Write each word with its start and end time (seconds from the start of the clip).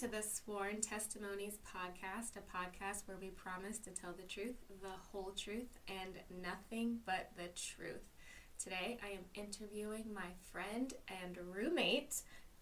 To 0.00 0.08
the 0.08 0.22
Sworn 0.22 0.80
Testimonies 0.80 1.58
podcast, 1.66 2.36
a 2.36 2.56
podcast 2.56 3.02
where 3.06 3.18
we 3.20 3.28
promise 3.28 3.78
to 3.80 3.90
tell 3.90 4.12
the 4.16 4.22
truth, 4.26 4.54
the 4.80 4.88
whole 5.12 5.32
truth, 5.36 5.68
and 5.88 6.14
nothing 6.42 7.00
but 7.04 7.30
the 7.36 7.48
truth. 7.54 8.00
Today 8.58 8.98
I 9.02 9.08
am 9.10 9.24
interviewing 9.34 10.06
my 10.14 10.28
friend 10.50 10.94
and 11.22 11.36
roommate, 11.54 12.14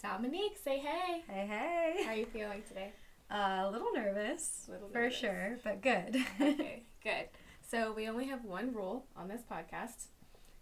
Dominique. 0.02 0.58
Say 0.64 0.78
hey. 0.78 1.22
Hey, 1.28 1.46
hey. 1.46 2.02
How 2.04 2.10
are 2.10 2.16
you 2.16 2.26
feeling 2.26 2.62
today? 2.66 2.92
Uh, 3.30 3.66
a 3.66 3.70
little 3.70 3.92
nervous, 3.92 4.64
A 4.68 4.72
little 4.72 4.88
for 4.88 5.02
nervous. 5.02 5.18
sure, 5.18 5.58
but 5.62 5.80
good. 5.80 6.16
okay, 6.40 6.82
good. 7.04 7.28
So 7.70 7.92
we 7.92 8.08
only 8.08 8.26
have 8.26 8.44
one 8.44 8.72
rule 8.74 9.06
on 9.16 9.28
this 9.28 9.42
podcast. 9.48 10.06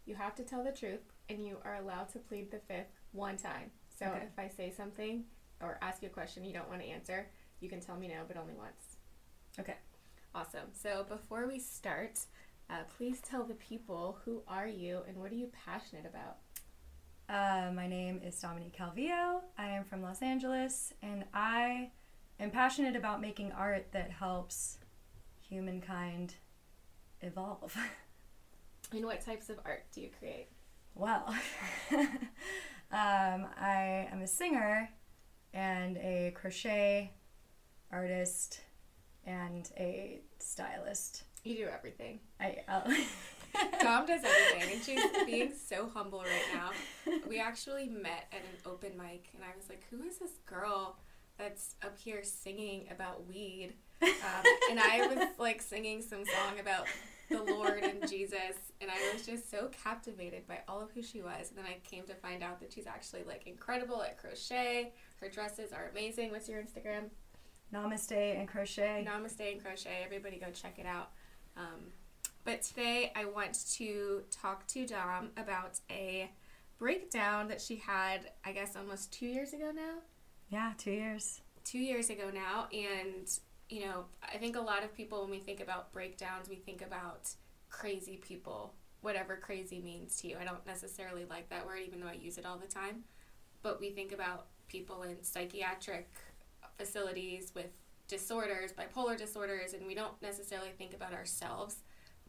You 0.05 0.15
have 0.17 0.35
to 0.35 0.43
tell 0.43 0.63
the 0.63 0.73
truth, 0.73 1.01
and 1.31 1.43
you 1.47 1.57
are 1.65 1.77
allowed 1.77 2.11
to 2.11 2.19
plead 2.19 2.51
the 2.51 2.59
fifth 2.69 3.01
one 3.13 3.39
time. 3.39 3.71
So 3.99 4.07
Okay. 4.07 4.25
if 4.31 4.39
I 4.39 4.49
say 4.55 4.71
something 4.77 5.25
or 5.61 5.79
ask 5.83 6.03
you 6.03 6.09
a 6.09 6.13
question 6.13 6.45
you 6.45 6.53
don't 6.53 6.69
want 6.69 6.81
to 6.83 6.89
answer, 6.89 7.29
you 7.61 7.69
can 7.69 7.81
tell 7.81 7.97
me 7.97 8.09
no, 8.09 8.23
but 8.27 8.37
only 8.37 8.55
once. 8.55 8.97
Okay. 9.59 9.77
Awesome. 10.35 10.69
So 10.73 11.05
before 11.09 11.47
we 11.47 11.59
start, 11.59 12.19
uh, 12.69 12.83
please 12.97 13.21
tell 13.21 13.45
the 13.45 13.55
people 13.55 14.19
who 14.25 14.43
are 14.47 14.67
you 14.67 15.01
and 15.09 15.17
what 15.17 15.33
are 15.33 15.37
you 15.37 15.49
passionate 15.65 16.05
about. 16.05 16.37
Uh, 17.29 17.73
my 17.73 17.87
name 17.87 18.21
is 18.25 18.39
Dominique 18.39 18.77
Calvillo. 18.77 19.41
I 19.59 19.69
am 19.69 19.85
from 19.85 20.03
Los 20.03 20.23
Angeles, 20.23 20.93
and 21.03 21.25
I 21.35 21.91
am 22.39 22.51
passionate 22.51 22.95
about 22.95 23.21
making 23.21 23.51
art 23.53 23.87
that 23.93 24.11
helps 24.11 24.79
humankind 25.41 26.35
evolve. 27.21 27.77
And 28.93 29.05
what 29.05 29.21
types 29.21 29.51
of 29.51 29.59
art 29.65 29.83
do 29.93 30.01
you 30.01 30.11
create? 30.17 30.47
well, 30.95 31.27
um, 31.93 33.47
I 33.61 34.09
am 34.11 34.23
a 34.23 34.27
singer 34.27 34.89
and 35.57 35.97
a 35.97 36.33
crochet 36.35 37.11
artist 37.91 38.61
and 39.25 39.71
a 39.79 40.21
stylist. 40.39 41.25
You 41.45 41.57
do 41.57 41.69
everything. 41.73 42.21
I, 42.39 42.59
uh, 42.69 42.83
Dom 43.81 44.07
does 44.07 44.21
everything, 44.23 44.75
and 44.75 44.83
she's 44.85 45.01
being 45.25 45.53
so 45.55 45.89
humble 45.93 46.21
right 46.21 46.55
now. 46.55 46.71
We 47.27 47.41
actually 47.41 47.89
met 47.89 48.27
at 48.33 48.41
an 48.41 48.71
open 48.71 48.91
mic, 48.99 49.31
and 49.35 49.43
I 49.43 49.57
was 49.57 49.69
like, 49.69 49.83
"Who 49.91 50.03
is 50.03 50.19
this 50.19 50.33
girl 50.45 50.99
that's 51.39 51.77
up 51.83 51.99
here 51.99 52.23
singing 52.23 52.89
about 52.91 53.27
weed?" 53.27 53.75
Um, 54.03 54.45
and 54.71 54.79
I 54.79 55.07
was 55.07 55.29
like 55.39 55.63
singing 55.63 56.03
some 56.03 56.25
song 56.27 56.61
about 56.61 56.87
the 57.31 57.43
Lord 57.43 57.83
and 57.83 58.07
Jesus, 58.09 58.57
and 58.81 58.91
I 58.91 59.15
was 59.15 59.25
just 59.25 59.51
so 59.51 59.71
captivated 59.83 60.47
by 60.47 60.61
all 60.69 60.83
of 60.83 60.91
who 60.91 61.03
she 61.03 61.23
was. 61.23 61.49
And 61.49 61.59
then 61.59 61.65
I 61.65 61.79
came 61.89 62.05
to 62.05 62.15
find 62.15 62.43
out 62.43 62.61
that 62.61 62.73
she's 62.73 62.87
actually 62.87 63.25
like 63.25 63.47
incredible 63.47 64.03
at 64.03 64.19
crochet. 64.19 64.93
Her 65.21 65.29
dresses 65.29 65.73
are 65.73 65.89
amazing. 65.91 66.31
What's 66.31 66.49
your 66.49 66.61
Instagram? 66.61 67.11
Namaste 67.73 68.39
and 68.39 68.47
crochet. 68.47 69.07
Namaste 69.09 69.53
and 69.53 69.63
Crochet. 69.63 70.03
Everybody 70.05 70.39
go 70.39 70.47
check 70.53 70.79
it 70.79 70.87
out. 70.87 71.11
Um, 71.57 71.93
but 72.45 72.63
today 72.63 73.13
I 73.17 73.25
want 73.25 73.67
to 73.75 74.23
talk 74.31 74.67
to 74.69 74.87
Dom 74.87 75.31
about 75.37 75.81
a 75.91 76.31
breakdown 76.79 77.49
that 77.49 77.61
she 77.61 77.77
had, 77.77 78.31
I 78.45 78.53
guess, 78.53 78.77
almost 78.77 79.13
two 79.13 79.27
years 79.27 79.53
ago 79.53 79.73
now. 79.75 79.95
Yeah, 80.49 80.73
two 80.79 80.93
years. 80.93 81.41
Two 81.65 81.79
years 81.79 82.11
ago 82.11 82.31
now. 82.33 82.69
And, 82.73 83.29
you 83.69 83.87
know, 83.87 84.05
I 84.23 84.37
think 84.37 84.55
a 84.55 84.61
lot 84.61 84.85
of 84.85 84.95
people, 84.95 85.23
when 85.23 85.31
we 85.31 85.39
think 85.39 85.61
about 85.61 85.93
breakdowns, 85.93 86.49
we 86.49 86.57
think 86.57 86.83
about 86.83 87.31
crazy 87.69 88.17
people, 88.17 88.75
whatever 89.01 89.37
crazy 89.37 89.81
means 89.81 90.21
to 90.21 90.29
you. 90.29 90.37
I 90.41 90.45
don't 90.45 90.65
necessarily 90.67 91.25
like 91.25 91.49
that 91.49 91.67
word, 91.67 91.81
even 91.85 92.01
though 92.01 92.07
I 92.07 92.13
use 92.13 92.39
it 92.39 92.47
all 92.47 92.59
the 92.59 92.73
time. 92.73 93.05
But 93.63 93.81
we 93.81 93.91
think 93.91 94.13
about 94.13 94.47
people 94.69 95.03
in 95.03 95.23
psychiatric 95.23 96.09
facilities 96.77 97.53
with 97.55 97.71
disorders, 98.09 98.73
bipolar 98.73 99.17
disorders, 99.17 99.73
and 99.73 99.87
we 99.87 99.95
don't 99.95 100.21
necessarily 100.23 100.71
think 100.79 100.95
about 100.95 101.13
ourselves. 101.13 101.79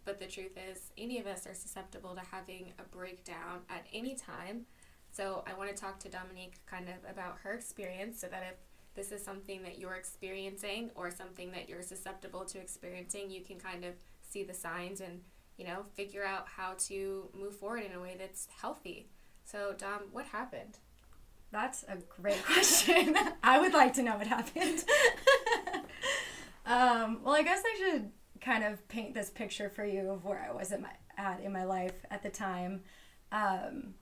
But 0.06 0.20
the 0.20 0.26
truth 0.26 0.58
is, 0.72 0.92
any 0.98 1.20
of 1.20 1.28
us 1.28 1.46
are 1.46 1.54
susceptible 1.54 2.16
to 2.16 2.22
having 2.32 2.74
a 2.80 2.84
breakdown 2.84 3.60
at 3.70 3.86
any 3.94 4.16
time. 4.16 4.66
So 5.12 5.44
I 5.46 5.58
want 5.58 5.70
to 5.70 5.76
talk 5.76 6.00
to 6.00 6.10
Dominique 6.10 6.60
kind 6.66 6.88
of 6.88 7.10
about 7.10 7.38
her 7.44 7.54
experience 7.54 8.20
so 8.20 8.28
that 8.28 8.44
if 8.50 8.58
this 8.96 9.12
is 9.12 9.24
something 9.24 9.62
that 9.64 9.78
you're 9.78 9.96
experiencing 9.96 10.92
or 10.96 11.12
something 11.12 11.52
that 11.52 11.68
you're 11.68 11.84
susceptible 11.84 12.46
to 12.46 12.58
experiencing, 12.58 13.30
you 13.30 13.42
can 13.42 13.60
kind 13.60 13.84
of 13.84 13.94
see 14.22 14.44
the 14.44 14.54
signs 14.54 15.02
and, 15.02 15.22
you 15.58 15.66
know, 15.66 15.84
figure 15.94 16.24
out 16.24 16.48
how 16.48 16.74
to 16.80 17.30
move 17.38 17.56
forward 17.56 17.84
in 17.84 17.94
a 17.94 18.00
way 18.00 18.16
that's 18.18 18.48
healthy. 18.62 19.10
So, 19.44 19.76
Dom, 19.78 20.04
what 20.12 20.26
happened? 20.26 20.80
That's 21.52 21.84
a 21.84 21.98
great 22.22 22.44
question. 22.46 23.16
I 23.44 23.60
would 23.60 23.74
like 23.74 23.94
to 23.94 24.04
know 24.04 24.18
what 24.18 24.28
happened. 24.28 24.84
um, 26.66 27.22
well, 27.24 27.36
I 27.36 27.44
guess 27.44 27.62
I 27.66 27.78
should 27.78 28.12
kind 28.42 28.64
of 28.64 28.88
paint 28.88 29.14
this 29.14 29.30
picture 29.30 29.70
for 29.70 29.86
you 29.86 30.10
of 30.10 30.26
where 30.26 30.46
I 30.48 30.54
was 30.54 30.72
at, 30.72 30.82
my, 30.82 30.92
at 31.18 31.42
in 31.42 31.52
my 31.52 31.64
life 31.64 32.06
at 32.12 32.24
the 32.24 32.30
time. 32.30 32.82
Um, 33.32 33.96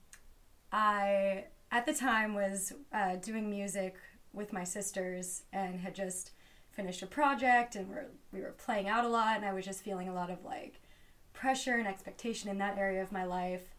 I, 0.72 1.44
at 1.70 1.86
the 1.86 1.94
time, 1.94 2.34
was 2.34 2.72
uh, 2.92 3.16
doing 3.16 3.48
music 3.48 3.96
with 4.32 4.52
my 4.52 4.64
sisters 4.64 5.44
and 5.52 5.80
had 5.80 5.94
just 5.94 6.32
finished 6.70 7.02
a 7.02 7.06
project 7.06 7.74
and 7.74 7.88
we're, 7.88 8.06
we 8.32 8.40
were 8.40 8.54
playing 8.58 8.86
out 8.86 9.04
a 9.04 9.08
lot, 9.08 9.36
and 9.36 9.44
I 9.44 9.54
was 9.54 9.64
just 9.64 9.82
feeling 9.82 10.08
a 10.08 10.14
lot 10.14 10.30
of 10.30 10.44
like 10.44 10.80
pressure 11.32 11.74
and 11.74 11.86
expectation 11.86 12.50
in 12.50 12.58
that 12.58 12.76
area 12.76 13.02
of 13.02 13.12
my 13.12 13.24
life. 13.24 13.74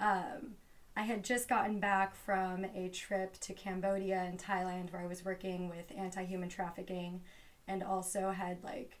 Um, 0.00 0.54
I 0.98 1.02
had 1.02 1.22
just 1.22 1.48
gotten 1.48 1.78
back 1.78 2.16
from 2.16 2.64
a 2.74 2.88
trip 2.88 3.38
to 3.42 3.54
Cambodia 3.54 4.18
and 4.18 4.36
Thailand 4.36 4.92
where 4.92 5.00
I 5.00 5.06
was 5.06 5.24
working 5.24 5.68
with 5.68 5.92
anti 5.96 6.24
human 6.24 6.48
trafficking 6.48 7.20
and 7.68 7.84
also 7.84 8.32
had 8.32 8.64
like 8.64 8.98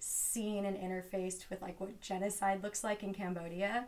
seen 0.00 0.64
and 0.64 0.76
interfaced 0.76 1.48
with 1.48 1.62
like 1.62 1.80
what 1.80 2.00
genocide 2.00 2.64
looks 2.64 2.82
like 2.82 3.04
in 3.04 3.14
Cambodia. 3.14 3.86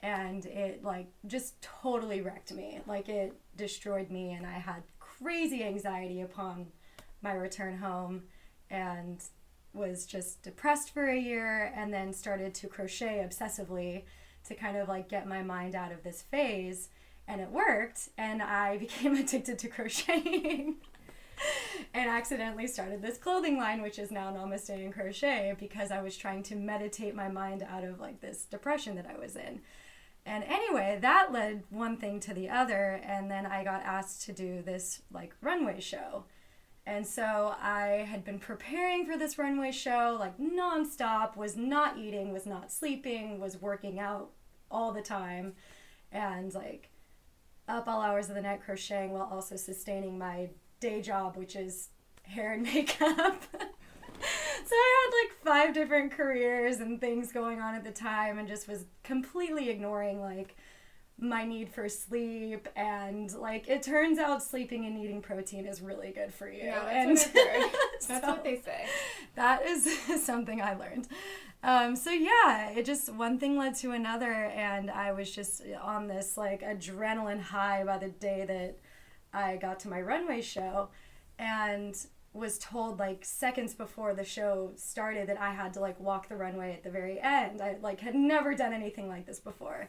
And 0.00 0.44
it 0.46 0.82
like 0.82 1.06
just 1.28 1.62
totally 1.62 2.22
wrecked 2.22 2.52
me. 2.52 2.80
Like 2.88 3.08
it 3.08 3.38
destroyed 3.56 4.10
me, 4.10 4.32
and 4.32 4.44
I 4.44 4.58
had 4.58 4.82
crazy 4.98 5.62
anxiety 5.62 6.22
upon 6.22 6.66
my 7.22 7.34
return 7.34 7.78
home 7.78 8.24
and 8.68 9.22
was 9.72 10.06
just 10.06 10.42
depressed 10.42 10.92
for 10.92 11.08
a 11.08 11.16
year 11.16 11.72
and 11.76 11.94
then 11.94 12.12
started 12.12 12.52
to 12.54 12.66
crochet 12.66 13.24
obsessively 13.24 14.02
to 14.46 14.54
kind 14.54 14.76
of 14.76 14.88
like 14.88 15.08
get 15.08 15.26
my 15.26 15.42
mind 15.42 15.74
out 15.74 15.92
of 15.92 16.02
this 16.02 16.22
phase 16.22 16.88
and 17.28 17.40
it 17.40 17.50
worked 17.50 18.08
and 18.18 18.42
i 18.42 18.76
became 18.78 19.14
addicted 19.16 19.58
to 19.58 19.68
crocheting 19.68 20.76
and 21.94 22.10
accidentally 22.10 22.66
started 22.66 23.00
this 23.00 23.16
clothing 23.16 23.56
line 23.56 23.80
which 23.82 23.98
is 23.98 24.10
now 24.10 24.30
namaste 24.30 24.70
and 24.70 24.92
crochet 24.92 25.54
because 25.58 25.90
i 25.90 26.02
was 26.02 26.16
trying 26.16 26.42
to 26.42 26.54
meditate 26.54 27.14
my 27.14 27.28
mind 27.28 27.62
out 27.62 27.84
of 27.84 28.00
like 28.00 28.20
this 28.20 28.44
depression 28.44 28.96
that 28.96 29.06
i 29.06 29.18
was 29.18 29.36
in. 29.36 29.60
And 30.26 30.44
anyway 30.44 30.98
that 31.00 31.32
led 31.32 31.62
one 31.70 31.96
thing 31.96 32.20
to 32.20 32.34
the 32.34 32.50
other 32.50 33.00
and 33.02 33.30
then 33.30 33.46
i 33.46 33.64
got 33.64 33.82
asked 33.82 34.22
to 34.26 34.32
do 34.32 34.60
this 34.62 35.00
like 35.10 35.34
runway 35.40 35.80
show 35.80 36.24
and 36.86 37.06
so 37.06 37.54
I 37.60 38.06
had 38.08 38.24
been 38.24 38.38
preparing 38.38 39.06
for 39.06 39.16
this 39.16 39.38
runway 39.38 39.72
show 39.72 40.16
like 40.18 40.38
nonstop, 40.38 41.36
was 41.36 41.56
not 41.56 41.98
eating, 41.98 42.32
was 42.32 42.46
not 42.46 42.72
sleeping, 42.72 43.38
was 43.38 43.60
working 43.60 43.98
out 43.98 44.30
all 44.70 44.92
the 44.92 45.02
time, 45.02 45.54
and 46.10 46.52
like 46.54 46.90
up 47.68 47.86
all 47.86 48.00
hours 48.00 48.28
of 48.28 48.34
the 48.34 48.42
night 48.42 48.62
crocheting 48.64 49.12
while 49.12 49.28
also 49.30 49.56
sustaining 49.56 50.18
my 50.18 50.48
day 50.80 51.00
job, 51.00 51.36
which 51.36 51.54
is 51.54 51.88
hair 52.22 52.52
and 52.52 52.62
makeup. 52.74 53.42
so 53.52 54.74
I 54.74 55.10
had 55.10 55.16
like 55.22 55.44
five 55.44 55.74
different 55.74 56.12
careers 56.12 56.78
and 56.78 57.00
things 57.00 57.32
going 57.32 57.60
on 57.60 57.74
at 57.74 57.84
the 57.84 57.90
time 57.90 58.38
and 58.38 58.48
just 58.48 58.68
was 58.68 58.86
completely 59.02 59.68
ignoring 59.68 60.20
like 60.20 60.56
my 61.20 61.44
need 61.44 61.68
for 61.68 61.88
sleep 61.88 62.68
and 62.76 63.32
like 63.34 63.68
it 63.68 63.82
turns 63.82 64.18
out 64.18 64.42
sleeping 64.42 64.86
and 64.86 64.98
eating 64.98 65.20
protein 65.20 65.66
is 65.66 65.80
really 65.80 66.12
good 66.12 66.32
for 66.32 66.50
you. 66.50 66.64
Yeah, 66.64 66.86
and 66.88 67.16
that's 67.16 67.26
what 67.28 67.48
I've 67.48 67.62
heard. 67.62 67.70
That's 68.08 68.24
so 68.24 68.30
what 68.32 68.44
they 68.44 68.60
say. 68.60 68.86
that 69.34 69.66
is 69.66 69.98
something 70.24 70.60
I 70.62 70.74
learned. 70.74 71.08
Um, 71.62 71.94
so 71.94 72.10
yeah, 72.10 72.70
it 72.70 72.86
just 72.86 73.12
one 73.12 73.38
thing 73.38 73.58
led 73.58 73.74
to 73.76 73.92
another, 73.92 74.32
and 74.32 74.90
I 74.90 75.12
was 75.12 75.30
just 75.30 75.62
on 75.82 76.08
this 76.08 76.38
like 76.38 76.62
adrenaline 76.62 77.40
high 77.40 77.84
by 77.84 77.98
the 77.98 78.08
day 78.08 78.44
that 78.46 78.78
I 79.38 79.56
got 79.56 79.78
to 79.80 79.88
my 79.88 80.00
runway 80.00 80.40
show, 80.40 80.88
and 81.38 81.94
was 82.32 82.58
told 82.58 82.98
like 82.98 83.24
seconds 83.24 83.74
before 83.74 84.14
the 84.14 84.24
show 84.24 84.70
started 84.76 85.28
that 85.28 85.40
I 85.40 85.52
had 85.52 85.74
to 85.74 85.80
like 85.80 85.98
walk 86.00 86.28
the 86.28 86.36
runway 86.36 86.72
at 86.72 86.84
the 86.84 86.90
very 86.90 87.20
end. 87.20 87.60
I 87.60 87.76
like 87.82 88.00
had 88.00 88.14
never 88.14 88.54
done 88.54 88.72
anything 88.72 89.08
like 89.08 89.26
this 89.26 89.40
before. 89.40 89.88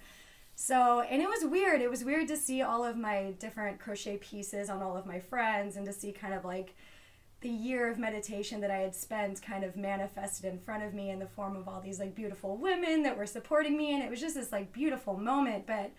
So, 0.56 1.02
and 1.02 1.22
it 1.22 1.28
was 1.28 1.44
weird. 1.46 1.82
It 1.82 1.90
was 1.90 2.04
weird 2.04 2.28
to 2.28 2.38
see 2.38 2.62
all 2.62 2.84
of 2.84 2.96
my 2.96 3.34
different 3.40 3.80
crochet 3.80 4.18
pieces 4.18 4.70
on 4.70 4.82
all 4.82 4.96
of 4.96 5.06
my 5.06 5.20
friends 5.20 5.76
and 5.76 5.86
to 5.88 5.94
see 5.94 6.12
kind 6.12 6.34
of 6.34 6.46
like 6.46 6.76
the 7.42 7.50
year 7.50 7.90
of 7.90 7.98
meditation 7.98 8.62
that 8.62 8.70
I 8.70 8.78
had 8.78 8.94
spent 8.96 9.42
kind 9.42 9.64
of 9.64 9.76
manifested 9.76 10.46
in 10.46 10.60
front 10.60 10.84
of 10.84 10.94
me 10.94 11.10
in 11.10 11.18
the 11.18 11.26
form 11.26 11.56
of 11.56 11.68
all 11.68 11.82
these 11.82 12.00
like 12.00 12.14
beautiful 12.14 12.56
women 12.58 13.02
that 13.04 13.18
were 13.18 13.26
supporting 13.26 13.76
me. 13.76 13.94
And 13.96 14.04
it 14.04 14.10
was 14.12 14.20
just 14.22 14.36
this 14.36 14.52
like 14.52 14.72
beautiful 14.72 15.18
moment. 15.18 15.66
But 15.66 15.92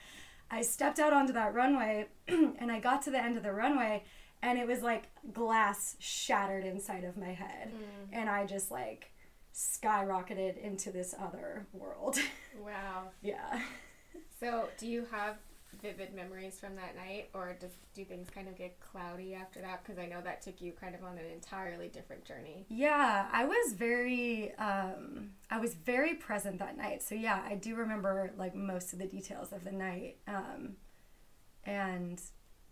I 0.50 0.62
stepped 0.62 1.00
out 1.00 1.12
onto 1.12 1.32
that 1.32 1.54
runway 1.54 2.06
and 2.28 2.70
I 2.70 2.78
got 2.78 3.02
to 3.02 3.10
the 3.10 3.20
end 3.22 3.36
of 3.36 3.42
the 3.42 3.52
runway 3.52 4.04
and 4.44 4.58
it 4.58 4.66
was 4.66 4.82
like 4.82 5.04
glass 5.32 5.96
shattered 5.98 6.64
inside 6.64 7.04
of 7.04 7.16
my 7.16 7.32
head 7.32 7.70
Mm. 7.72 8.08
and 8.12 8.28
i 8.28 8.44
just 8.44 8.72
like 8.72 9.12
skyrocketed 9.54 10.58
into 10.60 10.90
this 10.90 11.14
other 11.20 11.66
world 11.72 12.18
Wow. 12.64 13.04
yeah 13.22 13.60
So, 14.42 14.68
do 14.76 14.88
you 14.88 15.06
have 15.12 15.36
vivid 15.80 16.14
memories 16.14 16.58
from 16.58 16.74
that 16.76 16.96
night, 16.96 17.30
or 17.32 17.56
does, 17.60 17.70
do 17.94 18.04
things 18.04 18.28
kind 18.28 18.48
of 18.48 18.58
get 18.58 18.78
cloudy 18.80 19.34
after 19.34 19.60
that? 19.60 19.82
Because 19.82 19.98
I 19.98 20.06
know 20.06 20.20
that 20.20 20.42
took 20.42 20.60
you 20.60 20.72
kind 20.72 20.94
of 20.96 21.04
on 21.04 21.16
an 21.16 21.24
entirely 21.32 21.88
different 21.88 22.24
journey. 22.24 22.66
yeah 22.68 23.28
i 23.32 23.44
was 23.44 23.72
very 23.74 24.52
um 24.56 25.30
i 25.50 25.58
was 25.58 25.74
very 25.74 26.14
present 26.14 26.58
that 26.58 26.76
night 26.76 27.02
so 27.02 27.14
yeah 27.14 27.40
i 27.48 27.54
do 27.54 27.74
remember 27.74 28.32
like 28.36 28.54
most 28.54 28.92
of 28.92 28.98
the 28.98 29.06
details 29.06 29.52
of 29.52 29.64
the 29.64 29.72
night 29.72 30.16
um 30.28 30.74
and 31.64 32.20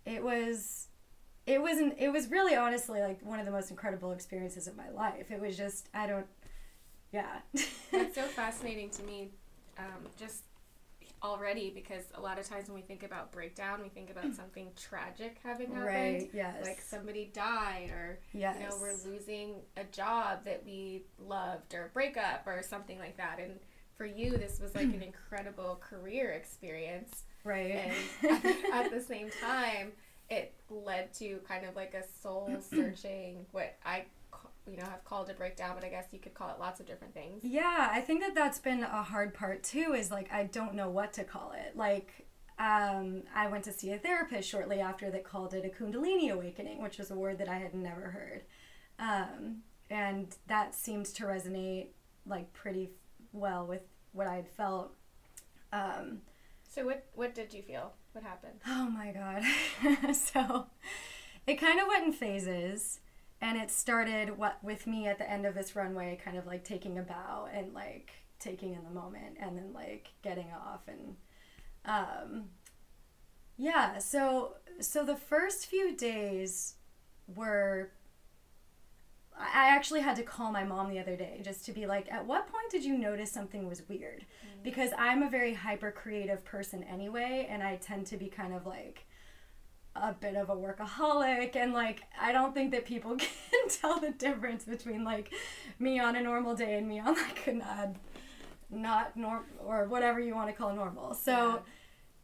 it 0.05 0.23
was 0.23 0.89
it 1.47 1.61
wasn't 1.63 1.95
it 1.99 2.11
was 2.11 2.29
really 2.31 2.55
honestly 2.57 3.01
like 3.01 3.25
one 3.25 3.39
of 3.39 3.47
the 3.47 3.53
most 3.53 3.71
incredible 3.71 4.13
experiences 4.13 4.67
of 4.67 4.77
my 4.77 4.89
life 4.91 5.31
it 5.31 5.41
was 5.41 5.57
just 5.57 5.89
i 5.95 6.07
don't 6.07 6.27
yeah 7.13 7.39
That's 7.93 8.15
so 8.15 8.23
fascinating 8.23 8.91
to 8.91 9.03
me, 9.03 9.31
um, 9.79 10.07
just 10.19 10.45
already 11.23 11.71
because 11.71 12.05
a 12.15 12.21
lot 12.21 12.39
of 12.39 12.49
times 12.49 12.69
when 12.69 12.75
we 12.77 12.83
think 12.83 13.03
about 13.03 13.33
breakdown, 13.33 13.81
we 13.83 13.89
think 13.89 14.11
about 14.11 14.35
something 14.35 14.71
tragic 14.77 15.39
having 15.45 15.69
happened. 15.69 15.87
right 15.87 16.31
yes 16.33 16.65
Like 16.65 16.81
somebody 16.81 17.31
died, 17.33 17.91
or 17.91 18.19
yes 18.33 18.57
you 18.61 18.69
know, 18.69 18.77
we're 18.81 18.97
losing 19.11 19.57
a 19.77 19.85
job 19.85 20.45
that 20.45 20.63
we 20.65 21.05
loved, 21.19 21.75
or 21.75 21.87
a 21.87 21.89
breakup, 21.89 22.47
or 22.47 22.63
something 22.63 22.99
like 22.99 23.17
that. 23.17 23.39
And 23.39 23.59
for 23.97 24.07
you, 24.07 24.31
this 24.37 24.61
was 24.61 24.75
like 24.75 24.85
an 24.85 25.03
incredible 25.13 25.81
career 25.81 26.31
experience. 26.31 27.25
right 27.45 27.93
And 28.23 28.45
at 28.73 28.91
the 28.91 29.01
same 29.01 29.31
time, 29.43 29.93
it 30.31 30.55
led 30.71 31.13
to 31.15 31.39
kind 31.47 31.67
of 31.67 31.77
like 31.77 31.95
a 31.95 32.05
soul 32.23 32.57
searching, 32.71 33.47
what 33.53 33.77
I, 33.85 34.05
you 34.69 34.77
know, 34.77 34.85
have 34.85 35.05
called 35.05 35.29
it 35.29 35.33
a 35.33 35.35
breakdown, 35.35 35.73
but 35.75 35.85
I 35.85 35.89
guess 35.89 36.07
you 36.13 36.19
could 36.19 36.35
call 36.35 36.51
it 36.51 36.61
lots 36.61 36.81
of 36.81 36.87
different 36.87 37.15
things. 37.15 37.43
Yeah, 37.45 37.89
I 37.93 38.01
think 38.01 38.21
that 38.21 38.35
that's 38.35 38.59
been 38.59 38.83
a 38.83 39.03
hard 39.03 39.35
part 39.35 39.63
too. 39.63 39.95
Is 39.97 40.11
like 40.11 40.33
I 40.33 40.45
don't 40.45 40.75
know 40.75 40.89
what 40.91 41.13
to 41.15 41.25
call 41.25 41.53
it. 41.53 41.77
Like, 41.77 42.27
um, 42.59 43.23
I 43.35 43.49
went 43.49 43.65
to 43.65 43.73
see 43.73 43.93
a 43.93 43.99
therapist 43.99 44.49
shortly 44.49 44.81
after 44.81 45.11
that 45.11 45.25
called 45.25 45.55
it 45.55 45.65
a 45.65 45.69
Kundalini 45.69 46.31
awakening, 46.31 46.83
which 46.83 46.99
was 46.99 47.11
a 47.11 47.15
word 47.17 47.39
that 47.39 47.49
I 47.49 47.57
had 47.59 47.75
never 47.75 48.11
heard, 48.11 48.43
um, 48.99 49.63
and 49.89 50.37
that 50.47 50.75
seemed 50.75 51.07
to 51.07 51.25
resonate 51.25 51.89
like 52.27 52.53
pretty 52.53 52.91
well 53.33 53.67
with 53.67 53.83
what 54.13 54.27
I 54.27 54.37
had 54.37 54.49
felt. 54.49 54.93
Um, 55.73 56.23
So 56.69 56.85
what 56.85 57.05
what 57.15 57.35
did 57.35 57.53
you 57.55 57.63
feel? 57.63 57.93
What 58.13 58.25
happened? 58.25 58.61
Oh 58.67 58.89
my 58.91 59.13
god. 59.13 60.15
so 60.15 60.67
it 61.47 61.57
kind 61.57 61.81
of 61.81 61.89
went 61.89 62.07
in 62.07 62.13
phases 62.13 63.01
and 63.41 63.57
it 63.57 63.71
started 63.71 64.37
what 64.37 64.63
with 64.63 64.87
me 64.87 65.07
at 65.07 65.19
the 65.19 65.31
end 65.31 65.47
of 65.47 65.55
this 65.55 65.75
runway 65.75 66.19
kind 66.23 66.37
of 66.37 66.47
like 66.47 66.65
taking 66.65 66.99
a 66.99 67.03
bow 67.03 67.49
and 67.53 67.73
like 67.73 68.13
taking 68.39 68.75
in 68.75 68.85
the 68.85 68.91
moment 68.91 69.37
and 69.41 69.57
then 69.57 69.73
like 69.73 70.09
getting 70.23 70.49
off 70.53 70.81
and 70.89 71.17
um 71.85 72.45
yeah, 73.61 73.99
so 73.99 74.55
so 74.81 75.05
the 75.05 75.17
first 75.17 75.67
few 75.67 75.95
days 75.95 76.77
were 77.37 77.91
I 79.39 79.69
actually 79.69 80.01
had 80.01 80.17
to 80.17 80.23
call 80.23 80.51
my 80.51 80.65
mom 80.65 80.89
the 80.89 80.99
other 80.99 81.15
day 81.15 81.41
just 81.45 81.67
to 81.67 81.73
be 81.73 81.87
like, 81.87 82.11
at 82.11 82.27
what 82.27 82.47
point 82.47 82.71
did 82.71 82.85
you 82.85 82.97
notice 82.97 83.31
something 83.31 83.69
was 83.69 83.87
weird? 83.89 84.25
Because 84.63 84.91
I'm 84.99 85.23
a 85.23 85.31
very 85.31 85.55
hyper 85.55 85.91
creative 85.91 86.43
person 86.45 86.83
anyway, 86.85 87.47
and 87.51 87.63
I 87.63 87.77
tend 87.77 88.07
to 88.07 88.17
be 88.17 88.29
kind 88.29 88.55
of 88.55 88.67
like 88.67 89.07
a 89.97 90.13
bit 90.13 90.37
of 90.37 90.51
a 90.51 90.57
workaholic, 90.57 91.57
and 91.57 91.73
like, 91.73 92.03
I 92.21 92.33
don't 92.33 92.55
think 92.55 92.71
that 92.73 92.85
people 92.85 93.17
can 93.19 93.69
tell 93.69 94.01
the 94.01 94.11
difference 94.11 94.65
between 94.65 95.05
like 95.05 95.33
me 95.79 95.99
on 95.99 96.17
a 96.17 96.23
normal 96.23 96.55
day 96.55 96.77
and 96.77 96.89
me 96.89 97.01
on 97.01 97.15
like 97.15 97.47
an 97.47 97.63
odd, 97.63 97.97
not 98.71 99.17
norm 99.17 99.45
or 99.65 99.87
whatever 99.87 100.21
you 100.21 100.35
want 100.35 100.49
to 100.49 100.55
call 100.55 100.73
normal. 100.75 101.15
So, 101.15 101.63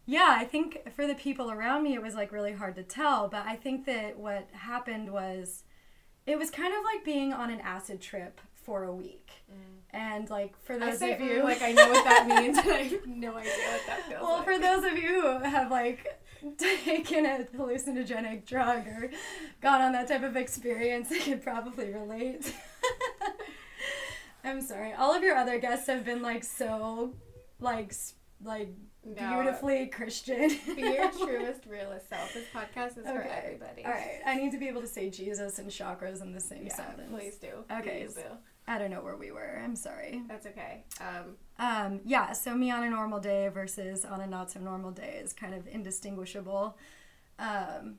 yeah, 0.07 0.37
I 0.39 0.45
think 0.45 0.93
for 0.95 1.07
the 1.07 1.15
people 1.15 1.51
around 1.51 1.83
me, 1.83 1.95
it 1.95 2.03
was 2.03 2.15
like 2.15 2.33
really 2.33 2.53
hard 2.53 2.77
to 2.77 2.83
tell, 2.83 3.29
but 3.29 3.45
I 3.47 3.57
think 3.57 3.87
that 3.87 4.19
what 4.19 4.49
happened 4.53 5.13
was 5.13 5.65
it 6.27 6.39
was 6.39 6.51
kind 6.51 6.73
of 6.73 6.85
like 6.85 7.05
being 7.05 7.33
on 7.33 7.51
an 7.51 7.61
acid 7.61 8.01
trip 8.01 8.41
for 8.67 8.85
a 8.85 8.93
week. 8.93 9.31
And 9.91 10.29
like 10.29 10.61
for 10.63 10.79
those 10.79 10.97
of 10.97 11.09
mm, 11.09 11.21
you 11.21 11.43
like 11.43 11.63
I 11.63 11.73
know 11.73 11.89
what 11.89 12.05
that 12.05 12.27
means, 12.27 12.59
and 12.59 12.71
I 12.71 12.83
have 12.83 13.07
no 13.07 13.37
idea 13.37 13.53
what 13.53 13.87
that 13.87 14.03
feels 14.09 14.21
like. 14.21 14.23
well, 14.23 14.37
like. 14.39 14.45
for 14.45 14.59
those 14.59 14.85
of 14.85 14.99
you 14.99 15.23
who 15.23 15.39
have 15.39 15.71
like 15.71 16.21
taken 16.59 17.27
a 17.27 17.45
hallucinogenic 17.57 18.47
drug 18.47 18.87
or 18.87 19.11
gone 19.61 19.81
on 19.81 19.93
that 19.93 20.09
type 20.09 20.23
of 20.23 20.37
experience, 20.37 21.09
they 21.09 21.19
could 21.21 21.43
probably 21.43 21.93
relate. 21.93 22.53
I'm 24.45 24.61
sorry. 24.63 24.93
All 24.93 25.13
of 25.15 25.23
your 25.23 25.37
other 25.37 25.59
guests 25.59 25.87
have 25.89 26.05
been 26.05 26.23
like 26.23 26.45
so 26.45 27.15
like 27.61 27.93
like 28.45 28.69
No. 29.05 29.15
beautifully 29.43 29.87
Christian. 29.89 30.49
Be 30.77 30.83
your 30.83 31.11
truest, 31.19 31.67
realest 31.67 32.09
self. 32.09 32.33
This 32.35 32.45
podcast 32.55 32.99
is 32.99 33.07
for 33.07 33.23
everybody. 33.23 33.85
All 33.85 33.91
right, 33.91 34.21
I 34.25 34.37
need 34.37 34.53
to 34.53 34.59
be 34.59 34.69
able 34.69 34.83
to 34.83 34.87
say 34.87 35.11
Jesus 35.11 35.59
and 35.59 35.69
chakras 35.71 36.23
in 36.23 36.33
the 36.33 36.41
same 36.41 36.67
Yeah, 36.67 36.75
sentence. 36.77 37.11
please 37.11 37.37
do. 37.37 37.49
Okay. 37.71 38.03
Please 38.05 38.15
do. 38.15 38.23
I 38.69 38.79
don't 38.79 38.91
know 38.91 39.01
where 39.03 39.17
we 39.17 39.31
were. 39.31 39.61
I'm 39.63 39.75
sorry. 39.77 40.23
That's 40.29 40.47
okay. 40.47 40.85
Um, 41.01 41.37
Um, 41.59 42.01
yeah, 42.05 42.33
so 42.33 42.55
me 42.55 42.71
on 42.71 42.85
a 42.85 42.91
normal 42.91 43.19
day 43.19 43.49
versus 43.49 44.05
on 44.05 44.21
a 44.21 44.27
not 44.27 44.51
so 44.51 44.61
normal 44.61 44.91
day 44.91 45.21
is 45.23 45.33
kind 45.33 45.55
of 45.55 45.67
indistinguishable. 45.67 46.77
Um, 47.39 47.97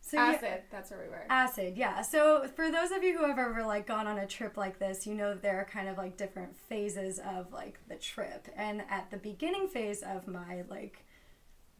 so 0.00 0.16
yeah- 0.18 0.32
acid. 0.32 0.62
That's 0.70 0.90
where 0.90 1.00
we 1.02 1.08
were. 1.08 1.24
acid, 1.28 1.76
yeah. 1.76 2.02
So 2.02 2.46
for 2.54 2.70
those 2.70 2.90
of 2.90 3.02
you 3.02 3.16
who 3.18 3.26
have 3.26 3.38
ever 3.38 3.64
like 3.64 3.86
gone 3.86 4.06
on 4.06 4.18
a 4.18 4.26
trip 4.26 4.56
like 4.56 4.78
this, 4.78 5.06
you 5.06 5.14
know 5.14 5.34
there 5.34 5.58
are 5.58 5.64
kind 5.64 5.88
of 5.88 5.96
like 5.96 6.16
different 6.16 6.54
phases 6.68 7.18
of 7.18 7.52
like 7.52 7.78
the 7.88 7.96
trip. 7.96 8.48
And 8.56 8.82
at 8.90 9.10
the 9.10 9.16
beginning 9.16 9.66
phase 9.68 10.02
of 10.02 10.28
my 10.28 10.62
like 10.68 11.04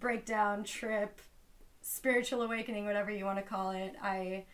breakdown 0.01 0.65
trip, 0.65 1.21
spiritual 1.83 2.43
awakening, 2.43 2.87
whatever 2.87 3.11
you 3.11 3.25
want 3.25 3.39
to 3.39 3.45
call 3.45 3.71
it, 3.73 3.95
I 4.03 4.47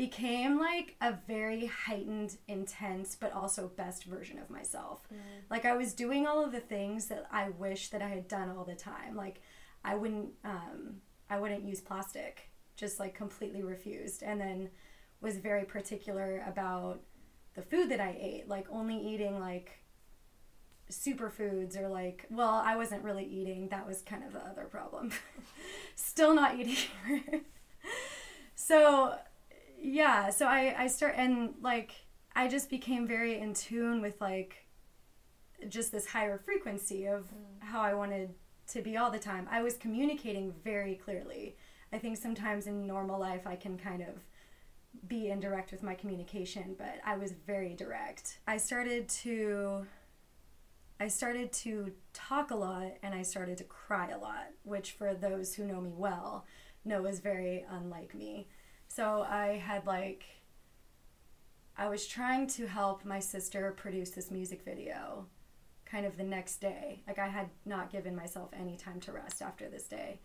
became 0.00 0.58
like 0.58 0.96
a 1.02 1.12
very 1.28 1.66
heightened, 1.66 2.38
intense, 2.48 3.14
but 3.14 3.34
also 3.34 3.68
best 3.76 4.04
version 4.04 4.38
of 4.38 4.48
myself. 4.48 5.06
Like 5.50 5.66
I 5.66 5.76
was 5.76 5.92
doing 5.92 6.26
all 6.26 6.42
of 6.42 6.52
the 6.52 6.60
things 6.60 7.04
that 7.08 7.26
I 7.30 7.50
wish 7.50 7.90
that 7.90 8.00
I 8.00 8.08
had 8.08 8.26
done 8.26 8.48
all 8.48 8.64
the 8.64 8.74
time. 8.74 9.14
Like 9.14 9.42
I 9.84 9.96
wouldn't 9.96 10.30
um 10.42 11.02
I 11.28 11.38
wouldn't 11.38 11.64
use 11.64 11.82
plastic. 11.82 12.48
Just 12.76 12.98
like 12.98 13.14
completely 13.14 13.62
refused. 13.62 14.22
And 14.22 14.40
then 14.40 14.70
was 15.20 15.36
very 15.36 15.66
particular 15.66 16.42
about 16.48 17.00
the 17.54 17.60
food 17.60 17.90
that 17.90 18.00
I 18.00 18.16
ate, 18.18 18.48
like 18.48 18.68
only 18.70 18.96
eating 18.96 19.38
like 19.38 19.80
superfoods 20.90 21.78
or 21.78 21.88
like 21.88 22.24
well, 22.30 22.62
I 22.64 22.74
wasn't 22.74 23.04
really 23.04 23.26
eating. 23.26 23.68
That 23.68 23.86
was 23.86 24.00
kind 24.00 24.24
of 24.24 24.32
the 24.32 24.40
other 24.40 24.64
problem. 24.64 25.12
Still 25.94 26.32
not 26.32 26.58
eating. 26.58 26.78
so 28.54 29.18
yeah, 29.80 30.30
so 30.30 30.46
I 30.46 30.74
I 30.76 30.86
start 30.86 31.14
and 31.16 31.54
like 31.60 31.92
I 32.34 32.48
just 32.48 32.70
became 32.70 33.06
very 33.06 33.38
in 33.38 33.54
tune 33.54 34.00
with 34.00 34.20
like 34.20 34.66
just 35.68 35.92
this 35.92 36.06
higher 36.06 36.38
frequency 36.38 37.06
of 37.06 37.24
mm. 37.24 37.60
how 37.60 37.80
I 37.80 37.94
wanted 37.94 38.34
to 38.68 38.82
be 38.82 38.96
all 38.96 39.10
the 39.10 39.18
time. 39.18 39.48
I 39.50 39.62
was 39.62 39.76
communicating 39.76 40.52
very 40.64 40.94
clearly. 40.94 41.56
I 41.92 41.98
think 41.98 42.16
sometimes 42.16 42.66
in 42.66 42.86
normal 42.86 43.18
life 43.18 43.46
I 43.46 43.56
can 43.56 43.76
kind 43.76 44.02
of 44.02 44.22
be 45.08 45.28
indirect 45.28 45.70
with 45.70 45.82
my 45.82 45.94
communication, 45.94 46.74
but 46.78 46.98
I 47.04 47.16
was 47.16 47.32
very 47.32 47.74
direct. 47.74 48.38
I 48.46 48.56
started 48.56 49.08
to 49.08 49.86
I 51.00 51.08
started 51.08 51.52
to 51.52 51.92
talk 52.12 52.50
a 52.50 52.56
lot 52.56 52.92
and 53.02 53.14
I 53.14 53.22
started 53.22 53.56
to 53.58 53.64
cry 53.64 54.10
a 54.10 54.18
lot, 54.18 54.48
which 54.64 54.92
for 54.92 55.14
those 55.14 55.54
who 55.54 55.64
know 55.64 55.80
me 55.80 55.92
well 55.94 56.44
know 56.84 57.06
is 57.06 57.20
very 57.20 57.64
unlike 57.70 58.14
me. 58.14 58.48
So 58.90 59.24
I 59.28 59.62
had 59.64 59.86
like 59.86 60.24
I 61.76 61.88
was 61.88 62.06
trying 62.06 62.48
to 62.48 62.66
help 62.66 63.04
my 63.04 63.20
sister 63.20 63.72
produce 63.76 64.10
this 64.10 64.30
music 64.30 64.64
video 64.64 65.26
kind 65.86 66.04
of 66.04 66.16
the 66.16 66.24
next 66.24 66.60
day. 66.60 67.02
Like 67.06 67.18
I 67.18 67.28
had 67.28 67.48
not 67.64 67.90
given 67.90 68.16
myself 68.16 68.50
any 68.52 68.76
time 68.76 69.00
to 69.00 69.12
rest 69.12 69.42
after 69.42 69.68
this 69.68 69.84
day. 69.84 70.18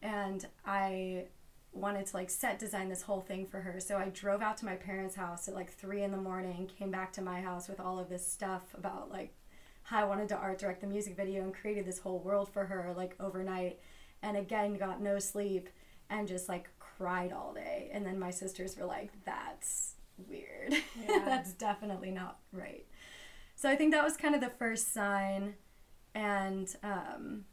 And 0.00 0.44
I 0.64 1.26
wanted 1.72 2.06
to 2.06 2.16
like 2.16 2.30
set 2.30 2.58
design 2.58 2.88
this 2.88 3.02
whole 3.02 3.20
thing 3.20 3.46
for 3.46 3.60
her. 3.60 3.78
So 3.78 3.98
I 3.98 4.08
drove 4.08 4.40
out 4.40 4.56
to 4.58 4.64
my 4.64 4.74
parents' 4.74 5.14
house 5.14 5.46
at 5.46 5.54
like 5.54 5.70
three 5.70 6.02
in 6.02 6.10
the 6.10 6.16
morning, 6.16 6.70
came 6.78 6.90
back 6.90 7.12
to 7.12 7.22
my 7.22 7.42
house 7.42 7.68
with 7.68 7.78
all 7.78 7.98
of 7.98 8.08
this 8.08 8.26
stuff 8.26 8.62
about 8.74 9.10
like 9.10 9.34
how 9.82 10.00
I 10.00 10.04
wanted 10.04 10.28
to 10.30 10.36
art 10.36 10.58
direct 10.58 10.80
the 10.80 10.86
music 10.86 11.14
video 11.14 11.42
and 11.42 11.54
created 11.54 11.84
this 11.84 11.98
whole 11.98 12.20
world 12.20 12.48
for 12.48 12.64
her 12.64 12.94
like 12.96 13.16
overnight. 13.20 13.80
And 14.22 14.36
again, 14.36 14.78
got 14.78 15.02
no 15.02 15.18
sleep 15.18 15.68
and 16.10 16.26
just 16.26 16.48
like 16.48 16.70
cried 16.98 17.32
all 17.32 17.54
day. 17.54 17.90
And 17.92 18.04
then 18.04 18.18
my 18.18 18.30
sisters 18.30 18.76
were 18.76 18.86
like, 18.86 19.12
that's 19.24 19.94
weird. 20.28 20.74
Yeah. 21.08 21.22
that's 21.24 21.52
definitely 21.52 22.10
not 22.10 22.38
right. 22.52 22.84
So 23.54 23.70
I 23.70 23.76
think 23.76 23.92
that 23.92 24.04
was 24.04 24.16
kind 24.16 24.34
of 24.34 24.40
the 24.40 24.50
first 24.50 24.92
sign. 24.92 25.54
And, 26.14 26.74
um, 26.82 27.44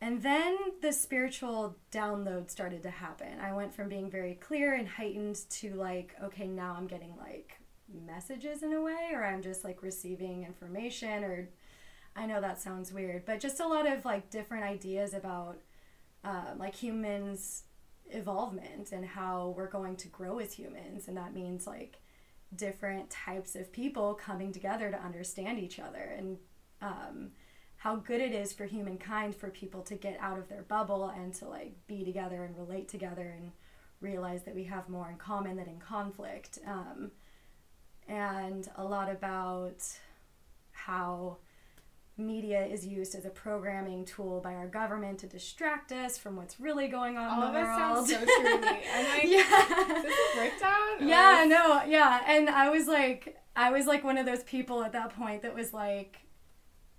and 0.00 0.22
then 0.22 0.56
the 0.80 0.92
spiritual 0.92 1.76
download 1.90 2.50
started 2.50 2.82
to 2.84 2.90
happen. 2.90 3.40
I 3.40 3.52
went 3.52 3.74
from 3.74 3.88
being 3.88 4.10
very 4.10 4.34
clear 4.34 4.74
and 4.74 4.88
heightened 4.88 5.40
to 5.50 5.74
like, 5.74 6.14
okay, 6.22 6.46
now 6.46 6.74
I'm 6.78 6.86
getting 6.86 7.14
like 7.18 7.58
messages 8.06 8.62
in 8.62 8.72
a 8.72 8.80
way, 8.80 9.10
or 9.12 9.24
I'm 9.24 9.42
just 9.42 9.64
like 9.64 9.82
receiving 9.82 10.44
information, 10.44 11.24
or 11.24 11.48
I 12.14 12.26
know 12.26 12.40
that 12.40 12.60
sounds 12.60 12.92
weird, 12.92 13.24
but 13.24 13.40
just 13.40 13.60
a 13.60 13.66
lot 13.66 13.90
of 13.90 14.04
like 14.04 14.30
different 14.30 14.64
ideas 14.64 15.14
about 15.14 15.58
uh, 16.24 16.52
like 16.56 16.74
humans' 16.74 17.64
evolvement 18.10 18.92
and 18.92 19.04
how 19.04 19.54
we're 19.56 19.70
going 19.70 19.96
to 19.96 20.08
grow 20.08 20.38
as 20.38 20.52
humans. 20.52 21.08
And 21.08 21.16
that 21.16 21.34
means 21.34 21.66
like 21.66 22.00
different 22.54 23.10
types 23.10 23.54
of 23.54 23.72
people 23.72 24.14
coming 24.14 24.52
together 24.52 24.90
to 24.90 24.98
understand 24.98 25.58
each 25.58 25.78
other 25.78 26.14
and 26.16 26.38
um, 26.80 27.30
how 27.76 27.96
good 27.96 28.20
it 28.20 28.32
is 28.32 28.52
for 28.52 28.64
humankind 28.64 29.34
for 29.34 29.50
people 29.50 29.82
to 29.82 29.94
get 29.94 30.18
out 30.20 30.38
of 30.38 30.48
their 30.48 30.62
bubble 30.62 31.08
and 31.08 31.34
to 31.34 31.48
like 31.48 31.74
be 31.86 32.04
together 32.04 32.44
and 32.44 32.56
relate 32.56 32.88
together 32.88 33.34
and 33.36 33.52
realize 34.00 34.44
that 34.44 34.54
we 34.54 34.64
have 34.64 34.88
more 34.88 35.10
in 35.10 35.16
common 35.16 35.56
than 35.56 35.68
in 35.68 35.78
conflict. 35.78 36.58
Um, 36.66 37.10
and 38.08 38.68
a 38.76 38.84
lot 38.84 39.10
about 39.10 39.82
how 40.72 41.36
media 42.18 42.64
is 42.64 42.86
used 42.86 43.14
as 43.14 43.24
a 43.24 43.30
programming 43.30 44.04
tool 44.04 44.40
by 44.40 44.54
our 44.54 44.66
government 44.66 45.18
to 45.20 45.26
distract 45.26 45.92
us 45.92 46.18
from 46.18 46.36
what's 46.36 46.58
really 46.58 46.88
going 46.88 47.16
on 47.16 47.28
All 47.28 47.42
in 47.42 47.48
oh, 47.48 47.52
the 47.52 47.60
of 47.60 47.66
world. 47.66 47.78
that 47.78 47.96
sounds 47.96 48.10
so 48.10 48.18
true 48.18 48.26
to 48.26 48.60
me. 48.60 48.80
I'm 48.94 49.04
like, 49.04 49.24
yeah. 49.24 49.96
is 49.96 50.02
this 50.02 50.18
a 50.34 50.36
breakdown? 50.36 51.08
Yeah, 51.08 51.44
no, 51.48 51.82
yeah. 51.84 52.22
And 52.26 52.50
I 52.50 52.70
was 52.70 52.86
like 52.86 53.38
I 53.54 53.70
was 53.70 53.86
like 53.86 54.04
one 54.04 54.18
of 54.18 54.26
those 54.26 54.42
people 54.44 54.82
at 54.82 54.92
that 54.92 55.14
point 55.16 55.42
that 55.42 55.54
was 55.54 55.72
like 55.72 56.20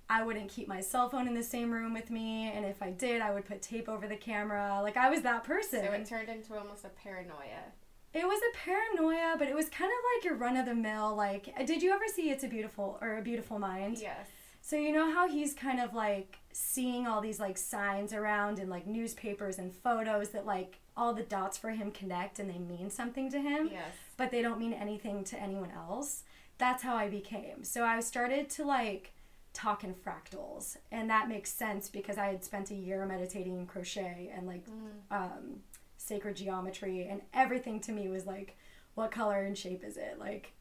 I 0.09 0.23
wouldn't 0.23 0.49
keep 0.49 0.67
my 0.67 0.81
cell 0.81 1.09
phone 1.09 1.27
in 1.27 1.35
the 1.35 1.43
same 1.43 1.71
room 1.71 1.93
with 1.93 2.09
me 2.09 2.51
and 2.51 2.65
if 2.65 2.81
I 2.81 2.91
did 2.91 3.21
I 3.21 3.31
would 3.33 3.45
put 3.45 3.61
tape 3.61 3.89
over 3.89 4.07
the 4.07 4.17
camera. 4.17 4.79
Like 4.81 4.97
I 4.97 5.09
was 5.09 5.21
that 5.21 5.43
person. 5.43 5.83
So 5.85 5.91
it 5.91 6.05
turned 6.05 6.29
into 6.29 6.57
almost 6.57 6.85
a 6.85 6.89
paranoia. 6.89 7.73
It 8.11 8.25
was 8.25 8.39
a 8.39 8.57
paranoia, 8.57 9.35
but 9.37 9.47
it 9.47 9.53
was 9.53 9.69
kind 9.69 9.91
of 9.91 9.97
like 10.15 10.25
your 10.25 10.35
run 10.35 10.57
of 10.57 10.65
the 10.65 10.75
mill 10.75 11.15
like 11.15 11.53
did 11.65 11.83
you 11.83 11.91
ever 11.91 12.05
see 12.13 12.29
It's 12.29 12.43
a 12.43 12.47
Beautiful 12.47 12.97
or 13.01 13.17
A 13.17 13.21
Beautiful 13.21 13.59
Mind? 13.59 13.97
Yes. 13.99 14.27
So 14.69 14.75
you 14.75 14.91
know 14.91 15.11
how 15.11 15.27
he's 15.27 15.55
kind 15.55 15.79
of 15.79 15.95
like 15.95 16.37
seeing 16.51 17.07
all 17.07 17.21
these 17.21 17.39
like 17.39 17.57
signs 17.57 18.13
around 18.13 18.59
and 18.59 18.69
like 18.69 18.85
newspapers 18.85 19.57
and 19.57 19.73
photos 19.73 20.29
that 20.29 20.45
like 20.45 20.77
all 20.95 21.11
the 21.11 21.23
dots 21.23 21.57
for 21.57 21.71
him 21.71 21.89
connect 21.89 22.37
and 22.37 22.47
they 22.47 22.59
mean 22.59 22.91
something 22.91 23.31
to 23.31 23.39
him 23.41 23.69
Yes. 23.71 23.93
but 24.15 24.29
they 24.29 24.43
don't 24.43 24.59
mean 24.59 24.73
anything 24.73 25.23
to 25.23 25.41
anyone 25.41 25.71
else. 25.71 26.21
That's 26.59 26.83
how 26.83 26.95
I 26.95 27.09
became. 27.09 27.63
So 27.63 27.83
I 27.83 27.99
started 28.01 28.47
to 28.51 28.63
like 28.63 29.13
talk 29.53 29.83
in 29.83 29.95
fractals, 29.95 30.77
and 30.91 31.09
that 31.09 31.27
makes 31.27 31.51
sense 31.51 31.89
because 31.89 32.19
I 32.19 32.27
had 32.27 32.43
spent 32.43 32.69
a 32.69 32.75
year 32.75 33.03
meditating 33.07 33.57
in 33.57 33.65
crochet 33.65 34.31
and 34.35 34.45
like 34.45 34.67
um, 35.09 35.61
sacred 35.97 36.35
geometry, 36.35 37.07
and 37.09 37.21
everything 37.33 37.79
to 37.81 37.91
me 37.91 38.07
was 38.07 38.27
like, 38.27 38.55
what 38.93 39.09
color 39.09 39.41
and 39.41 39.57
shape 39.57 39.83
is 39.83 39.97
it? 39.97 40.17
Like, 40.19 40.53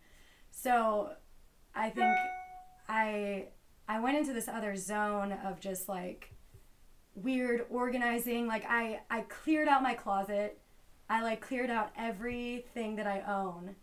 so 0.51 1.11
I 1.75 1.91
think 1.91 2.17
I 2.89 3.49
I 3.89 3.99
went 4.01 4.19
into 4.19 4.35
this 4.35 4.49
other 4.49 4.77
zone 4.77 5.33
of 5.33 5.61
just 5.61 5.89
like 5.89 6.33
weird 7.15 7.65
organizing. 7.71 8.47
Like 8.47 8.65
I 8.69 9.01
I 9.11 9.23
cleared 9.23 9.67
out 9.67 9.83
my 9.83 9.95
closet. 9.95 10.61
I 11.09 11.23
like 11.23 11.41
cleared 11.41 11.71
out 11.71 11.91
everything 11.97 12.97
that 12.97 13.07
I 13.07 13.23
own. 13.27 13.75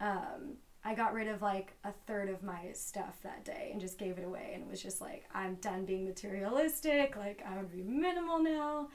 Um, 0.00 0.58
I 0.84 0.94
got 0.94 1.14
rid 1.14 1.28
of 1.28 1.40
like 1.40 1.72
a 1.82 1.92
third 2.06 2.28
of 2.28 2.42
my 2.42 2.72
stuff 2.72 3.16
that 3.22 3.44
day 3.44 3.70
and 3.72 3.80
just 3.80 3.98
gave 3.98 4.18
it 4.18 4.24
away 4.24 4.50
and 4.52 4.62
it 4.62 4.68
was 4.70 4.82
just 4.82 5.00
like 5.00 5.24
I'm 5.34 5.54
done 5.56 5.86
being 5.86 6.04
materialistic. 6.06 7.16
Like 7.16 7.42
I 7.46 7.56
would 7.56 7.72
be 7.72 7.82
minimal 7.82 8.42
now. 8.42 8.88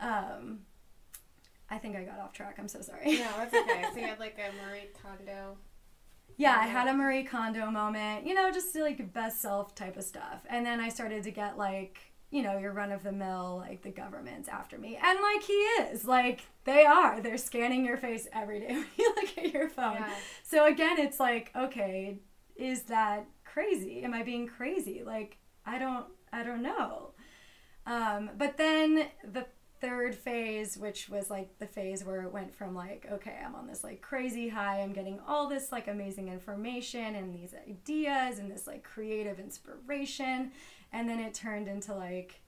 Um, 0.00 0.60
I 1.70 1.78
think 1.78 1.96
I 1.96 2.02
got 2.02 2.18
off 2.18 2.32
track. 2.32 2.56
I'm 2.58 2.68
so 2.68 2.80
sorry. 2.80 3.18
No, 3.18 3.28
that's 3.38 3.54
okay. 3.54 3.84
So 3.94 4.00
you 4.00 4.06
had 4.06 4.18
like 4.18 4.38
a 4.38 4.50
Marie 4.66 4.88
Kondo. 5.02 5.56
Yeah, 6.36 6.56
I 6.60 6.66
had 6.66 6.88
a 6.88 6.94
Marie 6.94 7.24
Kondo 7.24 7.70
moment, 7.70 8.26
you 8.26 8.34
know, 8.34 8.50
just 8.50 8.74
like 8.74 9.12
best 9.12 9.40
self 9.40 9.74
type 9.74 9.96
of 9.96 10.04
stuff. 10.04 10.44
And 10.48 10.66
then 10.66 10.80
I 10.80 10.88
started 10.88 11.22
to 11.24 11.30
get 11.30 11.56
like, 11.56 11.98
you 12.30 12.42
know, 12.42 12.58
your 12.58 12.72
run 12.72 12.90
of 12.90 13.02
the 13.04 13.12
mill, 13.12 13.58
like 13.64 13.82
the 13.82 13.90
government's 13.90 14.48
after 14.48 14.76
me. 14.76 14.98
And 15.00 15.18
like 15.20 15.42
he 15.42 15.52
is, 15.52 16.04
like 16.04 16.42
they 16.64 16.84
are. 16.84 17.20
They're 17.20 17.38
scanning 17.38 17.84
your 17.84 17.96
face 17.96 18.26
every 18.32 18.60
day 18.60 18.68
when 18.74 18.86
you 18.98 19.14
look 19.16 19.38
at 19.38 19.52
your 19.52 19.68
phone. 19.68 19.94
Yeah. 19.94 20.14
So 20.42 20.66
again, 20.66 20.98
it's 20.98 21.20
like, 21.20 21.52
okay, 21.54 22.18
is 22.56 22.82
that 22.84 23.26
crazy? 23.44 24.02
Am 24.02 24.12
I 24.14 24.22
being 24.22 24.46
crazy? 24.48 25.02
Like, 25.04 25.38
I 25.64 25.78
don't 25.78 26.06
I 26.32 26.42
don't 26.42 26.62
know. 26.62 27.12
Um, 27.86 28.30
but 28.36 28.56
then 28.56 29.06
the 29.22 29.46
third 29.84 30.14
phase, 30.14 30.78
which 30.78 31.10
was 31.10 31.28
like 31.28 31.58
the 31.58 31.66
phase 31.66 32.02
where 32.04 32.22
it 32.22 32.32
went 32.32 32.54
from 32.54 32.74
like, 32.74 33.06
okay, 33.12 33.36
I'm 33.44 33.54
on 33.54 33.66
this 33.66 33.84
like 33.84 34.00
crazy 34.00 34.48
high, 34.48 34.80
I'm 34.80 34.94
getting 34.94 35.20
all 35.28 35.46
this 35.46 35.70
like 35.70 35.88
amazing 35.88 36.28
information 36.28 37.14
and 37.14 37.34
these 37.34 37.54
ideas 37.68 38.38
and 38.38 38.50
this 38.50 38.66
like 38.66 38.82
creative 38.82 39.38
inspiration. 39.38 40.52
And 40.92 41.06
then 41.06 41.20
it 41.20 41.34
turned 41.34 41.68
into 41.68 41.94
like, 41.94 42.40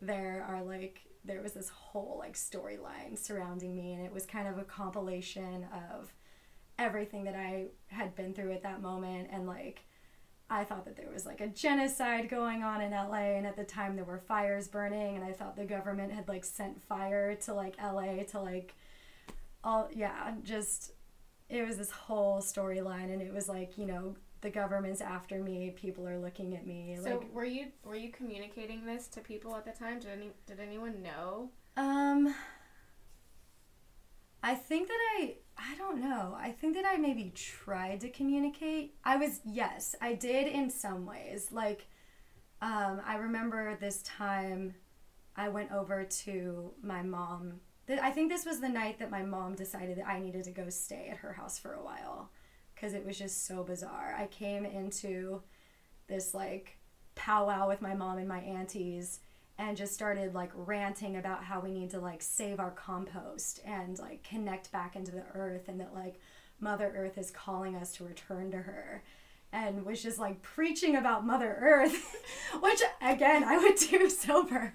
there 0.00 0.44
are 0.48 0.64
like, 0.64 1.02
there 1.24 1.42
was 1.42 1.52
this 1.52 1.68
whole 1.68 2.16
like 2.18 2.34
storyline 2.34 3.16
surrounding 3.16 3.76
me, 3.76 3.92
and 3.92 4.04
it 4.04 4.12
was 4.12 4.26
kind 4.26 4.48
of 4.48 4.58
a 4.58 4.64
compilation 4.64 5.66
of 5.94 6.12
everything 6.76 7.24
that 7.24 7.36
I 7.36 7.66
had 7.86 8.16
been 8.16 8.34
through 8.34 8.52
at 8.52 8.62
that 8.64 8.82
moment 8.82 9.28
and 9.30 9.46
like 9.46 9.84
I 10.50 10.64
thought 10.64 10.86
that 10.86 10.96
there 10.96 11.10
was 11.12 11.26
like 11.26 11.40
a 11.40 11.48
genocide 11.48 12.28
going 12.30 12.62
on 12.62 12.80
in 12.80 12.92
LA 12.92 13.36
and 13.36 13.46
at 13.46 13.56
the 13.56 13.64
time 13.64 13.96
there 13.96 14.04
were 14.04 14.18
fires 14.18 14.66
burning 14.66 15.16
and 15.16 15.24
I 15.24 15.32
thought 15.32 15.56
the 15.56 15.64
government 15.64 16.12
had 16.12 16.26
like 16.26 16.44
sent 16.44 16.82
fire 16.82 17.34
to 17.34 17.54
like 17.54 17.76
LA 17.82 18.22
to 18.30 18.40
like 18.40 18.74
all 19.62 19.88
yeah, 19.92 20.34
just 20.42 20.92
it 21.50 21.66
was 21.66 21.76
this 21.76 21.90
whole 21.90 22.40
storyline 22.40 23.12
and 23.12 23.20
it 23.20 23.32
was 23.32 23.48
like, 23.48 23.76
you 23.76 23.86
know, 23.86 24.16
the 24.40 24.50
government's 24.50 25.00
after 25.00 25.42
me, 25.42 25.70
people 25.76 26.06
are 26.06 26.18
looking 26.18 26.54
at 26.54 26.66
me 26.66 26.96
So 27.02 27.18
like 27.18 27.34
were 27.34 27.44
you 27.44 27.66
were 27.84 27.96
you 27.96 28.10
communicating 28.10 28.86
this 28.86 29.06
to 29.08 29.20
people 29.20 29.54
at 29.54 29.66
the 29.66 29.72
time? 29.72 30.00
Did 30.00 30.10
any 30.10 30.30
did 30.46 30.60
anyone 30.60 31.02
know? 31.02 31.50
Um, 31.76 32.34
I 34.42 34.54
think 34.54 34.88
that 34.88 34.98
I 35.18 35.34
I 35.56 35.74
don't 35.76 36.00
know. 36.00 36.36
I 36.38 36.52
think 36.52 36.74
that 36.76 36.84
I 36.86 36.96
maybe 36.96 37.32
tried 37.34 38.00
to 38.02 38.10
communicate. 38.10 38.94
I 39.04 39.16
was 39.16 39.40
yes, 39.44 39.94
I 40.00 40.14
did 40.14 40.46
in 40.46 40.70
some 40.70 41.06
ways. 41.06 41.48
Like 41.50 41.86
um 42.62 43.00
I 43.06 43.16
remember 43.16 43.76
this 43.76 44.02
time 44.02 44.74
I 45.36 45.48
went 45.48 45.72
over 45.72 46.04
to 46.04 46.72
my 46.82 47.02
mom. 47.02 47.60
I 47.88 48.10
think 48.10 48.30
this 48.30 48.44
was 48.44 48.60
the 48.60 48.68
night 48.68 48.98
that 48.98 49.10
my 49.10 49.22
mom 49.22 49.54
decided 49.54 49.96
that 49.98 50.06
I 50.06 50.18
needed 50.20 50.44
to 50.44 50.50
go 50.50 50.68
stay 50.68 51.08
at 51.10 51.18
her 51.18 51.32
house 51.32 51.58
for 51.58 51.72
a 51.72 51.82
while 51.82 52.30
because 52.74 52.92
it 52.92 53.04
was 53.04 53.18
just 53.18 53.46
so 53.46 53.64
bizarre. 53.64 54.14
I 54.16 54.26
came 54.26 54.64
into 54.64 55.42
this 56.06 56.34
like 56.34 56.78
powwow 57.14 57.66
with 57.66 57.82
my 57.82 57.94
mom 57.94 58.18
and 58.18 58.28
my 58.28 58.40
aunties 58.40 59.20
and 59.58 59.76
just 59.76 59.92
started 59.92 60.34
like 60.34 60.50
ranting 60.54 61.16
about 61.16 61.42
how 61.44 61.60
we 61.60 61.72
need 61.72 61.90
to 61.90 61.98
like 62.00 62.22
save 62.22 62.60
our 62.60 62.70
compost 62.70 63.60
and 63.64 63.98
like 63.98 64.22
connect 64.22 64.70
back 64.72 64.94
into 64.96 65.10
the 65.12 65.24
earth 65.34 65.68
and 65.68 65.80
that 65.80 65.92
like 65.94 66.20
mother 66.60 66.92
earth 66.96 67.18
is 67.18 67.30
calling 67.30 67.74
us 67.76 67.92
to 67.92 68.04
return 68.04 68.50
to 68.50 68.58
her 68.58 69.02
and 69.52 69.84
was 69.84 70.02
just 70.02 70.18
like 70.18 70.42
preaching 70.42 70.96
about 70.96 71.26
mother 71.26 71.56
earth 71.60 72.14
which 72.60 72.80
again 73.02 73.42
i 73.44 73.58
would 73.58 73.76
do 73.76 74.08
sober 74.24 74.74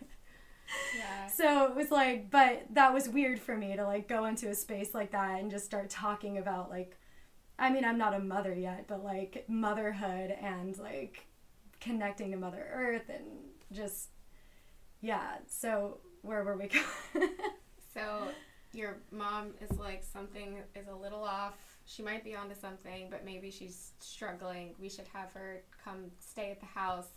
Yeah. 0.98 1.28
so 1.28 1.66
it 1.66 1.76
was 1.76 1.92
like 1.92 2.30
but 2.32 2.64
that 2.72 2.94
was 2.94 3.08
weird 3.10 3.40
for 3.40 3.56
me 3.56 3.76
to 3.76 3.84
like 3.86 4.08
go 4.08 4.26
into 4.26 4.50
a 4.50 4.56
space 4.56 4.94
like 4.94 5.12
that 5.12 5.40
and 5.40 5.52
just 5.52 5.66
start 5.66 5.90
talking 5.90 6.38
about 6.38 6.70
like 6.70 6.98
i 7.60 7.70
mean 7.70 7.86
i'm 7.86 7.98
not 7.98 8.14
a 8.16 8.20
mother 8.20 8.54
yet 8.54 8.86
but 8.88 9.04
like 9.04 9.46
motherhood 9.48 10.32
and 10.42 10.78
like 10.80 11.28
connecting 11.80 12.32
to 12.32 12.38
mother 12.38 12.66
earth 12.72 13.10
and 13.10 13.26
just 13.72 14.10
yeah 15.04 15.36
so 15.48 16.00
where 16.24 16.44
were 16.44 16.58
we 16.58 16.68
going 17.14 17.30
So 17.94 18.28
your 18.74 18.98
mom 19.12 19.54
is 19.62 19.78
like 19.78 20.04
something 20.04 20.58
is 20.76 20.88
a 20.88 20.96
little 20.96 21.24
off. 21.24 21.54
She 21.86 22.02
might 22.02 22.24
be 22.24 22.36
onto 22.36 22.56
something, 22.56 23.08
but 23.10 23.24
maybe 23.24 23.52
she's 23.52 23.92
struggling. 24.00 24.74
We 24.80 24.90
should 24.90 25.08
have 25.14 25.32
her 25.34 25.62
come 25.84 26.06
stay 26.20 26.52
at 26.52 26.60
the 26.60 26.66
house. 26.66 27.10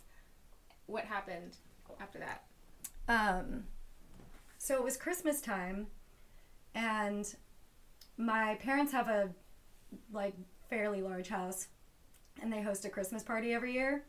What 0.85 1.03
happened 1.03 1.57
after 1.99 2.19
that? 2.19 2.43
Um, 3.07 3.63
so 4.57 4.75
it 4.75 4.83
was 4.83 4.97
Christmas 4.97 5.41
time, 5.41 5.87
and 6.75 7.33
my 8.17 8.55
parents 8.55 8.91
have 8.91 9.07
a 9.07 9.29
like 10.13 10.35
fairly 10.69 11.01
large 11.01 11.29
house, 11.29 11.67
and 12.41 12.51
they 12.51 12.61
host 12.61 12.85
a 12.85 12.89
Christmas 12.89 13.23
party 13.23 13.53
every 13.53 13.73
year. 13.73 14.03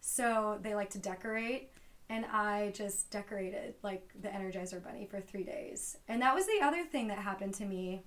So 0.00 0.58
they 0.62 0.74
like 0.74 0.90
to 0.90 0.98
decorate, 0.98 1.70
and 2.08 2.24
I 2.26 2.72
just 2.74 3.10
decorated 3.10 3.74
like 3.82 4.10
the 4.20 4.28
Energizer 4.28 4.82
Bunny 4.82 5.06
for 5.06 5.20
three 5.20 5.44
days. 5.44 5.96
And 6.08 6.22
that 6.22 6.34
was 6.34 6.46
the 6.46 6.60
other 6.62 6.84
thing 6.84 7.08
that 7.08 7.18
happened 7.18 7.54
to 7.54 7.64
me. 7.64 8.04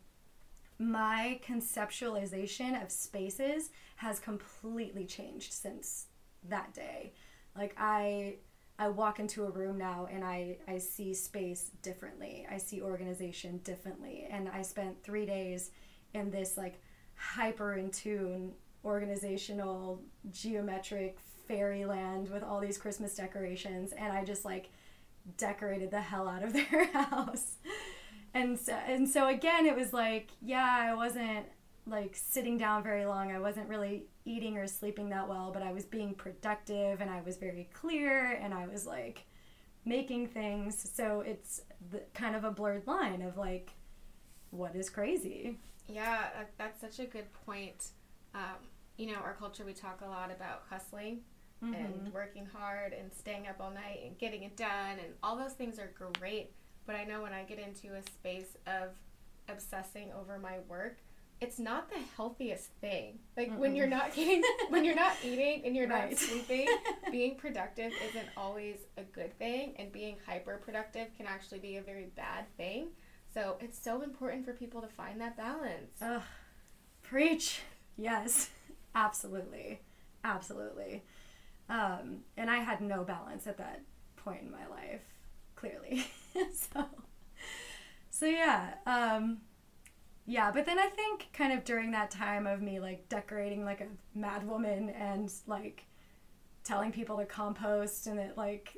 My 0.77 1.39
conceptualization 1.45 2.81
of 2.81 2.91
spaces 2.91 3.71
has 3.97 4.19
completely 4.19 5.05
changed 5.05 5.51
since 5.51 6.07
that 6.47 6.73
day. 6.73 7.13
Like 7.55 7.75
I 7.77 8.37
I 8.81 8.87
walk 8.87 9.19
into 9.19 9.43
a 9.43 9.49
room 9.49 9.77
now 9.77 10.07
and 10.09 10.23
I, 10.23 10.57
I 10.65 10.77
see 10.77 11.13
space 11.13 11.71
differently. 11.81 12.47
I 12.49 12.57
see 12.57 12.81
organization 12.81 13.57
differently. 13.57 14.25
And 14.31 14.47
I 14.47 14.61
spent 14.61 15.03
three 15.03 15.25
days 15.25 15.71
in 16.13 16.31
this 16.31 16.55
like 16.55 16.79
hyper 17.15 17.73
in 17.73 17.91
tune 17.91 18.53
organizational 18.85 20.01
geometric 20.31 21.19
fairyland 21.49 22.29
with 22.29 22.43
all 22.43 22.61
these 22.61 22.77
Christmas 22.77 23.15
decorations. 23.15 23.91
And 23.91 24.13
I 24.13 24.23
just 24.23 24.45
like 24.45 24.69
decorated 25.37 25.91
the 25.91 25.99
hell 25.99 26.29
out 26.29 26.43
of 26.43 26.53
their 26.71 26.85
house. 26.93 27.57
And 28.33 28.57
so, 28.57 28.73
and 28.87 29.09
so 29.09 29.27
again, 29.27 29.65
it 29.65 29.75
was 29.75 29.91
like, 29.91 30.29
yeah, 30.41 30.77
I 30.91 30.93
wasn't 30.93 31.47
like 31.87 32.15
sitting 32.15 32.57
down 32.57 32.83
very 32.83 33.05
long. 33.05 33.31
I 33.31 33.39
wasn't 33.39 33.67
really 33.67 34.05
eating 34.23 34.57
or 34.57 34.67
sleeping 34.67 35.09
that 35.09 35.27
well, 35.27 35.49
but 35.51 35.63
I 35.63 35.71
was 35.71 35.85
being 35.85 36.13
productive 36.13 37.01
and 37.01 37.09
I 37.09 37.21
was 37.21 37.37
very 37.37 37.67
clear 37.73 38.33
and 38.33 38.53
I 38.53 38.67
was 38.67 38.85
like 38.85 39.25
making 39.85 40.27
things. 40.27 40.91
So 40.95 41.21
it's 41.21 41.61
the, 41.89 42.03
kind 42.13 42.35
of 42.35 42.43
a 42.43 42.51
blurred 42.51 42.85
line 42.85 43.23
of 43.23 43.37
like, 43.37 43.71
what 44.51 44.75
is 44.75 44.89
crazy? 44.89 45.57
Yeah, 45.87 46.27
that's 46.59 46.79
such 46.79 46.99
a 46.99 47.09
good 47.09 47.33
point. 47.45 47.87
Um, 48.35 48.67
you 48.97 49.07
know, 49.07 49.15
our 49.15 49.33
culture, 49.33 49.65
we 49.65 49.73
talk 49.73 50.01
a 50.05 50.09
lot 50.09 50.29
about 50.31 50.63
hustling 50.69 51.21
mm-hmm. 51.63 51.73
and 51.73 52.13
working 52.13 52.45
hard 52.45 52.93
and 52.93 53.13
staying 53.13 53.47
up 53.47 53.57
all 53.59 53.71
night 53.71 54.01
and 54.05 54.17
getting 54.17 54.43
it 54.43 54.55
done, 54.57 54.99
and 55.03 55.13
all 55.23 55.37
those 55.37 55.53
things 55.53 55.79
are 55.79 55.91
great. 56.19 56.51
But 56.85 56.95
I 56.95 57.03
know 57.03 57.21
when 57.21 57.33
I 57.33 57.43
get 57.43 57.59
into 57.59 57.95
a 57.95 58.01
space 58.03 58.57
of 58.65 58.89
obsessing 59.47 60.11
over 60.13 60.39
my 60.39 60.59
work, 60.67 60.97
it's 61.41 61.59
not 61.59 61.89
the 61.89 61.99
healthiest 62.17 62.69
thing. 62.81 63.19
Like 63.37 63.49
Mm-mm. 63.51 63.57
when 63.57 63.75
you're 63.75 63.87
not 63.87 64.13
getting, 64.13 64.43
when 64.69 64.83
you're 64.83 64.95
not 64.95 65.13
eating 65.23 65.61
and 65.65 65.75
you're 65.75 65.87
right. 65.87 66.09
not 66.09 66.19
sleeping, 66.19 66.67
being 67.11 67.35
productive 67.35 67.91
isn't 68.09 68.27
always 68.35 68.77
a 68.97 69.03
good 69.03 69.37
thing, 69.37 69.75
and 69.79 69.91
being 69.91 70.17
hyper 70.25 70.57
productive 70.63 71.07
can 71.15 71.27
actually 71.27 71.59
be 71.59 71.77
a 71.77 71.81
very 71.81 72.07
bad 72.15 72.45
thing. 72.57 72.89
So 73.33 73.57
it's 73.59 73.81
so 73.81 74.01
important 74.01 74.43
for 74.45 74.53
people 74.53 74.81
to 74.81 74.87
find 74.87 75.21
that 75.21 75.37
balance. 75.37 75.93
Ugh, 76.01 76.21
preach. 77.03 77.61
Yes, 77.95 78.49
absolutely, 78.95 79.81
absolutely. 80.23 81.03
Um, 81.69 82.19
and 82.35 82.49
I 82.49 82.57
had 82.57 82.81
no 82.81 83.03
balance 83.03 83.45
at 83.47 83.57
that 83.57 83.81
point 84.15 84.41
in 84.41 84.51
my 84.51 84.67
life, 84.67 85.01
clearly. 85.55 86.05
so, 86.53 86.85
so 88.09 88.25
yeah. 88.25 88.73
Um, 88.85 89.39
yeah, 90.25 90.51
but 90.51 90.65
then 90.65 90.77
I 90.77 90.87
think 90.87 91.27
kind 91.33 91.53
of 91.53 91.63
during 91.63 91.91
that 91.91 92.11
time 92.11 92.45
of 92.45 92.61
me 92.61 92.79
like 92.79 93.09
decorating 93.09 93.65
like 93.65 93.81
a 93.81 93.87
mad 94.17 94.47
woman 94.47 94.89
and 94.89 95.31
like 95.47 95.85
telling 96.63 96.91
people 96.91 97.17
to 97.17 97.25
compost 97.25 98.05
and 98.05 98.19
that 98.19 98.37
like 98.37 98.77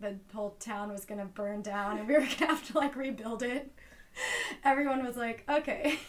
the 0.00 0.16
whole 0.34 0.56
town 0.58 0.90
was 0.90 1.04
gonna 1.04 1.26
burn 1.26 1.62
down 1.62 1.98
and 1.98 2.08
we 2.08 2.14
were 2.14 2.20
gonna 2.38 2.46
have 2.46 2.66
to 2.68 2.78
like 2.78 2.96
rebuild 2.96 3.42
it. 3.42 3.72
Everyone 4.64 5.04
was 5.04 5.16
like, 5.16 5.44
okay, 5.48 6.00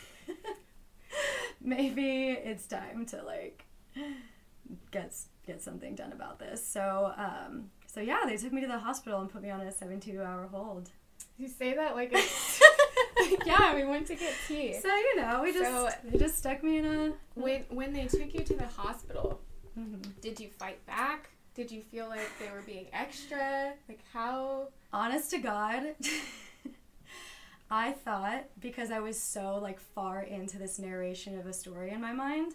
maybe 1.62 2.30
it's 2.30 2.66
time 2.66 3.06
to 3.08 3.22
like 3.22 3.66
get 4.90 5.16
get 5.46 5.62
something 5.62 5.96
done 5.96 6.12
about 6.12 6.40
this. 6.40 6.66
So 6.66 7.14
um, 7.18 7.72
so 7.86 8.00
yeah, 8.00 8.22
they 8.26 8.38
took 8.38 8.54
me 8.54 8.62
to 8.62 8.68
the 8.68 8.80
hospital 8.80 9.20
and 9.22 9.30
put 9.30 9.42
me 9.42 9.50
on 9.50 9.62
a 9.62 9.72
72 9.72 10.22
hour 10.22 10.48
hold. 10.48 10.90
You 11.38 11.48
say 11.48 11.74
that 11.74 11.96
like 11.96 12.12
it's 12.14 12.62
yeah, 13.46 13.76
we 13.76 13.84
went 13.84 14.08
to 14.08 14.16
get 14.16 14.34
tea. 14.48 14.80
So 14.80 14.88
you 14.88 15.18
know, 15.18 15.42
we 15.44 15.54
just 15.54 15.70
so, 15.70 15.90
they 16.04 16.18
just 16.18 16.38
stuck 16.38 16.64
me 16.64 16.78
in 16.78 16.86
a. 16.86 17.14
When 17.36 17.66
when 17.70 17.94
they 17.94 18.06
took 18.06 18.34
you 18.34 18.42
to 18.42 18.54
the 18.56 18.68
hospital, 18.68 19.42
mm-hmm. 19.78 20.12
did 20.22 20.40
you 20.40 20.50
fight 20.50 20.86
back? 20.86 21.30
Did 21.54 21.70
you 21.70 21.82
feel 21.82 22.08
like 22.08 22.30
they 22.40 22.50
were 22.50 22.64
being 22.66 22.88
extra? 22.94 23.74
Like 23.90 24.00
how? 24.14 24.70
Honest 24.94 25.32
to 25.32 25.40
God. 25.40 25.84
I 27.72 27.92
thought 27.92 28.46
because 28.60 28.92
I 28.92 29.00
was 29.00 29.20
so 29.20 29.58
like 29.62 29.80
far 29.80 30.24
into 30.24 30.58
this 30.58 30.78
narration 30.78 31.40
of 31.40 31.46
a 31.46 31.54
story 31.54 31.92
in 31.92 32.02
my 32.02 32.12
mind 32.12 32.54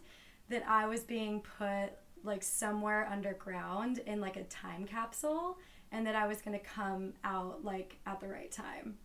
that 0.48 0.62
I 0.68 0.86
was 0.86 1.00
being 1.00 1.40
put 1.58 1.90
like 2.24 2.42
somewhere 2.42 3.06
underground 3.10 3.98
in 4.06 4.20
like 4.20 4.36
a 4.36 4.44
time 4.44 4.84
capsule 4.84 5.58
and 5.92 6.06
that 6.06 6.14
I 6.14 6.26
was 6.26 6.40
going 6.42 6.58
to 6.58 6.64
come 6.64 7.12
out 7.24 7.64
like 7.64 7.98
at 8.06 8.20
the 8.20 8.28
right 8.28 8.50
time. 8.50 8.98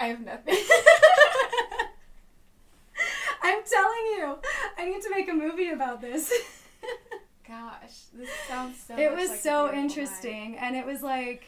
I 0.00 0.06
have 0.06 0.24
nothing. 0.24 0.54
I'm 3.42 3.62
telling 3.64 4.06
you, 4.16 4.38
I 4.76 4.84
need 4.84 5.02
to 5.02 5.10
make 5.10 5.28
a 5.28 5.34
movie 5.34 5.70
about 5.70 6.00
this. 6.00 6.32
Gosh, 7.48 8.04
this 8.12 8.28
sounds 8.46 8.78
so. 8.86 8.96
It 8.96 9.12
was 9.14 9.30
like 9.30 9.40
so 9.40 9.72
interesting, 9.72 10.56
and 10.58 10.76
it 10.76 10.84
was 10.84 11.02
like, 11.02 11.44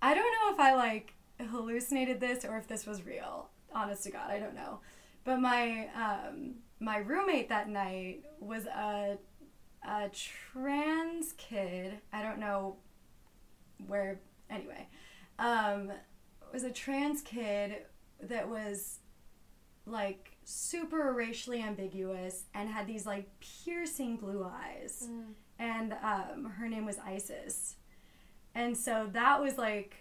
I 0.00 0.14
don't 0.14 0.24
know 0.24 0.54
if 0.54 0.58
I 0.58 0.74
like 0.74 1.14
hallucinated 1.50 2.18
this 2.18 2.44
or 2.44 2.56
if 2.56 2.66
this 2.66 2.86
was 2.86 3.04
real. 3.04 3.50
Honest 3.74 4.04
to 4.04 4.10
God, 4.10 4.30
I 4.30 4.38
don't 4.38 4.54
know. 4.54 4.80
But 5.24 5.40
my 5.40 5.88
um, 5.94 6.54
my 6.80 6.98
roommate 6.98 7.48
that 7.48 7.68
night 7.68 8.24
was 8.40 8.66
a 8.66 9.18
a 9.82 10.08
trans 10.10 11.32
kid. 11.32 11.98
I 12.12 12.22
don't 12.22 12.38
know 12.38 12.76
where. 13.86 14.20
Anyway, 14.50 14.88
um, 15.38 15.92
was 16.52 16.62
a 16.62 16.70
trans 16.70 17.20
kid 17.20 17.82
that 18.22 18.48
was 18.48 19.00
like 19.86 20.36
super 20.44 21.12
racially 21.12 21.62
ambiguous 21.62 22.44
and 22.54 22.68
had 22.68 22.86
these 22.86 23.06
like 23.06 23.28
piercing 23.40 24.16
blue 24.16 24.44
eyes. 24.44 25.08
Mm. 25.10 25.32
And 25.58 25.92
um, 26.02 26.52
her 26.56 26.68
name 26.68 26.86
was 26.86 26.98
Isis. 26.98 27.76
And 28.54 28.76
so 28.76 29.08
that 29.12 29.40
was 29.42 29.58
like, 29.58 29.96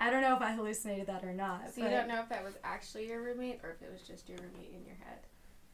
I 0.00 0.10
don't 0.10 0.22
know 0.22 0.36
if 0.36 0.42
I 0.42 0.52
hallucinated 0.52 1.06
that 1.06 1.24
or 1.24 1.32
not. 1.32 1.74
So 1.74 1.82
you 1.82 1.90
don't 1.90 2.08
know 2.08 2.20
if 2.20 2.28
that 2.28 2.44
was 2.44 2.54
actually 2.62 3.08
your 3.08 3.22
roommate 3.22 3.60
or 3.62 3.70
if 3.70 3.82
it 3.82 3.90
was 3.90 4.02
just 4.02 4.28
your 4.28 4.38
roommate 4.38 4.72
in 4.74 4.84
your 4.86 4.96
head? 4.96 5.26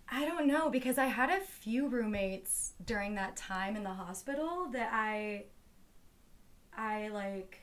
I 0.09 0.25
don't 0.25 0.47
know 0.47 0.71
because 0.71 0.99
I 0.99 1.07
had 1.07 1.31
a 1.31 1.41
few 1.41 1.89
roommates 1.89 2.75
during 2.85 3.15
that 3.15 3.37
time 3.37 3.77
in 3.77 3.83
the 3.85 3.91
hospital 3.91 4.69
that 4.73 4.91
I 4.93 5.45
I 6.77 7.09
like 7.09 7.61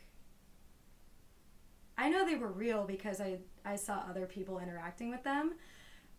I 1.97 2.09
know 2.09 2.25
they 2.25 2.35
were 2.35 2.51
real 2.51 2.83
because 2.85 3.21
I 3.21 3.37
I 3.63 3.75
saw 3.75 4.03
other 4.09 4.25
people 4.25 4.59
interacting 4.59 5.11
with 5.11 5.23
them, 5.23 5.53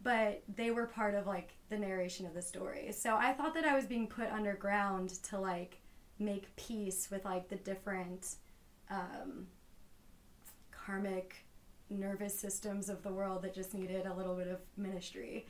but 0.03 0.43
they 0.55 0.71
were 0.71 0.87
part 0.87 1.15
of 1.15 1.27
like 1.27 1.51
the 1.71 1.79
narration 1.79 2.27
of 2.27 2.35
the 2.35 2.43
story. 2.43 2.93
So 2.93 3.17
I 3.17 3.33
thought 3.33 3.55
that 3.55 3.65
I 3.65 3.75
was 3.75 3.87
being 3.87 4.07
put 4.07 4.31
underground 4.31 5.11
to 5.25 5.39
like 5.41 5.81
make 6.19 6.55
peace 6.57 7.09
with 7.11 7.25
like 7.25 7.49
the 7.49 7.57
different 7.57 8.37
um, 8.91 9.47
karmic 10.71 11.45
nervous 11.91 12.39
systems 12.39 12.89
of 12.89 13.03
the 13.03 13.13
world 13.13 13.43
that 13.43 13.55
just 13.55 13.75
needed 13.75 14.07
a 14.07 14.15
little 14.15 14.35
bit 14.35 14.49
of 14.49 14.61
ministry. 14.77 15.47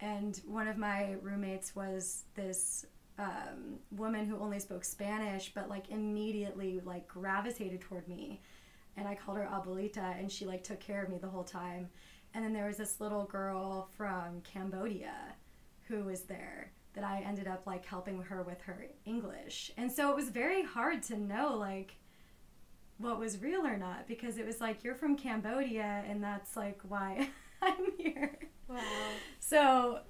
And 0.00 0.40
one 0.46 0.68
of 0.68 0.76
my 0.76 1.16
roommates 1.22 1.74
was 1.74 2.24
this 2.34 2.86
um, 3.18 3.78
woman 3.90 4.26
who 4.26 4.38
only 4.38 4.60
spoke 4.60 4.84
Spanish, 4.84 5.52
but 5.54 5.68
like 5.68 5.90
immediately 5.90 6.80
like 6.84 7.08
gravitated 7.08 7.80
toward 7.80 8.06
me 8.08 8.40
and 8.98 9.08
I 9.08 9.14
called 9.14 9.38
her 9.38 9.48
Abuelita, 9.50 10.18
and 10.18 10.30
she 10.30 10.44
like 10.44 10.64
took 10.64 10.80
care 10.80 11.02
of 11.02 11.08
me 11.08 11.18
the 11.18 11.28
whole 11.28 11.44
time. 11.44 11.88
And 12.34 12.44
then 12.44 12.52
there 12.52 12.66
was 12.66 12.76
this 12.76 13.00
little 13.00 13.24
girl 13.24 13.88
from 13.96 14.42
Cambodia 14.42 15.14
who 15.86 16.04
was 16.04 16.22
there 16.22 16.72
that 16.94 17.04
I 17.04 17.20
ended 17.20 17.46
up 17.46 17.66
like 17.66 17.86
helping 17.86 18.20
her 18.22 18.42
with 18.42 18.60
her 18.62 18.86
English. 19.04 19.70
And 19.76 19.90
so 19.90 20.10
it 20.10 20.16
was 20.16 20.28
very 20.28 20.62
hard 20.62 21.02
to 21.04 21.16
know 21.16 21.56
like 21.56 21.96
what 22.98 23.18
was 23.18 23.40
real 23.40 23.64
or 23.64 23.76
not 23.76 24.08
because 24.08 24.36
it 24.36 24.44
was 24.44 24.60
like 24.60 24.82
you're 24.82 24.94
from 24.94 25.16
Cambodia 25.16 26.04
and 26.08 26.22
that's 26.22 26.56
like 26.56 26.80
why 26.88 27.28
I'm 27.62 27.92
here. 27.96 28.38
Wow. 28.68 28.80
So 29.40 30.00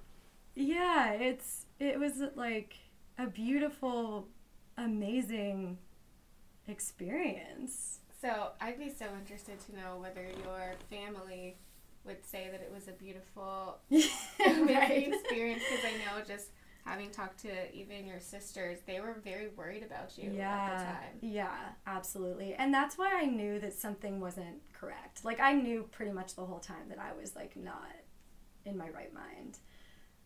yeah, 0.55 1.11
it's 1.13 1.65
it 1.79 1.99
was 1.99 2.21
like 2.35 2.75
a 3.17 3.27
beautiful 3.27 4.27
amazing 4.77 5.77
experience. 6.67 7.99
So 8.21 8.51
I'd 8.59 8.77
be 8.77 8.89
so 8.89 9.05
interested 9.17 9.59
to 9.67 9.75
know 9.75 9.97
whether 9.97 10.23
your 10.43 10.73
family 10.89 11.57
would 12.05 12.25
say 12.25 12.49
that 12.51 12.61
it 12.61 12.71
was 12.73 12.87
a 12.87 12.91
beautiful 12.91 13.77
right. 13.89 15.07
experience 15.07 15.63
because 15.69 15.85
I 15.85 15.91
know 16.05 16.23
just 16.25 16.49
having 16.85 17.11
talked 17.11 17.39
to 17.39 17.75
even 17.75 18.05
your 18.05 18.19
sisters, 18.19 18.79
they 18.85 18.99
were 18.99 19.15
very 19.23 19.49
worried 19.49 19.83
about 19.83 20.17
you 20.17 20.31
yeah, 20.31 20.51
at 20.51 20.77
the 20.77 20.85
time. 20.85 21.19
Yeah, 21.21 21.57
absolutely. 21.85 22.55
And 22.55 22.73
that's 22.73 22.97
why 22.97 23.11
I 23.21 23.25
knew 23.25 23.59
that 23.59 23.73
something 23.73 24.19
wasn't 24.19 24.61
correct. 24.73 25.23
Like 25.23 25.39
I 25.39 25.53
knew 25.53 25.87
pretty 25.91 26.11
much 26.11 26.35
the 26.35 26.45
whole 26.45 26.59
time 26.59 26.89
that 26.89 26.99
I 26.99 27.13
was 27.19 27.35
like 27.35 27.55
not 27.55 27.91
in 28.65 28.77
my 28.77 28.89
right 28.89 29.13
mind. 29.13 29.59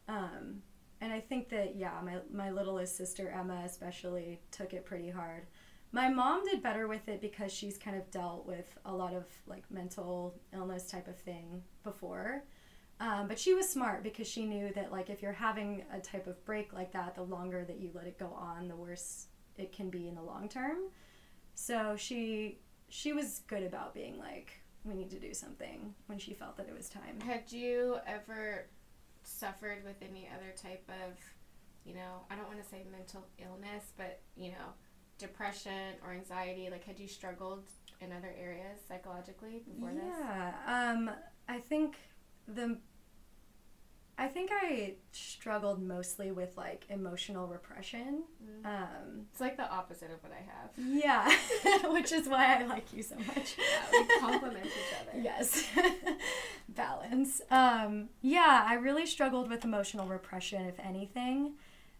Um, 0.08 0.62
and 1.02 1.12
I 1.12 1.20
think 1.20 1.50
that 1.50 1.76
yeah, 1.76 2.00
my 2.04 2.18
my 2.32 2.50
littlest 2.50 2.96
sister 2.96 3.30
Emma 3.30 3.64
especially 3.66 4.40
took 4.52 4.74
it 4.74 4.86
pretty 4.86 5.10
hard. 5.10 5.48
My 5.92 6.10
mom 6.10 6.44
did 6.44 6.64
better 6.64 6.88
with 6.88 7.08
it 7.08 7.22
because 7.22 7.52
she's 7.52 7.78
kind 7.78 7.96
of 7.96 8.10
dealt 8.10 8.48
with 8.48 8.78
a 8.86 8.92
lot 8.94 9.14
of 9.14 9.26
like 9.46 9.70
mental 9.70 10.36
illness 10.54 10.90
type 10.90 11.08
of 11.08 11.18
thing 11.18 11.62
before. 11.84 12.44
Um, 13.00 13.28
but 13.28 13.38
she 13.38 13.54
was 13.54 13.68
smart 13.68 14.02
because 14.02 14.28
she 14.28 14.46
knew 14.46 14.72
that 14.74 14.92
like 14.92 15.10
if 15.10 15.22
you're 15.22 15.34
having 15.34 15.84
a 15.92 16.00
type 16.00 16.26
of 16.26 16.44
break 16.46 16.74
like 16.74 16.94
that, 16.94 17.16
the 17.16 17.24
longer 17.24 17.66
that 17.66 17.80
you 17.80 17.92
let 17.94 18.08
it 18.08 18.18
go 18.18 18.34
on, 18.36 18.68
the 18.68 18.76
worse 18.76 19.28
it 19.58 19.72
can 19.72 19.90
be 19.90 20.08
in 20.08 20.16
the 20.16 20.22
long 20.22 20.48
term. 20.48 20.78
So 21.54 21.96
she 21.98 22.60
she 22.90 23.14
was 23.14 23.42
good 23.48 23.64
about 23.64 23.94
being 23.94 24.18
like, 24.18 24.63
we 24.86 24.94
need 24.94 25.10
to 25.12 25.20
do 25.20 25.34
something 25.34 25.94
when 26.08 26.18
she 26.20 26.34
felt 26.34 26.58
that 26.58 26.68
it 26.68 26.76
was 26.76 26.90
time. 26.90 27.20
Had 27.26 27.52
you 27.52 27.98
ever 28.06 28.66
suffered 29.24 29.84
with 29.86 29.96
any 30.02 30.30
other 30.36 30.54
type 30.62 30.84
of, 30.90 31.18
you 31.86 31.94
know, 31.94 32.22
I 32.30 32.36
don't 32.36 32.48
want 32.48 32.62
to 32.62 32.70
say 32.70 32.84
mental 32.92 33.26
illness, 33.40 33.94
but 33.98 34.22
you 34.36 34.50
know, 34.52 34.74
depression 35.18 35.96
or 36.06 36.14
anxiety? 36.14 36.70
Like, 36.70 36.84
had 36.84 37.00
you 37.00 37.08
struggled 37.08 37.64
in 38.02 38.12
other 38.12 38.34
areas 38.40 38.80
psychologically 38.88 39.62
before 39.66 39.92
this? 39.94 40.04
Yeah, 40.04 40.54
um, 40.68 41.10
I 41.48 41.60
think 41.60 41.96
the 42.48 42.78
I 44.18 44.28
think 44.28 44.52
I 44.54 44.94
struggled 45.12 45.82
mostly 45.82 46.32
with 46.32 46.56
like 46.56 46.86
emotional 46.90 47.48
repression. 47.48 48.24
Mm. 48.44 48.66
Um, 48.66 49.26
It's 49.32 49.42
like 49.42 49.58
the 49.58 49.70
opposite 49.70 50.12
of 50.12 50.22
what 50.24 50.32
I 50.32 50.44
have. 50.44 50.70
yeah, 50.78 51.90
which 51.92 52.12
is 52.12 52.28
why 52.30 52.58
I 52.60 52.66
like 52.66 52.94
you 52.94 53.02
so 53.02 53.16
much. 53.16 53.58
Yeah, 53.58 53.90
we 53.92 54.20
complement 54.20 54.66
each 54.66 54.96
other. 55.02 55.20
Yes, 55.24 55.68
balance. 56.70 57.42
Um, 57.50 58.10
yeah, 58.22 58.66
I 58.68 58.76
really 58.76 59.06
struggled 59.06 59.50
with 59.50 59.64
emotional 59.66 60.08
repression, 60.08 60.66
if 60.66 60.80
anything. 60.80 61.54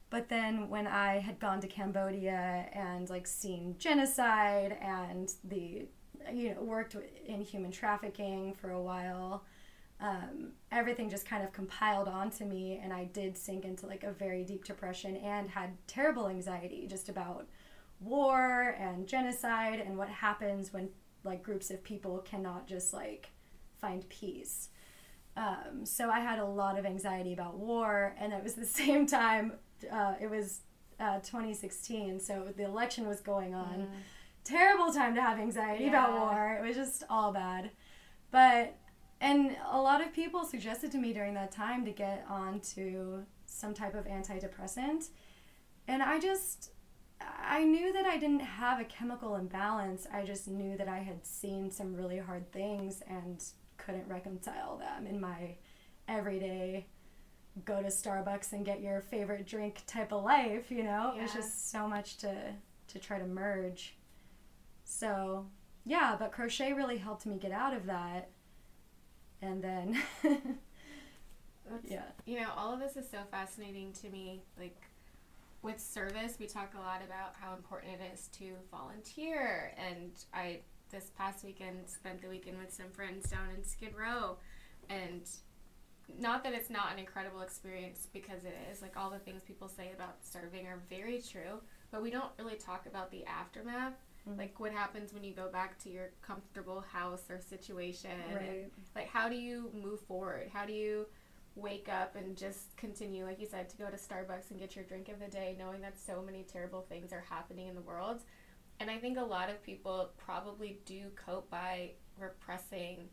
But 0.10 0.30
then 0.30 0.70
when 0.70 0.86
I 0.86 1.20
had 1.20 1.40
gone 1.40 1.60
to 1.62 1.68
Cambodia 1.68 2.68
and 2.74 3.10
like 3.10 3.26
seen 3.26 3.76
genocide 3.80 4.78
and 4.82 5.32
the, 5.44 5.88
you 6.32 6.54
know, 6.54 6.62
worked 6.62 6.96
in 7.26 7.42
human 7.42 7.72
trafficking 7.72 8.54
for 8.54 8.70
a 8.70 8.82
while, 8.82 9.44
um, 10.04 10.52
everything 10.70 11.10
just 11.10 11.26
kind 11.26 11.46
of 11.46 11.54
compiled 11.54 12.10
onto 12.10 12.44
me, 12.44 12.78
and 12.84 12.92
I 12.92 13.06
did 13.06 13.38
sink 13.38 13.64
into 13.64 13.88
like 13.88 14.04
a 14.04 14.12
very 14.12 14.44
deep 14.44 14.66
depression 14.66 15.16
and 15.16 15.50
had 15.50 15.78
terrible 15.88 16.28
anxiety 16.28 16.86
just 16.90 17.08
about 17.08 17.48
war 18.02 18.76
and 18.78 19.08
genocide 19.08 19.80
and 19.80 19.98
what 19.98 20.10
happens 20.10 20.74
when 20.74 20.90
like 21.24 21.42
groups 21.42 21.72
of 21.72 21.82
people 21.86 22.18
cannot 22.20 22.68
just 22.68 22.92
like 22.92 23.30
find 23.80 24.08
peace. 24.10 24.68
Um, 25.38 25.86
so 25.86 26.10
I 26.10 26.20
had 26.20 26.38
a 26.38 26.46
lot 26.46 26.78
of 26.78 26.86
anxiety 26.86 27.32
about 27.32 27.58
war, 27.58 28.14
and 28.20 28.34
it 28.34 28.44
was 28.44 28.56
the 28.56 28.66
same 28.82 29.08
time. 29.08 29.54
Uh, 29.90 30.16
it 30.20 30.30
was 30.30 30.64
uh, 31.00 31.20
2016, 31.20 32.20
so 32.20 32.54
the 32.58 32.66
election 32.66 33.08
was 33.08 33.22
going 33.22 33.56
on. 33.56 33.88
Mm. 33.88 33.88
Terrible 34.44 34.92
time 34.92 35.16
to 35.16 35.22
have 35.22 35.40
anxiety 35.40 35.88
about 35.88 36.12
war. 36.12 36.60
It 36.62 36.68
was 36.68 36.76
just 36.76 37.04
all 37.10 37.32
bad. 37.32 37.72
But 38.32 38.76
and 39.24 39.56
a 39.72 39.82
lot 39.82 40.02
of 40.02 40.14
people 40.14 40.44
suggested 40.44 40.92
to 40.92 40.98
me 40.98 41.14
during 41.14 41.34
that 41.34 41.52
time 41.52 41.84
to 41.86 41.92
get 41.92 42.26
onto 42.30 43.24
some 43.46 43.74
type 43.74 43.96
of 43.96 44.06
antidepressant, 44.06 45.10
and 45.88 46.04
I 46.04 46.20
just 46.20 46.72
I 47.22 47.64
knew 47.64 47.94
that 47.94 48.06
I 48.06 48.18
didn't 48.18 48.42
have 48.42 48.80
a 48.80 48.84
chemical 48.84 49.36
imbalance. 49.36 50.06
I 50.14 50.24
just 50.24 50.48
knew 50.48 50.78
that 50.78 50.88
I 50.88 51.00
had 51.00 51.26
seen 51.26 51.72
some 51.72 51.96
really 51.96 52.20
hard 52.20 52.52
things 52.52 53.02
and 53.08 53.44
couldn't 53.78 54.08
reconcile 54.08 54.78
them 54.78 55.08
in 55.08 55.20
my 55.20 55.56
everyday 56.08 56.88
go 57.66 57.82
to 57.82 57.88
Starbucks 57.88 58.52
and 58.54 58.66
get 58.66 58.82
your 58.82 59.02
favorite 59.02 59.46
drink 59.46 59.84
type 59.86 60.12
of 60.12 60.24
life, 60.24 60.72
you 60.72 60.84
know? 60.84 61.14
It 61.18 61.22
was 61.22 61.34
just 61.34 61.72
so 61.72 61.88
much 61.88 62.18
to 62.18 62.54
to 62.88 63.00
try 63.00 63.18
to 63.18 63.26
merge. 63.26 63.96
So, 64.84 65.48
yeah, 65.86 66.16
but 66.20 66.32
crochet 66.32 66.74
really 66.74 66.98
helped 66.98 67.26
me 67.26 67.38
get 67.38 67.52
out 67.52 67.74
of 67.74 67.86
that. 67.86 68.30
And 69.44 69.62
then 69.62 70.02
yeah. 71.84 72.04
You 72.26 72.40
know, 72.40 72.50
all 72.56 72.74
of 72.74 72.80
this 72.80 72.96
is 72.96 73.10
so 73.10 73.20
fascinating 73.30 73.92
to 74.02 74.10
me. 74.10 74.42
Like, 74.58 74.82
with 75.62 75.80
service, 75.80 76.38
we 76.40 76.46
talk 76.46 76.74
a 76.76 76.80
lot 76.80 77.02
about 77.06 77.36
how 77.40 77.54
important 77.54 77.94
it 77.94 78.14
is 78.14 78.28
to 78.40 78.54
volunteer. 78.72 79.74
And 79.78 80.12
I, 80.34 80.60
this 80.92 81.12
past 81.18 81.44
weekend, 81.44 81.78
spent 81.88 82.22
the 82.22 82.30
weekend 82.30 82.58
with 82.58 82.74
some 82.74 82.90
friends 82.92 83.30
down 83.30 83.50
in 83.56 83.64
Skid 83.64 83.94
Row. 83.98 84.38
And 84.90 85.22
not 86.20 86.44
that 86.44 86.54
it's 86.54 86.70
not 86.70 86.92
an 86.92 87.00
incredible 87.00 87.42
experience 87.42 88.08
because 88.14 88.44
it 88.44 88.56
is. 88.72 88.82
Like, 88.82 88.98
all 88.98 89.10
the 89.10 89.20
things 89.20 89.42
people 89.46 89.68
say 89.68 89.92
about 89.94 90.18
serving 90.22 90.68
are 90.68 90.80
very 90.90 91.22
true. 91.22 91.62
But 91.92 92.02
we 92.02 92.12
don't 92.12 92.32
really 92.40 92.56
talk 92.56 92.86
about 92.86 93.12
the 93.12 93.26
aftermath. 93.26 93.94
Mhm. 94.28 94.38
Like, 94.38 94.60
what 94.60 94.72
happens 94.72 95.14
when 95.14 95.24
you 95.24 95.34
go 95.34 95.50
back 95.50 95.78
to 95.84 95.90
your 95.90 96.10
comfortable 96.22 96.82
house 96.82 97.30
or 97.30 97.40
situation? 97.40 98.12
and 98.30 98.36
Right. 98.36 98.72
like 98.96 99.08
how 99.08 99.28
do 99.30 99.36
you 99.36 99.70
move 99.74 100.00
forward 100.02 100.50
how 100.54 100.66
do 100.66 100.74
you 100.74 101.08
wake 101.56 101.88
up 101.90 102.16
and 102.16 102.36
just 102.38 102.76
continue 102.78 103.26
like 103.26 103.40
you 103.40 103.46
said 103.46 103.70
to 103.70 103.78
go 103.78 103.90
to 103.90 103.96
starbucks 103.98 104.50
and 104.52 104.60
get 104.60 104.76
your 104.76 104.86
drink 104.86 105.08
of 105.10 105.20
the 105.20 105.28
day 105.28 105.56
knowing 105.60 105.82
that 105.82 105.98
so 106.00 106.22
many 106.22 106.44
terrible 106.44 106.82
things 106.82 107.12
are 107.14 107.22
happening 107.30 107.68
in 107.68 107.76
the 107.76 107.82
world 107.82 108.24
and 108.80 108.90
i 108.90 108.98
think 108.98 109.18
a 109.20 109.24
lot 109.24 109.50
of 109.50 109.62
people 109.62 110.10
probably 110.18 110.80
do 110.86 111.10
cope 111.16 111.50
by 111.52 111.92
repressing 112.18 113.08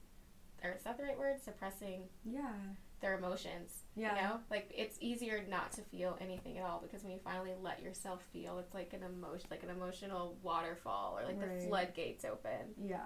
or 0.64 0.70
is 0.72 0.82
that 0.84 0.96
the 0.96 1.02
right 1.02 1.18
word 1.18 1.38
suppressing 1.42 2.08
Yeah. 2.24 2.52
Their 3.00 3.16
emotions 3.18 3.82
Yeah. 3.96 4.14
you 4.16 4.22
know 4.22 4.40
like 4.50 4.72
it's 4.76 4.96
easier 5.00 5.44
not 5.48 5.72
to 5.72 5.80
feel 5.82 6.16
anything 6.20 6.58
at 6.58 6.64
all 6.64 6.80
because 6.80 7.02
when 7.02 7.12
you 7.12 7.18
finally 7.24 7.52
let 7.62 7.82
yourself 7.82 8.22
feel 8.32 8.58
it's 8.58 8.74
like 8.74 8.92
an 8.92 9.02
emotion 9.02 9.46
like 9.50 9.62
an 9.62 9.70
emotional 9.70 10.36
waterfall 10.42 11.18
or 11.18 11.24
like 11.26 11.40
Right. 11.40 11.60
the 11.60 11.66
floodgates 11.66 12.24
open 12.24 12.74
Yeah, 12.82 12.98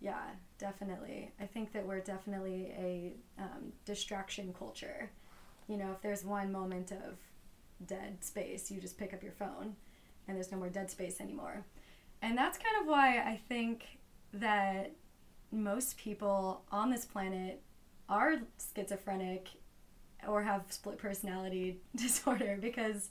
yeah, 0.00 0.22
definitely. 0.58 1.32
I 1.40 1.46
think 1.46 1.72
that 1.72 1.84
we're 1.86 2.00
definitely 2.00 2.72
a 2.78 3.14
um, 3.42 3.72
distraction 3.84 4.54
culture. 4.56 5.10
You 5.66 5.76
know, 5.76 5.90
if 5.92 6.00
there's 6.02 6.24
one 6.24 6.52
moment 6.52 6.92
of 6.92 7.18
dead 7.84 8.22
space, 8.24 8.70
you 8.70 8.80
just 8.80 8.96
pick 8.96 9.12
up 9.12 9.22
your 9.24 9.32
phone 9.32 9.74
and 10.26 10.36
there's 10.36 10.52
no 10.52 10.58
more 10.58 10.68
dead 10.68 10.90
space 10.90 11.20
anymore. 11.20 11.64
And 12.22 12.38
that's 12.38 12.58
kind 12.58 12.76
of 12.80 12.86
why 12.86 13.18
I 13.18 13.40
think 13.48 13.98
that 14.32 14.92
most 15.50 15.96
people 15.98 16.62
on 16.70 16.90
this 16.90 17.04
planet 17.04 17.62
are 18.08 18.36
schizophrenic 18.74 19.48
or 20.26 20.42
have 20.42 20.64
split 20.70 20.98
personality 20.98 21.80
disorder 21.96 22.56
because 22.60 23.10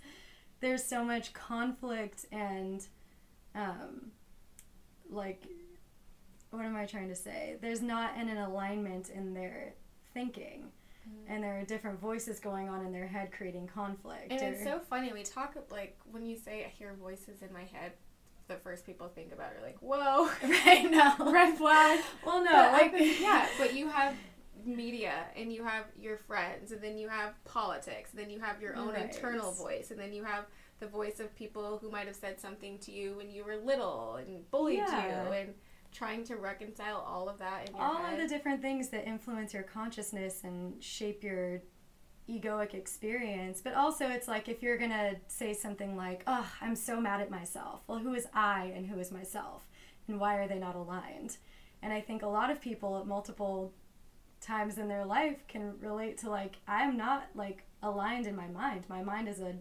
there's 0.60 0.84
so 0.84 1.04
much 1.04 1.34
conflict 1.34 2.26
and 2.32 2.86
um, 3.56 4.12
like 5.10 5.44
what 6.52 6.66
am 6.66 6.76
I 6.76 6.86
trying 6.86 7.10
to 7.10 7.16
say? 7.16 7.58
There's 7.62 7.82
not 7.82 8.12
an, 8.18 8.30
an 8.30 8.38
alignment 8.38 9.10
in 9.10 9.34
their 9.34 9.74
thinking, 10.14 10.68
and 11.28 11.44
there 11.44 11.60
are 11.60 11.64
different 11.66 12.00
voices 12.00 12.40
going 12.40 12.70
on 12.70 12.86
in 12.86 12.94
their 12.94 13.06
head 13.06 13.32
creating 13.34 13.68
conflict. 13.68 14.32
And 14.32 14.42
or- 14.42 14.46
it's 14.54 14.64
so 14.64 14.80
funny. 14.90 15.12
We 15.14 15.24
talk 15.24 15.56
like 15.70 15.98
when 16.10 16.26
you 16.26 16.38
say 16.38 16.64
I 16.66 16.70
hear 16.70 16.94
voices 17.00 17.42
in 17.42 17.52
my 17.52 17.64
head, 17.66 17.92
the 18.48 18.56
first 18.56 18.86
people 18.86 19.10
think 19.10 19.34
about 19.34 19.52
are 19.58 19.62
like, 19.62 19.78
"Whoa, 19.82 20.30
right 20.44 20.90
now. 20.90 21.16
red 21.20 21.58
flag." 21.58 22.00
Well, 22.26 22.44
no, 22.44 22.52
But 22.52 22.56
I 22.66 22.72
like 22.72 22.92
think- 22.94 23.20
yeah, 23.20 23.48
but 23.60 23.74
you 23.76 23.90
have 23.90 24.16
media, 24.76 25.26
and 25.36 25.52
you 25.52 25.64
have 25.64 25.86
your 26.00 26.18
friends, 26.18 26.72
and 26.72 26.82
then 26.82 26.98
you 26.98 27.08
have 27.10 27.34
politics, 27.46 28.12
and 28.12 28.20
then 28.20 28.30
you 28.30 28.40
have 28.40 28.62
your 28.62 28.76
own 28.76 28.90
Right. 28.94 29.04
internal 29.14 29.52
voice, 29.52 29.92
and 29.92 30.00
then 30.00 30.14
you 30.14 30.24
have 30.24 30.46
the 30.80 30.88
voice 30.88 31.20
of 31.20 31.34
people 31.36 31.78
who 31.80 31.90
might 31.90 32.08
have 32.08 32.16
said 32.16 32.40
something 32.40 32.78
to 32.80 32.92
you 32.92 33.16
when 33.16 33.30
you 33.30 33.44
were 33.44 33.58
little 33.58 34.16
and 34.16 34.50
bullied 34.52 34.78
Yeah. 34.80 35.26
you, 35.28 35.32
and 35.34 35.56
trying 35.92 36.24
to 36.26 36.36
reconcile 36.36 36.98
all 37.00 37.30
of 37.30 37.40
that 37.40 37.68
in 37.70 37.76
your 37.76 37.84
all 37.86 37.98
head. 37.98 38.14
of 38.14 38.20
the 38.20 38.28
different 38.36 38.62
things 38.62 38.90
that 38.90 39.08
influence 39.08 39.54
your 39.54 39.64
consciousness 39.64 40.44
and 40.44 40.84
shape 40.84 41.24
your 41.24 41.62
egoic 42.30 42.74
experience. 42.74 43.62
But 43.62 43.74
also, 43.74 44.10
it's 44.10 44.28
like 44.28 44.50
if 44.50 44.62
you're 44.62 44.78
gonna 44.78 45.16
say 45.28 45.54
something 45.54 45.96
like, 45.96 46.24
"Oh, 46.28 46.52
I'm 46.60 46.76
so 46.76 47.00
mad 47.00 47.22
at 47.22 47.32
myself." 47.32 47.84
Well, 47.88 48.00
who 48.00 48.14
is 48.14 48.28
I 48.34 48.66
and 48.76 48.88
who 48.88 49.00
is 49.00 49.12
myself, 49.12 49.68
and 50.08 50.20
why 50.20 50.36
are 50.36 50.48
they 50.48 50.60
not 50.60 50.76
aligned? 50.76 51.38
And 51.82 51.94
I 51.94 52.02
think 52.02 52.22
a 52.24 52.28
lot 52.28 52.50
of 52.52 52.60
people 52.60 53.00
at 53.00 53.08
multiple 53.08 53.74
times 54.42 54.78
in 54.78 54.88
their 54.88 55.06
life 55.06 55.48
can 55.48 55.74
relate 55.80 56.18
to 56.20 56.30
like, 56.30 56.58
I'm 56.68 56.98
not 56.98 57.28
like 57.36 57.64
aligned 57.82 58.28
in 58.28 58.36
my 58.36 58.48
mind. 58.48 58.86
My 58.90 59.04
mind 59.04 59.28
is 59.28 59.40
a 59.40 59.56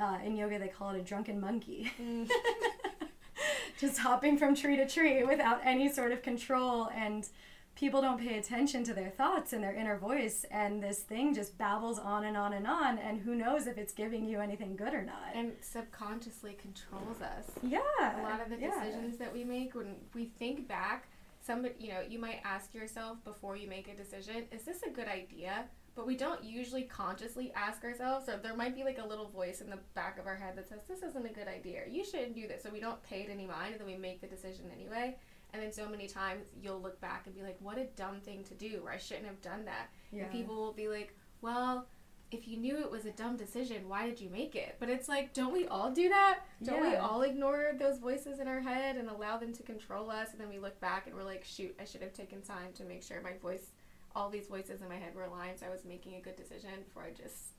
uh, 0.00 0.18
in 0.24 0.36
yoga 0.36 0.58
they 0.58 0.68
call 0.68 0.90
it 0.90 0.98
a 0.98 1.02
drunken 1.02 1.40
monkey. 1.40 1.90
Mm. 2.00 2.28
just 3.80 3.98
hopping 3.98 4.36
from 4.36 4.54
tree 4.54 4.76
to 4.76 4.86
tree 4.86 5.22
without 5.24 5.60
any 5.64 5.90
sort 5.92 6.12
of 6.12 6.22
control 6.22 6.88
and 6.94 7.28
people 7.74 8.00
don't 8.00 8.20
pay 8.20 8.38
attention 8.38 8.82
to 8.82 8.92
their 8.92 9.10
thoughts 9.10 9.52
and 9.52 9.62
their 9.62 9.72
inner 9.72 9.96
voice 9.96 10.44
and 10.50 10.82
this 10.82 10.98
thing 10.98 11.32
just 11.32 11.56
babbles 11.58 11.96
on 11.96 12.24
and 12.24 12.36
on 12.36 12.52
and 12.52 12.66
on 12.66 12.98
and 12.98 13.20
who 13.20 13.36
knows 13.36 13.68
if 13.68 13.78
it's 13.78 13.92
giving 13.92 14.24
you 14.24 14.40
anything 14.40 14.74
good 14.74 14.92
or 14.92 15.02
not 15.02 15.30
and 15.34 15.52
subconsciously 15.60 16.56
controls 16.60 17.20
us. 17.22 17.44
yeah 17.62 17.78
a 17.88 18.22
lot 18.22 18.40
of 18.40 18.50
the 18.50 18.58
yeah. 18.58 18.70
decisions 18.70 19.16
that 19.16 19.32
we 19.32 19.44
make 19.44 19.76
when 19.76 19.94
we 20.12 20.24
think 20.24 20.66
back 20.66 21.08
somebody 21.48 21.74
you 21.78 21.88
know 21.88 22.02
you 22.08 22.18
might 22.18 22.40
ask 22.44 22.74
yourself 22.74 23.16
before 23.24 23.56
you 23.56 23.66
make 23.66 23.88
a 23.88 23.96
decision 23.96 24.44
is 24.52 24.62
this 24.62 24.82
a 24.82 24.90
good 24.90 25.08
idea? 25.08 25.64
But 25.96 26.06
we 26.06 26.16
don't 26.16 26.44
usually 26.44 26.84
consciously 26.84 27.50
ask 27.56 27.82
ourselves 27.82 28.26
so 28.26 28.38
there 28.40 28.54
might 28.54 28.76
be 28.76 28.84
like 28.84 28.98
a 28.98 29.06
little 29.06 29.28
voice 29.30 29.60
in 29.60 29.68
the 29.68 29.80
back 29.94 30.20
of 30.20 30.28
our 30.28 30.36
head 30.36 30.54
that 30.56 30.68
says 30.68 30.80
this 30.86 31.02
isn't 31.02 31.26
a 31.26 31.32
good 31.32 31.48
idea. 31.48 31.80
You 31.90 32.04
shouldn't 32.04 32.36
do 32.36 32.46
this. 32.46 32.62
So 32.62 32.70
we 32.70 32.78
don't 32.78 33.02
pay 33.02 33.22
it 33.22 33.30
any 33.32 33.46
mind 33.46 33.72
and 33.72 33.80
then 33.80 33.88
we 33.88 33.96
make 33.96 34.20
the 34.20 34.28
decision 34.28 34.66
anyway. 34.72 35.16
And 35.52 35.62
then 35.62 35.72
so 35.72 35.88
many 35.88 36.06
times 36.06 36.44
you'll 36.62 36.80
look 36.80 37.00
back 37.00 37.22
and 37.26 37.34
be 37.34 37.42
like 37.42 37.56
what 37.60 37.78
a 37.78 37.86
dumb 37.96 38.20
thing 38.20 38.44
to 38.44 38.54
do 38.54 38.82
or 38.84 38.92
i 38.92 38.98
shouldn't 38.98 39.26
have 39.26 39.40
done 39.40 39.64
that. 39.64 39.88
Yeah. 40.12 40.24
and 40.24 40.32
people 40.32 40.54
will 40.54 40.74
be 40.84 40.88
like 40.88 41.16
well 41.40 41.86
if 42.30 42.46
you 42.46 42.58
knew 42.58 42.78
it 42.78 42.90
was 42.90 43.06
a 43.06 43.10
dumb 43.12 43.36
decision, 43.36 43.88
why 43.88 44.06
did 44.06 44.20
you 44.20 44.28
make 44.28 44.54
it? 44.54 44.76
But 44.78 44.90
it's 44.90 45.08
like, 45.08 45.32
don't 45.32 45.52
we 45.52 45.66
all 45.66 45.90
do 45.90 46.08
that? 46.10 46.40
Don't 46.62 46.82
we 46.82 46.94
all 46.96 47.22
ignore 47.22 47.72
those 47.78 47.98
voices 47.98 48.38
in 48.38 48.46
our 48.46 48.60
head 48.60 48.96
and 48.96 49.08
allow 49.08 49.38
them 49.38 49.54
to 49.54 49.62
control 49.62 50.10
us? 50.10 50.32
And 50.32 50.40
then 50.40 50.48
we 50.48 50.58
look 50.58 50.78
back 50.80 51.06
and 51.06 51.16
we're 51.16 51.24
like, 51.24 51.44
shoot, 51.44 51.74
I 51.80 51.84
should 51.84 52.02
have 52.02 52.12
taken 52.12 52.42
time 52.42 52.72
to 52.74 52.84
make 52.84 53.02
sure 53.02 53.22
my 53.22 53.32
voice, 53.40 53.70
all 54.14 54.28
these 54.28 54.46
voices 54.46 54.82
in 54.82 54.88
my 54.88 54.96
head 54.96 55.14
were 55.14 55.24
aligned 55.24 55.60
so 55.60 55.66
I 55.66 55.70
was 55.70 55.84
making 55.86 56.16
a 56.16 56.20
good 56.20 56.36
decision 56.36 56.70
before 56.84 57.04
I 57.04 57.10
just. 57.10 57.54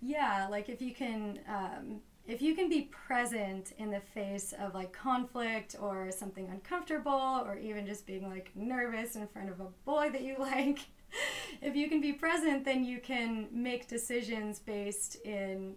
Yeah, 0.00 0.46
like 0.48 0.68
if 0.68 0.80
you 0.80 0.94
can, 0.94 1.40
um, 1.48 2.00
if 2.24 2.40
you 2.40 2.54
can 2.54 2.68
be 2.68 2.82
present 2.82 3.72
in 3.78 3.90
the 3.90 4.00
face 4.00 4.54
of 4.60 4.74
like 4.74 4.92
conflict 4.92 5.74
or 5.80 6.12
something 6.12 6.48
uncomfortable, 6.48 7.42
or 7.44 7.56
even 7.56 7.86
just 7.86 8.06
being 8.06 8.28
like 8.28 8.50
nervous 8.54 9.16
in 9.16 9.26
front 9.26 9.50
of 9.50 9.60
a 9.60 9.66
boy 9.84 10.10
that 10.10 10.22
you 10.22 10.36
like, 10.38 10.80
if 11.62 11.74
you 11.76 11.88
can 11.88 12.00
be 12.00 12.12
present, 12.12 12.64
then 12.64 12.84
you 12.84 12.98
can 13.00 13.48
make 13.52 13.88
decisions 13.88 14.58
based 14.58 15.16
in 15.24 15.74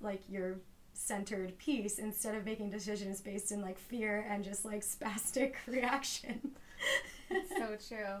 like 0.00 0.22
your 0.28 0.56
centered 0.92 1.58
peace 1.58 1.98
instead 1.98 2.34
of 2.34 2.44
making 2.44 2.70
decisions 2.70 3.20
based 3.20 3.50
in 3.50 3.60
like 3.60 3.78
fear 3.78 4.26
and 4.30 4.44
just 4.44 4.64
like 4.64 4.80
spastic 4.96 5.54
reaction. 5.66 6.52
so 7.56 7.76
true. 7.88 8.20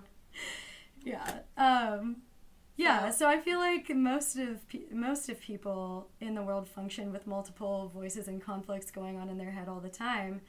yeah 1.04 1.38
um 1.56 2.16
yeah 2.76 3.10
So- 3.10 3.18
so 3.18 3.28
i 3.28 3.38
feel 3.40 3.58
like 3.58 3.90
most 3.94 4.36
of 4.36 4.66
pe- 4.68 4.90
most 4.92 5.28
of 5.28 5.38
people 5.40 6.08
in 6.20 6.34
the 6.34 6.42
world 6.42 6.68
function 6.68 7.12
with 7.12 7.26
multiple 7.26 7.90
voices 7.94 8.26
and 8.26 8.42
conflicts 8.42 8.90
going 8.90 9.18
on 9.18 9.28
in 9.28 9.38
their 9.38 9.50
head 9.52 9.68
all 9.68 9.80
the 9.80 9.88
time 9.90 10.40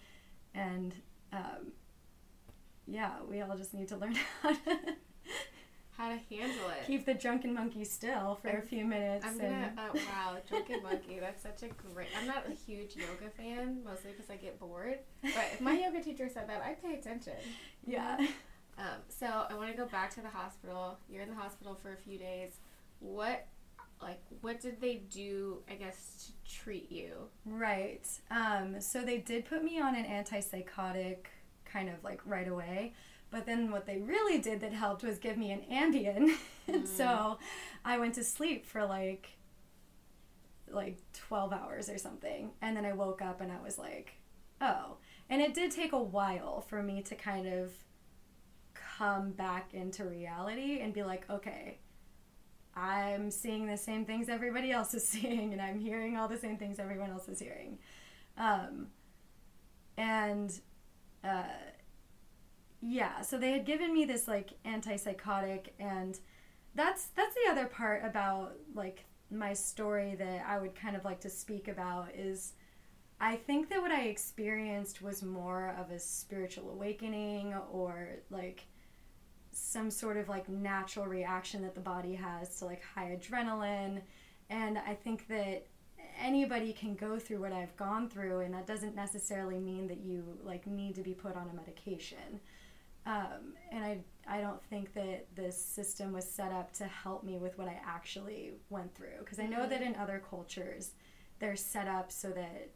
and 0.56 0.96
um 1.34 1.74
yeah 2.88 3.12
we 3.30 3.42
all 3.42 3.56
just 3.58 3.74
need 3.74 3.88
to 3.90 3.98
learn 3.98 4.16
how 4.42 4.54
to 4.54 4.78
How 5.98 6.10
to 6.10 6.18
handle 6.30 6.70
it. 6.70 6.86
keep 6.86 7.06
the 7.06 7.14
drunken 7.14 7.54
monkey 7.54 7.86
still 7.86 8.38
for 8.42 8.50
a 8.50 8.62
few 8.62 8.84
minutes 8.86 9.26
I'm 9.26 9.40
and 9.40 9.76
gonna. 9.76 9.90
Uh, 9.90 9.94
wow, 10.10 10.38
drunken 10.50 10.84
monkey. 10.84 11.20
That's 11.20 11.42
such 11.42 11.64
a 11.64 11.74
great. 11.94 12.08
I'm 12.20 12.28
not 12.28 12.46
a 12.50 12.54
huge 12.54 12.96
yoga 12.96 13.30
fan, 13.38 13.80
mostly 13.86 14.12
because 14.12 14.30
I 14.30 14.36
get 14.36 14.60
bored. 14.60 15.00
But 15.22 15.46
if 15.54 15.62
my 15.62 15.74
yoga 15.86 16.02
teacher 16.02 16.28
said 16.32 16.50
that, 16.50 16.62
I'd 16.62 16.82
pay 16.84 16.96
attention. 16.96 17.34
yeah 17.86 18.18
Um, 18.78 19.00
so 19.08 19.26
I 19.50 19.54
want 19.56 19.72
to 19.72 19.78
go 19.78 19.86
back 19.88 20.14
to 20.16 20.22
the 20.22 20.30
hospital. 20.30 20.98
You're 21.10 21.22
in 21.24 21.30
the 21.30 21.36
hospital 21.36 21.76
for 21.76 21.94
a 21.94 21.98
few 21.98 22.18
days. 22.18 22.60
What, 23.00 23.48
like, 24.02 24.20
what 24.42 24.60
did 24.60 24.82
they 24.82 24.96
do? 25.10 25.60
I 25.70 25.76
guess 25.76 26.26
to 26.46 26.54
treat 26.54 26.92
you. 26.92 27.30
Right. 27.46 28.06
Um, 28.30 28.82
so 28.82 29.02
they 29.02 29.20
did 29.20 29.46
put 29.46 29.64
me 29.64 29.80
on 29.80 29.96
an 29.96 30.04
antipsychotic 30.06 31.20
kind 31.64 31.88
of 31.90 32.04
like 32.04 32.20
right 32.26 32.48
away. 32.50 32.94
But 33.32 33.46
then 33.46 33.72
what 33.72 33.86
they 33.86 33.98
really 33.98 34.40
did 34.40 34.62
that 34.62 34.74
helped 34.74 35.04
was 35.04 35.18
give 35.18 35.38
me 35.38 35.52
an 35.52 35.62
Ambien. 35.72 36.36
and 36.68 36.88
so 36.88 37.38
I 37.84 37.98
went 37.98 38.16
to 38.16 38.24
sleep 38.24 38.66
for 38.66 38.86
like 38.86 39.30
like 40.70 40.98
12 41.14 41.54
hours 41.54 41.90
or 41.90 41.98
something. 41.98 42.52
And 42.62 42.76
then 42.76 42.86
I 42.86 42.94
woke 42.94 43.22
up 43.22 43.42
and 43.42 43.52
I 43.52 43.62
was 43.62 43.78
like, 43.78 44.14
"Oh." 44.62 44.98
And 45.30 45.42
it 45.42 45.54
did 45.54 45.72
take 45.72 45.92
a 45.94 46.02
while 46.02 46.62
for 46.62 46.84
me 46.84 47.02
to 47.04 47.16
kind 47.16 47.48
of 47.48 47.74
come 48.74 49.32
back 49.32 49.74
into 49.74 50.06
reality 50.06 50.80
and 50.80 50.94
be 50.94 51.04
like, 51.04 51.30
"Okay, 51.30 51.80
I'm 52.76 53.32
seeing 53.32 53.68
the 53.68 53.78
same 53.78 54.06
things 54.06 54.28
everybody 54.28 54.72
else 54.72 54.94
is 54.94 55.08
seeing, 55.08 55.54
and 55.54 55.62
I'm 55.62 55.80
hearing 55.80 56.18
all 56.18 56.28
the 56.28 56.38
same 56.38 56.58
things 56.58 56.80
everyone 56.80 57.10
else 57.10 57.28
is 57.28 57.40
hearing. 57.40 57.80
Um, 58.38 58.88
and 59.98 60.60
uh, 61.24 61.44
yeah, 62.82 63.22
so 63.22 63.38
they 63.38 63.52
had 63.52 63.66
given 63.66 63.94
me 63.94 64.06
this 64.06 64.28
like 64.28 64.52
antipsychotic, 64.66 65.70
and 65.80 66.20
that's 66.74 67.08
that's 67.16 67.36
the 67.36 67.52
other 67.52 67.66
part 67.66 68.04
about 68.06 68.54
like 68.74 69.06
my 69.32 69.54
story 69.54 70.16
that 70.16 70.46
I 70.48 70.60
would 70.60 70.76
kind 70.76 70.96
of 70.96 71.06
like 71.06 71.22
to 71.22 71.30
speak 71.30 71.68
about 71.68 72.10
is. 72.16 72.54
I 73.18 73.38
think 73.38 73.70
that 73.70 73.82
what 73.82 73.92
I 73.92 74.08
experienced 74.08 75.02
was 75.02 75.24
more 75.24 75.74
of 75.80 75.90
a 75.90 75.98
spiritual 75.98 76.70
awakening 76.72 77.54
or 77.72 78.18
like 78.30 78.66
some 79.56 79.90
sort 79.90 80.18
of 80.18 80.28
like 80.28 80.50
natural 80.50 81.06
reaction 81.06 81.62
that 81.62 81.74
the 81.74 81.82
body 81.82 82.14
has 82.14 82.60
to 82.60 82.66
like 82.66 82.84
high 82.84 83.18
adrenaline 83.18 84.02
and 84.50 84.78
i 84.78 84.94
think 84.94 85.28
that 85.28 85.66
anybody 86.20 86.74
can 86.74 86.94
go 86.94 87.18
through 87.18 87.40
what 87.40 87.54
i've 87.54 87.76
gone 87.78 88.10
through 88.10 88.42
and 88.42 88.54
that 88.54 88.68
doesn't 88.68 88.96
necessarily 88.96 89.58
mean 89.58 89.88
that 89.88 90.00
you 90.02 90.38
like 90.44 90.68
need 90.68 90.94
to 90.94 91.02
be 91.02 91.14
put 91.14 91.38
on 91.38 91.50
a 91.50 91.56
medication 91.56 92.40
um, 93.06 93.54
and 93.72 93.84
I, 93.84 94.00
I 94.28 94.42
don't 94.42 94.64
think 94.64 94.94
that 94.94 95.28
this 95.36 95.60
system 95.60 96.12
was 96.12 96.30
set 96.30 96.52
up 96.52 96.74
to 96.74 96.86
help 96.86 97.24
me 97.24 97.38
with 97.38 97.58
what 97.58 97.68
i 97.68 97.80
actually 97.86 98.54
went 98.70 98.96
through 98.96 99.20
because 99.20 99.40
i 99.40 99.46
know 99.46 99.68
that 99.68 99.82
in 99.82 99.96
other 99.96 100.22
cultures 100.28 100.92
they're 101.40 101.56
set 101.56 101.88
up 101.88 102.12
so 102.12 102.30
that 102.30 102.70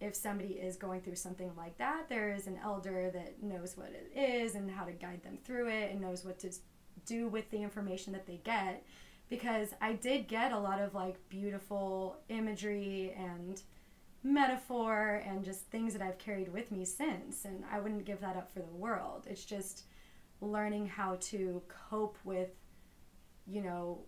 if 0.00 0.14
somebody 0.14 0.54
is 0.54 0.76
going 0.76 1.00
through 1.00 1.16
something 1.16 1.50
like 1.56 1.76
that, 1.78 2.08
there 2.08 2.32
is 2.32 2.46
an 2.46 2.58
elder 2.62 3.10
that 3.12 3.42
knows 3.42 3.76
what 3.76 3.88
it 3.88 4.12
is 4.16 4.54
and 4.54 4.70
how 4.70 4.84
to 4.84 4.92
guide 4.92 5.22
them 5.24 5.38
through 5.44 5.68
it 5.68 5.90
and 5.90 6.00
knows 6.00 6.24
what 6.24 6.38
to 6.40 6.50
do 7.04 7.28
with 7.28 7.50
the 7.50 7.60
information 7.62 8.12
that 8.12 8.26
they 8.26 8.40
get. 8.44 8.84
Because 9.28 9.74
I 9.80 9.94
did 9.94 10.28
get 10.28 10.52
a 10.52 10.58
lot 10.58 10.80
of 10.80 10.94
like 10.94 11.16
beautiful 11.28 12.18
imagery 12.28 13.14
and 13.18 13.60
metaphor 14.28 15.22
and 15.26 15.44
just 15.44 15.62
things 15.70 15.92
that 15.92 16.02
I've 16.02 16.18
carried 16.18 16.52
with 16.52 16.70
me 16.70 16.84
since. 16.84 17.44
And 17.44 17.64
I 17.70 17.80
wouldn't 17.80 18.04
give 18.04 18.20
that 18.20 18.36
up 18.36 18.52
for 18.52 18.60
the 18.60 18.74
world. 18.74 19.26
It's 19.28 19.44
just 19.44 19.84
learning 20.40 20.86
how 20.86 21.16
to 21.20 21.62
cope 21.68 22.16
with, 22.24 22.50
you 23.46 23.62
know, 23.62 24.00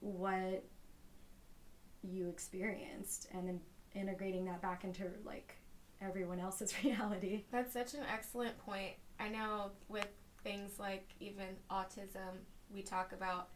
what 0.00 0.64
you 2.02 2.28
experienced 2.28 3.28
and 3.32 3.46
then 3.46 3.60
integrating 3.94 4.44
that 4.46 4.60
back 4.60 4.84
into 4.84 5.04
like 5.24 5.56
everyone 6.00 6.40
else's 6.40 6.74
reality. 6.84 7.44
That's 7.50 7.72
such 7.72 7.94
an 7.94 8.00
excellent 8.12 8.58
point. 8.58 8.92
I 9.20 9.28
know 9.28 9.70
with 9.88 10.08
things 10.42 10.78
like 10.78 11.08
even 11.20 11.46
autism, 11.70 12.40
we 12.72 12.82
talk 12.82 13.12
about, 13.12 13.48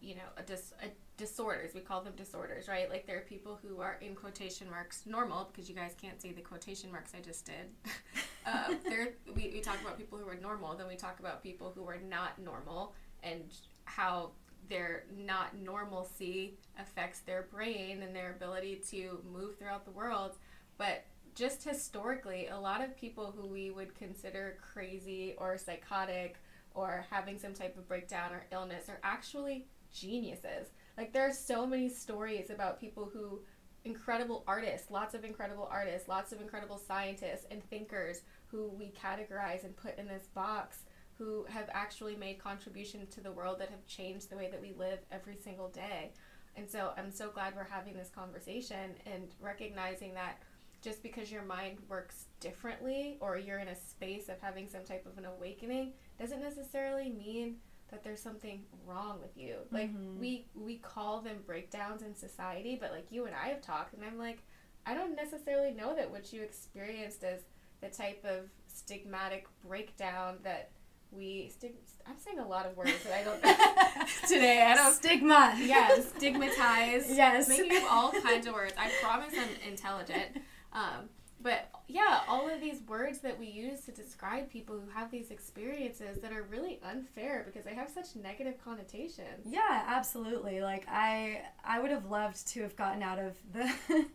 you 0.00 0.14
know, 0.14 0.28
a 0.36 0.42
dis- 0.42 0.72
a 0.82 0.88
disorders. 1.20 1.74
We 1.74 1.80
call 1.80 2.00
them 2.00 2.14
disorders, 2.16 2.66
right? 2.66 2.88
Like 2.88 3.06
there 3.06 3.18
are 3.18 3.26
people 3.28 3.60
who 3.62 3.82
are 3.82 3.98
in 4.00 4.14
quotation 4.14 4.70
marks 4.70 5.02
normal 5.04 5.50
because 5.52 5.68
you 5.68 5.74
guys 5.74 5.94
can't 6.00 6.20
see 6.20 6.32
the 6.32 6.40
quotation 6.40 6.90
marks 6.90 7.12
I 7.14 7.20
just 7.20 7.44
did. 7.44 7.92
uh, 8.46 8.74
there, 8.88 9.10
we, 9.36 9.50
we 9.52 9.60
talk 9.60 9.78
about 9.82 9.98
people 9.98 10.18
who 10.18 10.26
are 10.26 10.40
normal. 10.40 10.74
Then 10.74 10.88
we 10.88 10.96
talk 10.96 11.20
about 11.20 11.42
people 11.42 11.72
who 11.74 11.86
are 11.86 11.98
not 12.08 12.38
normal 12.42 12.94
and 13.22 13.44
how 13.84 14.30
their 14.70 15.04
not 15.14 15.54
normalcy 15.58 16.54
affects 16.78 17.20
their 17.20 17.48
brain 17.52 18.02
and 18.02 18.16
their 18.16 18.30
ability 18.30 18.80
to 18.90 19.22
move 19.30 19.58
throughout 19.58 19.84
the 19.84 19.90
world. 19.90 20.38
But 20.78 21.04
just 21.34 21.62
historically, 21.62 22.46
a 22.46 22.58
lot 22.58 22.82
of 22.82 22.96
people 22.96 23.34
who 23.36 23.46
we 23.46 23.70
would 23.70 23.94
consider 23.94 24.56
crazy 24.72 25.34
or 25.36 25.58
psychotic 25.58 26.36
or 26.74 27.04
having 27.10 27.38
some 27.38 27.52
type 27.52 27.76
of 27.76 27.86
breakdown 27.86 28.32
or 28.32 28.46
illness 28.52 28.88
are 28.88 29.00
actually 29.02 29.66
geniuses. 29.92 30.68
Like, 30.96 31.12
there 31.12 31.26
are 31.26 31.32
so 31.32 31.66
many 31.66 31.88
stories 31.88 32.50
about 32.50 32.80
people 32.80 33.10
who, 33.12 33.40
incredible 33.84 34.44
artists, 34.46 34.90
lots 34.90 35.14
of 35.14 35.24
incredible 35.24 35.68
artists, 35.70 36.08
lots 36.08 36.32
of 36.32 36.40
incredible 36.40 36.78
scientists 36.78 37.46
and 37.50 37.62
thinkers 37.64 38.22
who 38.46 38.68
we 38.68 38.92
categorize 38.92 39.64
and 39.64 39.76
put 39.76 39.98
in 39.98 40.06
this 40.06 40.26
box 40.34 40.84
who 41.16 41.44
have 41.48 41.68
actually 41.72 42.16
made 42.16 42.38
contributions 42.38 43.14
to 43.14 43.20
the 43.20 43.30
world 43.32 43.58
that 43.58 43.70
have 43.70 43.86
changed 43.86 44.30
the 44.30 44.36
way 44.36 44.48
that 44.50 44.60
we 44.60 44.72
live 44.78 44.98
every 45.12 45.36
single 45.36 45.68
day. 45.68 46.12
And 46.56 46.68
so 46.68 46.92
I'm 46.96 47.10
so 47.10 47.30
glad 47.30 47.54
we're 47.54 47.64
having 47.64 47.94
this 47.94 48.08
conversation 48.08 48.94
and 49.06 49.34
recognizing 49.40 50.14
that 50.14 50.42
just 50.82 51.02
because 51.02 51.30
your 51.30 51.42
mind 51.42 51.78
works 51.88 52.26
differently 52.40 53.18
or 53.20 53.36
you're 53.36 53.58
in 53.58 53.68
a 53.68 53.76
space 53.76 54.28
of 54.28 54.40
having 54.40 54.66
some 54.66 54.84
type 54.84 55.06
of 55.06 55.18
an 55.18 55.26
awakening 55.26 55.92
doesn't 56.18 56.42
necessarily 56.42 57.10
mean 57.10 57.56
that 57.90 58.02
there's 58.04 58.20
something 58.22 58.64
wrong 58.86 59.20
with 59.20 59.36
you. 59.36 59.56
Like 59.70 59.90
Mhm. 59.94 60.18
we 60.18 60.46
we 60.54 60.76
call 60.78 61.20
them 61.20 61.42
breakdowns 61.46 62.02
in 62.02 62.14
society, 62.14 62.76
but 62.80 62.90
like 62.92 63.06
you 63.10 63.26
and 63.26 63.34
I 63.34 63.48
have 63.48 63.60
talked 63.62 63.94
and 63.94 64.04
I'm 64.04 64.18
like 64.18 64.42
I 64.86 64.94
don't 64.94 65.14
necessarily 65.14 65.72
know 65.72 65.94
that 65.94 66.10
what 66.10 66.32
you 66.32 66.42
experienced 66.42 67.22
is 67.22 67.42
the 67.80 67.88
type 67.88 68.24
of 68.24 68.48
stigmatic 68.72 69.44
breakdown 69.66 70.38
that 70.42 70.70
we 71.12 71.48
stig- 71.50 71.74
I'm 72.06 72.18
saying 72.18 72.38
a 72.38 72.46
lot 72.46 72.66
of 72.66 72.76
words 72.76 72.92
that 73.04 73.12
I 73.12 73.24
don't 73.24 73.42
today. 74.28 74.62
I 74.62 74.74
don't 74.74 74.94
Stigma. 74.94 75.54
yeah, 75.58 76.00
stigmatized. 76.00 77.10
Yes. 77.14 77.48
Making 77.48 77.76
up 77.84 77.92
all 77.92 78.12
kinds 78.12 78.46
of 78.46 78.54
words. 78.54 78.74
I 78.78 78.90
promise 79.02 79.34
I'm 79.36 79.48
intelligent. 79.70 80.38
Um, 80.72 81.08
but 81.42 81.70
yeah, 81.88 82.20
all 82.28 82.48
of 82.48 82.60
these 82.60 82.82
words 82.86 83.20
that 83.20 83.38
we 83.38 83.46
use 83.46 83.80
to 83.82 83.92
describe 83.92 84.50
people 84.50 84.78
who 84.78 84.90
have 84.90 85.10
these 85.10 85.30
experiences 85.30 86.20
that 86.20 86.32
are 86.32 86.42
really 86.44 86.80
unfair 86.84 87.44
because 87.46 87.64
they 87.64 87.74
have 87.74 87.88
such 87.88 88.14
negative 88.14 88.54
connotations. 88.62 89.46
Yeah, 89.46 89.84
absolutely. 89.86 90.60
Like 90.60 90.86
I 90.88 91.42
I 91.64 91.80
would 91.80 91.90
have 91.90 92.06
loved 92.10 92.46
to 92.48 92.62
have 92.62 92.76
gotten 92.76 93.02
out 93.02 93.18
of 93.18 93.36
the 93.52 93.72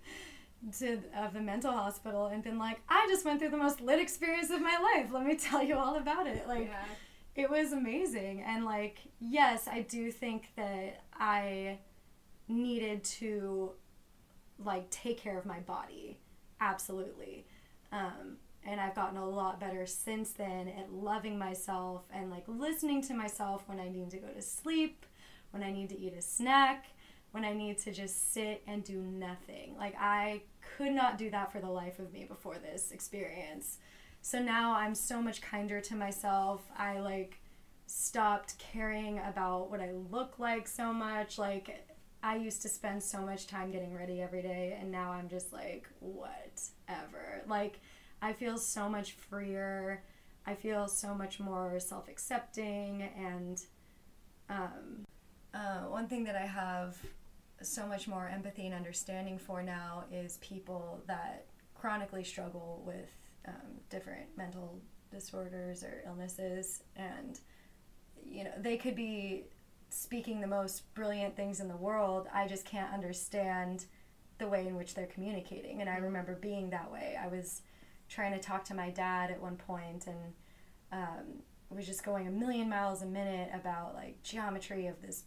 to 0.79 0.99
of 1.17 1.33
the 1.33 1.41
mental 1.41 1.71
hospital 1.71 2.27
and 2.27 2.43
been 2.43 2.59
like, 2.59 2.79
I 2.87 3.07
just 3.09 3.25
went 3.25 3.39
through 3.39 3.49
the 3.49 3.57
most 3.57 3.81
lit 3.81 3.99
experience 3.99 4.51
of 4.51 4.61
my 4.61 4.77
life. 4.77 5.11
Let 5.11 5.25
me 5.25 5.35
tell 5.37 5.63
you 5.63 5.75
all 5.75 5.97
about 5.97 6.27
it. 6.27 6.47
Like 6.47 6.67
yeah. 6.67 6.85
it 7.35 7.49
was 7.49 7.73
amazing. 7.73 8.43
And 8.45 8.65
like, 8.65 8.99
yes, 9.19 9.67
I 9.67 9.81
do 9.81 10.11
think 10.11 10.49
that 10.57 11.03
I 11.13 11.79
needed 12.47 13.03
to 13.03 13.71
like 14.63 14.89
take 14.91 15.17
care 15.17 15.37
of 15.37 15.45
my 15.45 15.59
body. 15.59 16.19
Absolutely. 16.65 17.45
Um, 17.91 18.37
and 18.65 18.81
I've 18.81 18.95
gotten 18.95 19.17
a 19.17 19.29
lot 19.29 19.59
better 19.59 19.85
since 19.85 20.31
then 20.31 20.67
at 20.67 20.91
loving 20.91 21.37
myself 21.37 22.01
and 22.11 22.31
like 22.31 22.45
listening 22.47 23.03
to 23.03 23.13
myself 23.13 23.63
when 23.67 23.79
I 23.79 23.87
need 23.87 24.09
to 24.11 24.17
go 24.17 24.27
to 24.29 24.41
sleep, 24.41 25.05
when 25.51 25.61
I 25.61 25.71
need 25.71 25.89
to 25.89 25.99
eat 25.99 26.15
a 26.17 26.21
snack, 26.21 26.87
when 27.31 27.45
I 27.45 27.53
need 27.53 27.77
to 27.79 27.91
just 27.91 28.33
sit 28.33 28.63
and 28.65 28.83
do 28.83 28.99
nothing. 28.99 29.75
Like 29.77 29.95
I 29.99 30.41
could 30.75 30.91
not 30.91 31.19
do 31.19 31.29
that 31.29 31.51
for 31.51 31.59
the 31.59 31.69
life 31.69 31.99
of 31.99 32.11
me 32.11 32.25
before 32.25 32.55
this 32.55 32.91
experience. 32.91 33.77
So 34.23 34.39
now 34.39 34.73
I'm 34.75 34.95
so 34.95 35.21
much 35.21 35.41
kinder 35.41 35.79
to 35.81 35.95
myself. 35.95 36.63
I 36.75 36.99
like 36.99 37.39
stopped 37.85 38.57
caring 38.57 39.19
about 39.19 39.69
what 39.69 39.81
I 39.81 39.91
look 39.91 40.39
like 40.39 40.67
so 40.67 40.91
much. 40.91 41.37
Like 41.37 41.85
I 42.25 42.37
used 42.37 42.63
to 42.63 42.69
spend 42.69 43.03
so 43.03 43.21
much 43.21 43.45
time 43.45 43.69
getting 43.69 43.93
ready 43.93 44.19
every 44.19 44.41
day 44.41 44.75
and 44.81 44.91
now 44.91 45.11
I'm 45.11 45.29
just 45.29 45.53
like 45.53 45.87
whatever. 45.99 47.43
Like 47.47 47.79
I 48.19 48.33
feel 48.33 48.57
so 48.57 48.89
much 48.89 49.11
freer. 49.11 50.01
I 50.47 50.55
feel 50.55 50.87
so 50.87 51.13
much 51.13 51.39
more 51.39 51.79
self 51.79 52.07
accepting. 52.09 53.03
And 53.15 53.63
um, 54.49 55.05
uh, 55.53 55.81
one 55.81 56.07
thing 56.07 56.23
that 56.23 56.35
I 56.35 56.47
have 56.47 56.97
so 57.61 57.85
much 57.85 58.07
more 58.07 58.27
empathy 58.27 58.65
and 58.65 58.73
understanding 58.73 59.37
for 59.37 59.61
now 59.61 60.05
is 60.11 60.37
people 60.37 61.03
that 61.05 61.45
chronically 61.75 62.23
struggle 62.23 62.81
with 62.87 63.11
um, 63.47 63.81
different 63.91 64.35
mental 64.35 64.81
disorders 65.11 65.83
or 65.83 66.01
illnesses. 66.07 66.81
And, 66.95 67.39
you 68.27 68.45
know, 68.45 68.53
they 68.57 68.77
could 68.77 68.95
be 68.95 69.43
speaking 69.95 70.41
the 70.41 70.47
most 70.47 70.93
brilliant 70.93 71.35
things 71.35 71.59
in 71.59 71.67
the 71.67 71.77
world. 71.77 72.27
I 72.33 72.47
just 72.47 72.65
can't 72.65 72.93
understand 72.93 73.85
the 74.37 74.47
way 74.47 74.67
in 74.67 74.75
which 74.75 74.93
they're 74.93 75.05
communicating. 75.07 75.81
And 75.81 75.89
I 75.89 75.97
remember 75.97 76.35
being 76.35 76.69
that 76.71 76.91
way. 76.91 77.17
I 77.21 77.27
was 77.27 77.61
trying 78.09 78.33
to 78.33 78.39
talk 78.39 78.65
to 78.65 78.73
my 78.73 78.89
dad 78.89 79.31
at 79.31 79.41
one 79.41 79.55
point 79.55 80.05
and 80.07 80.33
um, 80.91 81.41
was 81.75 81.85
just 81.85 82.03
going 82.03 82.27
a 82.27 82.31
million 82.31 82.69
miles 82.69 83.01
a 83.01 83.05
minute 83.05 83.49
about 83.53 83.93
like 83.95 84.21
geometry 84.23 84.87
of 84.87 85.01
this 85.01 85.23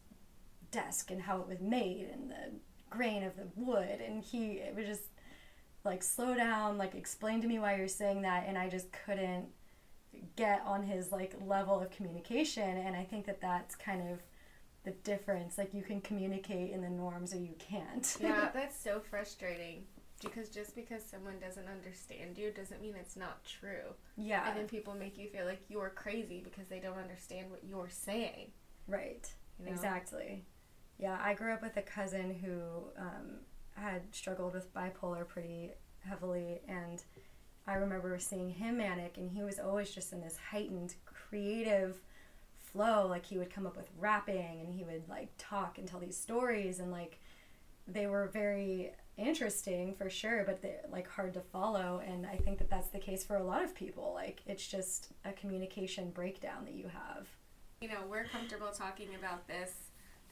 desk 0.70 1.10
and 1.10 1.20
how 1.20 1.40
it 1.40 1.48
was 1.48 1.60
made 1.60 2.08
and 2.12 2.30
the 2.30 2.52
grain 2.90 3.22
of 3.22 3.36
the 3.36 3.46
wood 3.56 4.00
and 4.00 4.22
he 4.22 4.52
it 4.52 4.74
was 4.74 4.86
just 4.86 5.04
like 5.84 6.02
slow 6.02 6.34
down 6.34 6.78
like 6.78 6.94
explain 6.94 7.40
to 7.40 7.46
me 7.46 7.58
why 7.58 7.76
you're 7.76 7.88
saying 7.88 8.22
that 8.22 8.44
and 8.46 8.56
i 8.56 8.68
just 8.68 8.86
couldn't 9.04 9.46
get 10.36 10.62
on 10.64 10.82
his 10.82 11.12
like 11.12 11.34
level 11.44 11.80
of 11.80 11.90
communication 11.90 12.78
and 12.78 12.96
i 12.96 13.04
think 13.04 13.26
that 13.26 13.40
that's 13.40 13.74
kind 13.74 14.10
of 14.10 14.20
the 14.84 14.90
difference 14.90 15.58
like 15.58 15.74
you 15.74 15.82
can 15.82 16.00
communicate 16.00 16.70
in 16.70 16.80
the 16.80 16.88
norms 16.88 17.34
or 17.34 17.38
you 17.38 17.54
can't 17.58 18.16
yeah 18.20 18.48
that's 18.52 18.78
so 18.78 19.00
frustrating 19.00 19.84
because 20.22 20.48
just 20.48 20.74
because 20.74 21.02
someone 21.04 21.38
doesn't 21.38 21.68
understand 21.68 22.36
you 22.36 22.50
doesn't 22.50 22.82
mean 22.82 22.94
it's 22.98 23.16
not 23.16 23.44
true. 23.44 23.94
Yeah. 24.16 24.48
And 24.48 24.58
then 24.58 24.66
people 24.66 24.94
make 24.94 25.16
you 25.16 25.28
feel 25.28 25.46
like 25.46 25.60
you're 25.68 25.90
crazy 25.90 26.40
because 26.42 26.66
they 26.68 26.80
don't 26.80 26.98
understand 26.98 27.50
what 27.50 27.62
you're 27.64 27.88
saying. 27.88 28.50
Right. 28.86 29.30
You 29.58 29.66
know? 29.66 29.72
Exactly. 29.72 30.44
Yeah, 30.98 31.18
I 31.22 31.34
grew 31.34 31.52
up 31.52 31.62
with 31.62 31.76
a 31.76 31.82
cousin 31.82 32.34
who 32.34 32.90
um, 33.00 33.38
had 33.74 34.02
struggled 34.12 34.54
with 34.54 34.74
bipolar 34.74 35.26
pretty 35.26 35.70
heavily, 36.00 36.60
and 36.66 37.02
I 37.68 37.74
remember 37.74 38.18
seeing 38.18 38.50
him 38.50 38.78
manic, 38.78 39.16
and 39.16 39.30
he 39.30 39.44
was 39.44 39.60
always 39.60 39.92
just 39.92 40.12
in 40.12 40.20
this 40.20 40.36
heightened 40.50 40.96
creative 41.04 42.00
flow. 42.72 43.06
Like 43.06 43.26
he 43.26 43.38
would 43.38 43.50
come 43.50 43.66
up 43.66 43.76
with 43.76 43.88
rapping, 43.98 44.60
and 44.60 44.72
he 44.72 44.84
would 44.84 45.08
like 45.08 45.28
talk 45.38 45.78
and 45.78 45.86
tell 45.86 46.00
these 46.00 46.16
stories, 46.16 46.78
and 46.78 46.90
like 46.90 47.20
they 47.86 48.06
were 48.06 48.28
very 48.28 48.92
interesting 49.18 49.94
for 49.94 50.08
sure, 50.08 50.44
but 50.46 50.62
they're 50.62 50.84
like 50.90 51.08
hard 51.08 51.34
to 51.34 51.40
follow. 51.40 52.00
And 52.06 52.24
I 52.24 52.36
think 52.36 52.58
that 52.58 52.70
that's 52.70 52.88
the 52.88 52.98
case 52.98 53.24
for 53.24 53.36
a 53.36 53.42
lot 53.42 53.64
of 53.64 53.74
people. 53.74 54.12
Like 54.14 54.40
it's 54.46 54.66
just 54.66 55.08
a 55.24 55.32
communication 55.32 56.10
breakdown 56.10 56.64
that 56.64 56.74
you 56.74 56.88
have. 56.88 57.26
You 57.80 57.88
know, 57.88 58.00
we're 58.08 58.24
comfortable 58.24 58.68
talking 58.68 59.08
about 59.18 59.46
this 59.46 59.72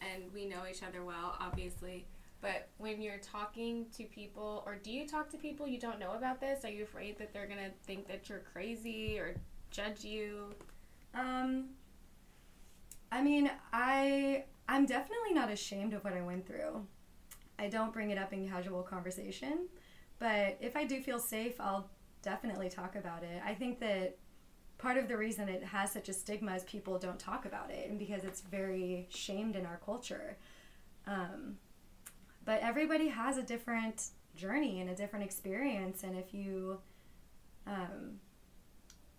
and 0.00 0.24
we 0.32 0.46
know 0.46 0.62
each 0.70 0.82
other 0.82 1.04
well, 1.04 1.36
obviously. 1.40 2.06
But 2.40 2.68
when 2.78 3.00
you're 3.00 3.18
talking 3.18 3.86
to 3.96 4.04
people, 4.04 4.62
or 4.66 4.76
do 4.76 4.92
you 4.92 5.06
talk 5.06 5.30
to 5.30 5.38
people 5.38 5.66
you 5.66 5.80
don't 5.80 5.98
know 5.98 6.12
about 6.12 6.40
this? 6.40 6.64
Are 6.64 6.70
you 6.70 6.84
afraid 6.84 7.18
that 7.18 7.32
they're 7.32 7.46
gonna 7.46 7.70
think 7.86 8.06
that 8.08 8.28
you're 8.28 8.42
crazy 8.52 9.18
or 9.18 9.34
judge 9.70 10.04
you? 10.04 10.54
Um, 11.14 11.70
I 13.10 13.22
mean, 13.22 13.50
I 13.72 14.44
I'm 14.68 14.86
definitely 14.86 15.32
not 15.32 15.50
ashamed 15.50 15.94
of 15.94 16.04
what 16.04 16.12
I 16.12 16.22
went 16.22 16.46
through. 16.46 16.86
I 17.58 17.68
don't 17.68 17.92
bring 17.92 18.10
it 18.10 18.18
up 18.18 18.32
in 18.32 18.48
casual 18.48 18.82
conversation, 18.82 19.68
but 20.18 20.58
if 20.60 20.76
I 20.76 20.84
do 20.84 21.00
feel 21.00 21.18
safe, 21.18 21.54
I'll 21.60 21.88
definitely 22.22 22.68
talk 22.68 22.96
about 22.96 23.22
it. 23.22 23.40
I 23.44 23.54
think 23.54 23.80
that 23.80 24.18
part 24.78 24.98
of 24.98 25.08
the 25.08 25.16
reason 25.16 25.48
it 25.48 25.64
has 25.64 25.92
such 25.92 26.08
a 26.08 26.12
stigma 26.12 26.54
is 26.54 26.64
people 26.64 26.98
don't 26.98 27.18
talk 27.18 27.46
about 27.46 27.70
it 27.70 27.88
and 27.88 27.98
because 27.98 28.24
it's 28.24 28.42
very 28.42 29.06
shamed 29.10 29.56
in 29.56 29.64
our 29.64 29.80
culture. 29.84 30.36
Um, 31.06 31.56
but 32.44 32.60
everybody 32.60 33.08
has 33.08 33.38
a 33.38 33.42
different 33.42 34.10
journey 34.34 34.80
and 34.80 34.90
a 34.90 34.94
different 34.94 35.24
experience, 35.24 36.02
and 36.02 36.16
if 36.16 36.34
you, 36.34 36.78
um, 37.66 38.20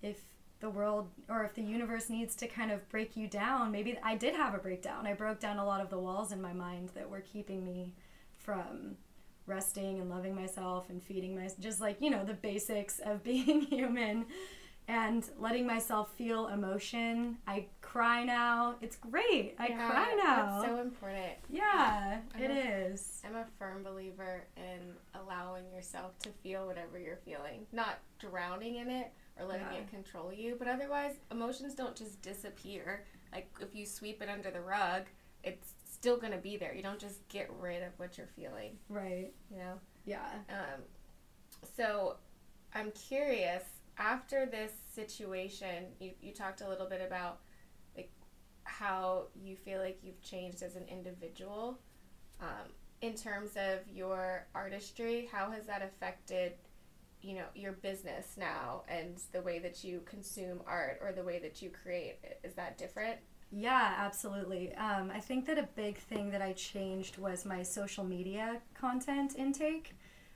if 0.02 0.22
the 0.60 0.70
world 0.70 1.10
or 1.30 1.44
if 1.44 1.54
the 1.54 1.62
universe 1.62 2.10
needs 2.10 2.36
to 2.36 2.48
kind 2.48 2.72
of 2.72 2.88
break 2.90 3.16
you 3.16 3.28
down, 3.28 3.72
maybe 3.72 3.98
I 4.04 4.16
did 4.16 4.36
have 4.36 4.54
a 4.54 4.58
breakdown. 4.58 5.06
I 5.06 5.14
broke 5.14 5.40
down 5.40 5.58
a 5.58 5.66
lot 5.66 5.82
of 5.82 5.90
the 5.90 6.00
walls 6.00 6.32
in 6.32 6.42
my 6.42 6.54
mind 6.54 6.90
that 6.96 7.10
were 7.10 7.22
keeping 7.22 7.64
me 7.64 7.94
from 8.38 8.98
resting 9.46 10.00
and 10.00 10.10
loving 10.10 10.36
myself 10.36 10.90
and 10.90 11.02
feeding 11.02 11.36
myself, 11.36 11.60
just 11.60 11.80
like, 11.80 12.02
you 12.02 12.10
know, 12.10 12.24
the 12.24 12.34
basics 12.34 13.00
of 13.00 13.24
being 13.24 13.62
human 13.62 14.26
and 14.90 15.30
letting 15.38 15.68
myself 15.68 16.14
feel 16.16 16.48
emotion. 16.48 17.38
I 17.46 17.66
cry 17.82 18.24
now. 18.24 18.76
It's 18.82 18.96
great. 18.96 19.56
I 19.60 19.68
yeah, 19.68 19.90
cry 19.90 20.16
now. 20.18 20.62
That's 20.62 20.68
so 20.68 20.82
important. 20.82 21.34
Yeah, 21.50 22.20
I'm 22.34 22.42
it 22.42 22.52
a, 22.52 22.86
is. 22.86 23.22
I'm 23.26 23.36
a 23.36 23.46
firm 23.60 23.84
believer 23.84 24.46
in 24.56 24.94
allowing 25.14 25.70
yourself 25.74 26.18
to 26.20 26.30
feel 26.30 26.66
whatever 26.66 26.98
you're 26.98 27.20
feeling, 27.26 27.66
not 27.74 28.00
drowning 28.20 28.76
in 28.76 28.90
it 28.90 29.12
or 29.40 29.46
letting 29.46 29.68
yeah. 29.72 29.80
it 29.80 29.90
control 29.90 30.32
you. 30.34 30.56
But 30.58 30.68
otherwise, 30.68 31.16
emotions 31.32 31.76
don't 31.76 31.96
just 31.96 32.22
disappear. 32.22 33.06
Like 33.32 33.50
if 33.62 33.76
you 33.76 33.86
sweep 33.86 34.22
it 34.22 34.30
under 34.30 34.52
the 34.52 34.62
rug, 34.62 35.04
it's 35.44 35.74
still 35.90 36.18
going 36.18 36.34
to 36.34 36.38
be 36.40 36.58
there. 36.58 36.74
You 36.74 36.84
don't 36.84 37.00
just 37.00 37.28
get 37.30 37.50
rid 37.60 37.84
of 37.84 37.90
what 37.98 38.18
you're 38.18 38.28
feeling. 38.36 38.78
Right. 38.90 39.34
You 39.52 39.58
know? 39.58 39.74
Yeah. 40.06 40.28
Um, 40.50 40.82
so 41.76 42.18
I'm 42.74 42.92
curious, 42.92 43.64
after 43.98 44.46
this 44.46 44.72
situation, 44.94 45.86
you, 46.00 46.12
you 46.22 46.32
talked 46.32 46.62
a 46.62 46.70
little 46.70 46.88
bit 46.88 47.02
about 47.06 47.40
like 47.96 48.12
how 48.64 49.24
you 49.36 49.56
feel 49.56 49.80
like 49.80 50.00
you've 50.04 50.22
changed 50.22 50.62
as 50.62 50.76
an 50.76 50.86
individual. 50.88 51.80
Um, 52.42 52.72
in 53.02 53.16
terms 53.16 53.52
of 53.56 53.80
your 53.92 54.48
artistry, 54.54 55.28
how 55.32 55.52
has 55.52 55.66
that 55.66 55.82
affected 55.82 56.54
you 57.28 57.36
know 57.36 57.46
your 57.56 57.74
business 57.74 58.36
now 58.38 58.84
and 58.88 59.20
the 59.34 59.42
way 59.42 59.60
that 59.60 59.84
you 59.84 60.02
consume 60.06 60.62
art 60.66 61.00
or 61.04 61.12
the 61.12 61.24
way 61.24 61.40
that 61.40 61.62
you 61.62 61.70
create 61.70 62.16
is 62.44 62.54
that 62.54 62.78
different 62.78 63.18
yeah, 63.52 63.96
absolutely. 63.98 64.76
Um, 64.76 65.10
I 65.14 65.20
think 65.20 65.46
that 65.46 65.58
a 65.58 65.70
big 65.76 65.98
thing 65.98 66.32
that 66.32 66.42
I 66.42 66.52
changed 66.54 67.18
was 67.18 67.46
my 67.46 67.64
social 67.64 68.04
media 68.04 68.60
content 68.74 69.36
intake. 69.38 69.96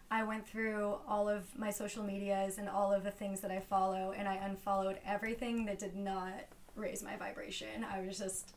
I 0.09 0.23
went 0.23 0.47
through 0.47 0.95
all 1.07 1.27
of 1.27 1.43
my 1.57 1.71
social 1.71 2.03
medias 2.03 2.57
and 2.57 2.69
all 2.69 2.93
of 2.93 3.03
the 3.03 3.11
things 3.11 3.41
that 3.41 3.51
I 3.51 3.59
follow, 3.59 4.13
and 4.17 4.27
I 4.27 4.35
unfollowed 4.35 4.97
everything 5.05 5.65
that 5.65 5.79
did 5.79 5.95
not 5.95 6.33
raise 6.75 7.03
my 7.03 7.17
vibration. 7.17 7.83
I 7.83 8.01
was 8.01 8.17
just, 8.17 8.53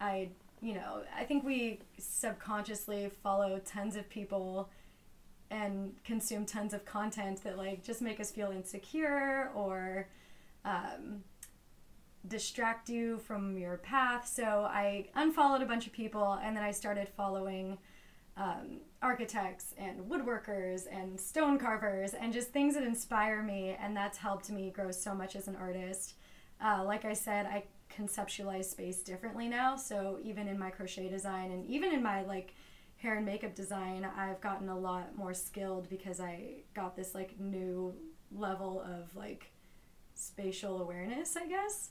I, 0.00 0.28
you 0.60 0.74
know, 0.74 1.02
I 1.16 1.24
think 1.24 1.44
we 1.44 1.80
subconsciously 1.98 3.10
follow 3.22 3.60
tons 3.64 3.96
of 3.96 4.08
people 4.08 4.68
and 5.54 5.94
consume 6.04 6.44
tons 6.44 6.74
of 6.74 6.84
content 6.84 7.42
that 7.44 7.56
like 7.56 7.84
just 7.84 8.02
make 8.02 8.18
us 8.18 8.30
feel 8.30 8.50
insecure 8.50 9.50
or 9.54 10.08
um, 10.64 11.22
distract 12.26 12.88
you 12.88 13.18
from 13.18 13.56
your 13.56 13.76
path. 13.76 14.26
So 14.26 14.68
I 14.68 15.08
unfollowed 15.14 15.62
a 15.62 15.66
bunch 15.66 15.86
of 15.86 15.92
people 15.92 16.40
and 16.42 16.56
then 16.56 16.64
I 16.64 16.72
started 16.72 17.08
following 17.08 17.78
um, 18.36 18.80
architects 19.00 19.74
and 19.78 20.00
woodworkers 20.10 20.86
and 20.90 21.20
stone 21.20 21.56
carvers 21.56 22.14
and 22.14 22.32
just 22.32 22.48
things 22.48 22.74
that 22.74 22.82
inspire 22.82 23.40
me. 23.40 23.76
And 23.80 23.96
that's 23.96 24.18
helped 24.18 24.50
me 24.50 24.70
grow 24.70 24.90
so 24.90 25.14
much 25.14 25.36
as 25.36 25.46
an 25.46 25.54
artist. 25.54 26.14
Uh, 26.64 26.82
like 26.84 27.04
I 27.04 27.12
said, 27.12 27.46
I 27.46 27.62
conceptualize 27.96 28.64
space 28.64 29.02
differently 29.02 29.48
now. 29.48 29.76
So 29.76 30.18
even 30.24 30.48
in 30.48 30.58
my 30.58 30.70
crochet 30.70 31.08
design 31.08 31.52
and 31.52 31.64
even 31.66 31.92
in 31.92 32.02
my 32.02 32.22
like 32.22 32.54
hair 32.96 33.16
and 33.16 33.26
makeup 33.26 33.54
design, 33.54 34.06
I've 34.16 34.40
gotten 34.40 34.68
a 34.68 34.78
lot 34.78 35.16
more 35.16 35.34
skilled 35.34 35.88
because 35.88 36.20
I 36.20 36.62
got 36.74 36.96
this 36.96 37.14
like 37.14 37.38
new 37.38 37.94
level 38.32 38.80
of 38.80 39.14
like 39.14 39.50
spatial 40.14 40.80
awareness, 40.80 41.36
I 41.36 41.46
guess. 41.46 41.90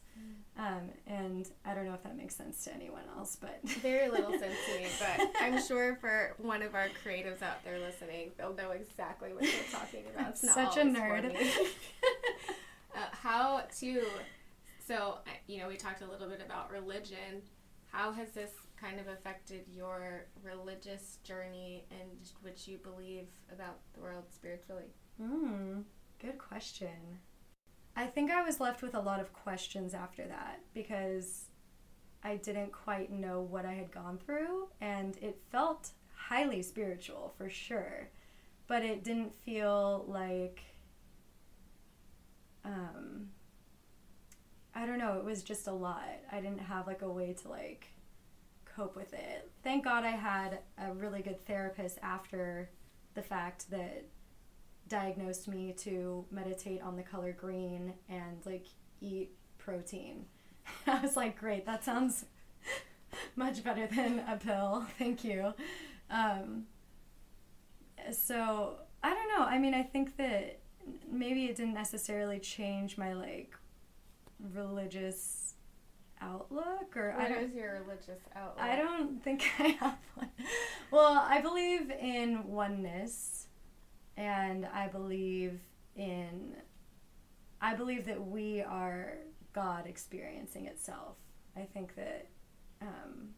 Um, 0.57 0.91
and 1.07 1.49
I 1.65 1.73
don't 1.73 1.85
know 1.85 1.93
if 1.93 2.03
that 2.03 2.15
makes 2.15 2.35
sense 2.35 2.63
to 2.65 2.73
anyone 2.73 3.03
else, 3.17 3.35
but 3.39 3.59
very 3.63 4.09
little 4.09 4.31
sense 4.31 4.55
to 4.67 4.79
me. 4.79 4.87
But 4.99 5.31
I'm 5.41 5.61
sure 5.61 5.95
for 5.95 6.35
one 6.37 6.61
of 6.61 6.75
our 6.75 6.87
creatives 7.05 7.41
out 7.41 7.63
there 7.63 7.79
listening, 7.79 8.31
they'll 8.37 8.55
know 8.55 8.71
exactly 8.71 9.33
what 9.33 9.43
you're 9.43 9.51
talking 9.71 10.03
about. 10.13 10.31
It's 10.31 10.43
not 10.55 10.55
Such 10.55 10.77
a 10.77 10.81
nerd. 10.81 11.35
uh, 12.95 12.99
how 13.11 13.63
to? 13.79 14.03
So 14.85 15.17
you 15.47 15.59
know, 15.59 15.67
we 15.67 15.75
talked 15.75 16.01
a 16.01 16.07
little 16.07 16.29
bit 16.29 16.41
about 16.45 16.71
religion. 16.71 17.41
How 17.91 18.11
has 18.11 18.31
this 18.31 18.51
kind 18.83 18.99
of 18.99 19.07
affected 19.07 19.63
your 19.71 20.25
religious 20.43 21.19
journey 21.23 21.85
and 21.89 22.09
what 22.41 22.67
you 22.67 22.77
believe 22.77 23.27
about 23.51 23.79
the 23.93 24.01
world 24.01 24.25
spiritually? 24.29 24.93
Hmm, 25.21 25.81
good 26.19 26.37
question. 26.37 27.19
I 27.95 28.07
think 28.07 28.31
I 28.31 28.43
was 28.43 28.59
left 28.59 28.81
with 28.81 28.95
a 28.95 28.99
lot 28.99 29.19
of 29.19 29.31
questions 29.31 29.93
after 29.93 30.25
that 30.27 30.59
because 30.73 31.45
I 32.23 32.37
didn't 32.37 32.71
quite 32.71 33.11
know 33.11 33.41
what 33.41 33.65
I 33.65 33.73
had 33.73 33.91
gone 33.91 34.17
through, 34.17 34.69
and 34.81 35.17
it 35.21 35.39
felt 35.51 35.91
highly 36.15 36.61
spiritual 36.61 37.33
for 37.37 37.49
sure, 37.49 38.09
but 38.67 38.83
it 38.83 39.03
didn't 39.03 39.33
feel 39.33 40.05
like. 40.07 40.61
Um, 42.65 43.27
I 44.73 44.85
don't 44.85 44.97
know, 44.97 45.17
it 45.17 45.25
was 45.25 45.43
just 45.43 45.67
a 45.67 45.73
lot. 45.73 46.07
I 46.31 46.39
didn't 46.39 46.59
have 46.61 46.87
like 46.87 47.01
a 47.01 47.09
way 47.09 47.35
to 47.43 47.49
like 47.49 47.92
cope 48.75 48.95
with 48.95 49.13
it. 49.13 49.51
Thank 49.63 49.83
God 49.83 50.03
I 50.03 50.11
had 50.11 50.59
a 50.77 50.93
really 50.93 51.21
good 51.21 51.45
therapist 51.45 51.99
after 52.01 52.69
the 53.13 53.21
fact 53.21 53.69
that 53.71 54.05
diagnosed 54.87 55.47
me 55.47 55.73
to 55.79 56.25
meditate 56.31 56.81
on 56.81 56.95
the 56.95 57.03
color 57.03 57.31
green 57.31 57.93
and 58.09 58.37
like 58.45 58.67
eat 59.01 59.31
protein. 59.57 60.25
I 60.87 60.99
was 61.01 61.15
like, 61.15 61.39
great, 61.39 61.65
that 61.65 61.83
sounds 61.83 62.25
much 63.35 63.63
better 63.63 63.87
than 63.87 64.19
a 64.19 64.37
pill. 64.37 64.85
Thank 64.99 65.23
you. 65.23 65.53
Um, 66.09 66.65
so 68.11 68.75
I 69.03 69.13
don't 69.13 69.27
know. 69.29 69.45
I 69.45 69.57
mean, 69.57 69.73
I 69.73 69.83
think 69.83 70.17
that 70.17 70.59
maybe 71.09 71.45
it 71.45 71.55
didn't 71.55 71.73
necessarily 71.73 72.39
change 72.39 72.97
my 72.97 73.13
like 73.13 73.55
religious 74.53 75.53
outlook 76.23 76.95
or 76.95 77.13
what 77.17 77.31
I 77.31 77.39
is 77.39 77.53
your 77.53 77.83
religious 77.83 78.21
outlook? 78.35 78.63
I 78.63 78.75
don't 78.75 79.23
think 79.23 79.43
I 79.59 79.69
have 79.79 79.97
one. 80.15 80.29
Well, 80.91 81.25
I 81.27 81.41
believe 81.41 81.91
in 81.91 82.47
oneness 82.47 83.47
and 84.17 84.65
I 84.65 84.87
believe 84.87 85.59
in 85.95 86.55
I 87.61 87.75
believe 87.75 88.05
that 88.05 88.25
we 88.25 88.61
are 88.61 89.19
God 89.53 89.87
experiencing 89.87 90.65
itself. 90.65 91.15
I 91.55 91.61
think 91.61 91.95
that 91.95 92.27
um, 92.81 93.29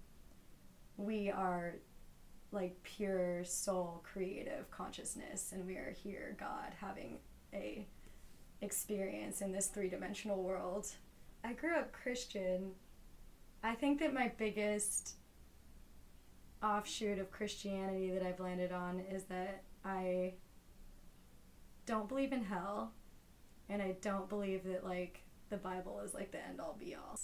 we 0.97 1.29
are 1.29 1.75
like 2.51 2.81
pure 2.83 3.43
soul 3.43 4.01
creative 4.03 4.71
consciousness 4.71 5.51
and 5.51 5.65
we 5.65 5.75
are 5.75 5.93
here 6.03 6.35
God 6.39 6.73
having 6.79 7.19
a 7.53 7.87
experience 8.61 9.41
in 9.41 9.51
this 9.51 9.67
three-dimensional 9.67 10.41
world. 10.41 10.87
I 11.45 11.53
grew 11.53 11.75
up 11.75 11.91
Christian. 11.91 12.71
I 13.61 13.75
think 13.75 13.99
that 13.99 14.15
my 14.15 14.31
biggest 14.35 15.13
offshoot 16.63 17.19
of 17.19 17.29
Christianity 17.29 18.09
that 18.09 18.23
I've 18.23 18.39
landed 18.39 18.71
on 18.71 18.99
is 19.11 19.25
that 19.25 19.61
I 19.83 20.33
don't 21.85 22.09
believe 22.09 22.33
in 22.33 22.43
hell 22.43 22.93
and 23.69 23.79
I 23.79 23.95
don't 24.01 24.27
believe 24.27 24.63
that 24.63 24.83
like 24.83 25.21
the 25.51 25.57
Bible 25.57 26.01
is 26.03 26.15
like 26.15 26.31
the 26.31 26.43
end 26.43 26.59
all 26.59 26.75
be 26.79 26.95
all. 26.95 27.19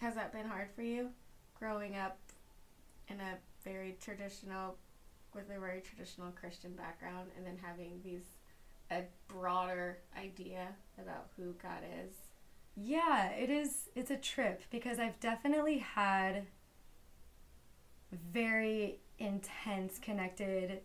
Has 0.00 0.14
that 0.14 0.32
been 0.32 0.46
hard 0.46 0.68
for 0.74 0.80
you 0.80 1.10
growing 1.58 1.96
up 1.96 2.18
in 3.08 3.20
a 3.20 3.36
very 3.62 3.98
traditional 4.00 4.76
with 5.34 5.50
a 5.54 5.60
very 5.60 5.82
traditional 5.82 6.30
Christian 6.30 6.72
background 6.72 7.28
and 7.36 7.44
then 7.44 7.58
having 7.62 8.00
these 8.02 8.24
a 8.90 9.02
broader 9.28 9.98
idea 10.16 10.68
about 10.98 11.28
who 11.36 11.52
God 11.62 11.82
is? 12.02 12.29
Yeah, 12.82 13.30
it 13.32 13.50
is 13.50 13.88
it's 13.94 14.10
a 14.10 14.16
trip 14.16 14.62
because 14.70 14.98
I've 14.98 15.20
definitely 15.20 15.78
had 15.78 16.46
very 18.10 19.00
intense 19.18 19.98
connected 19.98 20.80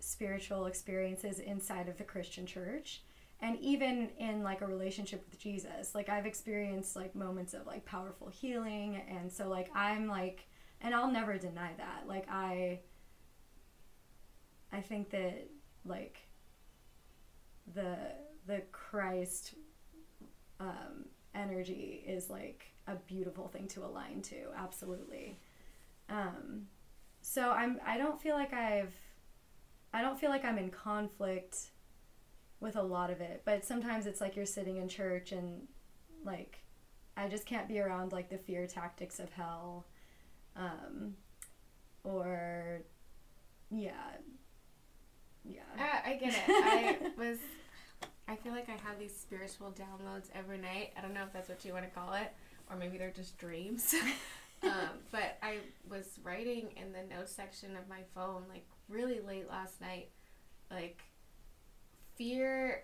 spiritual 0.00 0.66
experiences 0.66 1.38
inside 1.38 1.88
of 1.88 1.96
the 1.96 2.04
Christian 2.04 2.44
church 2.44 3.02
and 3.40 3.56
even 3.60 4.10
in 4.18 4.42
like 4.42 4.62
a 4.62 4.66
relationship 4.66 5.24
with 5.30 5.38
Jesus. 5.38 5.94
Like 5.94 6.08
I've 6.08 6.26
experienced 6.26 6.96
like 6.96 7.14
moments 7.14 7.54
of 7.54 7.66
like 7.66 7.84
powerful 7.84 8.28
healing 8.28 9.00
and 9.08 9.30
so 9.30 9.48
like 9.48 9.70
I'm 9.74 10.08
like 10.08 10.48
and 10.80 10.92
I'll 10.92 11.10
never 11.10 11.38
deny 11.38 11.70
that. 11.78 12.08
Like 12.08 12.26
I 12.28 12.80
I 14.72 14.80
think 14.80 15.10
that 15.10 15.48
like 15.84 16.18
the 17.74 17.96
the 18.46 18.62
Christ 18.72 19.54
um, 20.60 21.04
energy 21.34 22.04
is 22.06 22.30
like 22.30 22.66
a 22.86 22.96
beautiful 22.96 23.48
thing 23.48 23.68
to 23.68 23.84
align 23.84 24.22
to. 24.22 24.36
Absolutely. 24.56 25.38
Um, 26.08 26.66
so 27.20 27.50
I'm. 27.50 27.78
I 27.86 27.98
don't 27.98 28.20
feel 28.20 28.34
like 28.34 28.52
I've. 28.52 28.94
I 29.92 30.02
don't 30.02 30.18
feel 30.18 30.30
like 30.30 30.44
I'm 30.44 30.58
in 30.58 30.70
conflict 30.70 31.70
with 32.60 32.76
a 32.76 32.82
lot 32.82 33.10
of 33.10 33.20
it, 33.20 33.42
but 33.44 33.64
sometimes 33.64 34.06
it's 34.06 34.20
like 34.20 34.36
you're 34.36 34.46
sitting 34.46 34.76
in 34.76 34.88
church 34.88 35.32
and 35.32 35.62
like 36.24 36.58
I 37.16 37.28
just 37.28 37.46
can't 37.46 37.68
be 37.68 37.80
around 37.80 38.12
like 38.12 38.30
the 38.30 38.38
fear 38.38 38.66
tactics 38.66 39.18
of 39.18 39.30
hell, 39.32 39.86
um, 40.56 41.14
or 42.04 42.82
yeah, 43.70 43.92
yeah. 45.44 45.60
I, 45.78 46.12
I 46.12 46.16
get 46.16 46.34
it. 46.34 46.42
I 46.48 46.98
was. 47.18 47.38
I 48.28 48.36
feel 48.36 48.52
like 48.52 48.68
I 48.68 48.76
have 48.86 48.98
these 48.98 49.16
spiritual 49.16 49.72
downloads 49.72 50.28
every 50.34 50.58
night. 50.58 50.92
I 50.96 51.00
don't 51.00 51.14
know 51.14 51.22
if 51.22 51.32
that's 51.32 51.48
what 51.48 51.64
you 51.64 51.72
want 51.72 51.86
to 51.86 51.90
call 51.90 52.12
it, 52.12 52.30
or 52.70 52.76
maybe 52.76 52.98
they're 52.98 53.10
just 53.10 53.38
dreams. 53.38 53.94
um, 54.62 54.70
but 55.10 55.38
I 55.42 55.58
was 55.88 56.18
writing 56.22 56.68
in 56.76 56.92
the 56.92 57.14
notes 57.14 57.32
section 57.32 57.74
of 57.74 57.88
my 57.88 58.00
phone 58.14 58.44
like 58.48 58.66
really 58.88 59.20
late 59.20 59.48
last 59.48 59.80
night, 59.80 60.10
like 60.70 61.02
fear. 62.16 62.82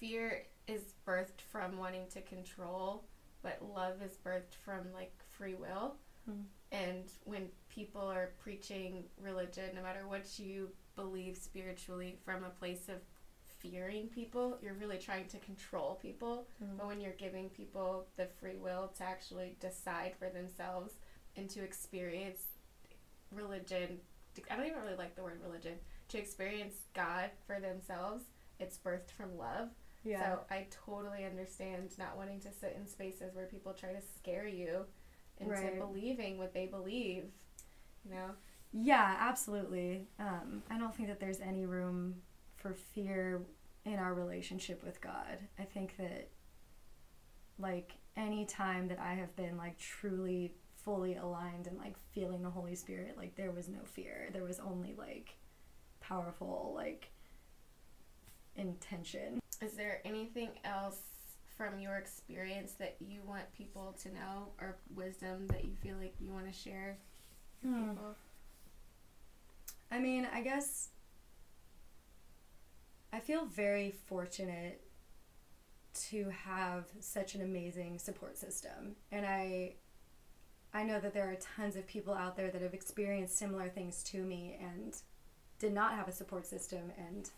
Fear 0.00 0.42
is 0.66 0.94
birthed 1.06 1.40
from 1.48 1.78
wanting 1.78 2.06
to 2.12 2.20
control, 2.22 3.04
but 3.42 3.62
love 3.74 4.02
is 4.02 4.18
birthed 4.24 4.56
from 4.64 4.80
like 4.92 5.12
free 5.28 5.54
will. 5.54 5.94
Mm. 6.28 6.42
And 6.72 7.04
when 7.24 7.48
people 7.68 8.02
are 8.02 8.30
preaching 8.42 9.04
religion, 9.22 9.70
no 9.74 9.82
matter 9.82 10.08
what 10.08 10.38
you 10.38 10.70
believe 10.96 11.36
spiritually, 11.36 12.16
from 12.24 12.42
a 12.42 12.50
place 12.50 12.88
of 12.88 12.96
fearing 13.58 14.08
people, 14.08 14.58
you're 14.62 14.74
really 14.74 14.98
trying 14.98 15.26
to 15.28 15.38
control 15.38 15.98
people. 16.00 16.46
Mm. 16.62 16.76
But 16.78 16.86
when 16.86 17.00
you're 17.00 17.12
giving 17.12 17.48
people 17.50 18.06
the 18.16 18.26
free 18.40 18.56
will 18.56 18.92
to 18.98 19.04
actually 19.04 19.56
decide 19.60 20.14
for 20.18 20.28
themselves 20.28 20.94
and 21.36 21.48
to 21.50 21.62
experience 21.62 22.42
religion, 23.32 23.98
I 24.50 24.56
don't 24.56 24.66
even 24.66 24.80
really 24.82 24.96
like 24.96 25.16
the 25.16 25.22
word 25.22 25.40
religion, 25.42 25.74
to 26.08 26.18
experience 26.18 26.74
God 26.94 27.30
for 27.46 27.58
themselves, 27.60 28.24
it's 28.58 28.78
birthed 28.78 29.10
from 29.10 29.36
love. 29.36 29.68
Yeah. 30.04 30.22
So 30.22 30.40
I 30.50 30.66
totally 30.70 31.24
understand 31.24 31.90
not 31.98 32.16
wanting 32.16 32.40
to 32.40 32.52
sit 32.52 32.76
in 32.78 32.86
spaces 32.86 33.34
where 33.34 33.46
people 33.46 33.72
try 33.72 33.92
to 33.92 34.00
scare 34.16 34.46
you 34.46 34.86
into 35.38 35.52
Right. 35.52 35.78
believing 35.78 36.38
what 36.38 36.54
they 36.54 36.66
believe. 36.66 37.24
You 38.04 38.14
know? 38.14 38.30
Yeah, 38.72 39.16
absolutely. 39.18 40.06
Um, 40.18 40.62
I 40.70 40.78
don't 40.78 40.94
think 40.94 41.08
that 41.08 41.18
there's 41.18 41.40
any 41.40 41.66
room 41.66 42.22
for 42.56 42.74
fear 42.74 43.42
in 43.84 43.94
our 43.94 44.14
relationship 44.14 44.82
with 44.82 45.00
God. 45.00 45.38
I 45.58 45.62
think 45.64 45.96
that, 45.98 46.28
like, 47.58 47.92
any 48.16 48.44
time 48.44 48.88
that 48.88 48.98
I 48.98 49.14
have 49.14 49.34
been, 49.36 49.56
like, 49.56 49.78
truly, 49.78 50.54
fully 50.82 51.16
aligned 51.16 51.66
and, 51.66 51.78
like, 51.78 51.94
feeling 52.12 52.42
the 52.42 52.50
Holy 52.50 52.74
Spirit, 52.74 53.16
like, 53.16 53.36
there 53.36 53.52
was 53.52 53.68
no 53.68 53.80
fear. 53.84 54.28
There 54.32 54.44
was 54.44 54.58
only, 54.58 54.94
like, 54.96 55.36
powerful, 56.00 56.72
like, 56.74 57.10
intention. 58.56 59.40
Is 59.60 59.72
there 59.72 60.00
anything 60.04 60.50
else 60.64 60.98
from 61.56 61.78
your 61.78 61.96
experience 61.96 62.72
that 62.72 62.96
you 63.00 63.22
want 63.24 63.50
people 63.56 63.96
to 64.02 64.12
know 64.12 64.48
or 64.60 64.76
wisdom 64.94 65.46
that 65.48 65.64
you 65.64 65.74
feel 65.82 65.96
like 65.96 66.14
you 66.20 66.30
want 66.30 66.46
to 66.46 66.52
share 66.52 66.98
with 67.62 67.72
Hmm. 67.72 67.90
people? 67.90 68.14
I 69.90 69.98
mean, 69.98 70.26
I 70.32 70.42
guess 70.42 70.90
I 73.12 73.20
feel 73.20 73.46
very 73.46 73.90
fortunate 73.90 74.82
to 76.10 76.28
have 76.30 76.84
such 77.00 77.34
an 77.34 77.42
amazing 77.42 77.98
support 77.98 78.36
system. 78.36 78.96
And 79.10 79.24
I 79.24 79.74
I 80.74 80.82
know 80.82 81.00
that 81.00 81.14
there 81.14 81.30
are 81.30 81.36
tons 81.36 81.76
of 81.76 81.86
people 81.86 82.12
out 82.12 82.36
there 82.36 82.50
that 82.50 82.60
have 82.60 82.74
experienced 82.74 83.38
similar 83.38 83.68
things 83.68 84.02
to 84.04 84.22
me 84.22 84.58
and 84.60 84.94
did 85.58 85.72
not 85.72 85.94
have 85.94 86.06
a 86.06 86.12
support 86.12 86.46
system 86.46 86.92
and 86.98 87.30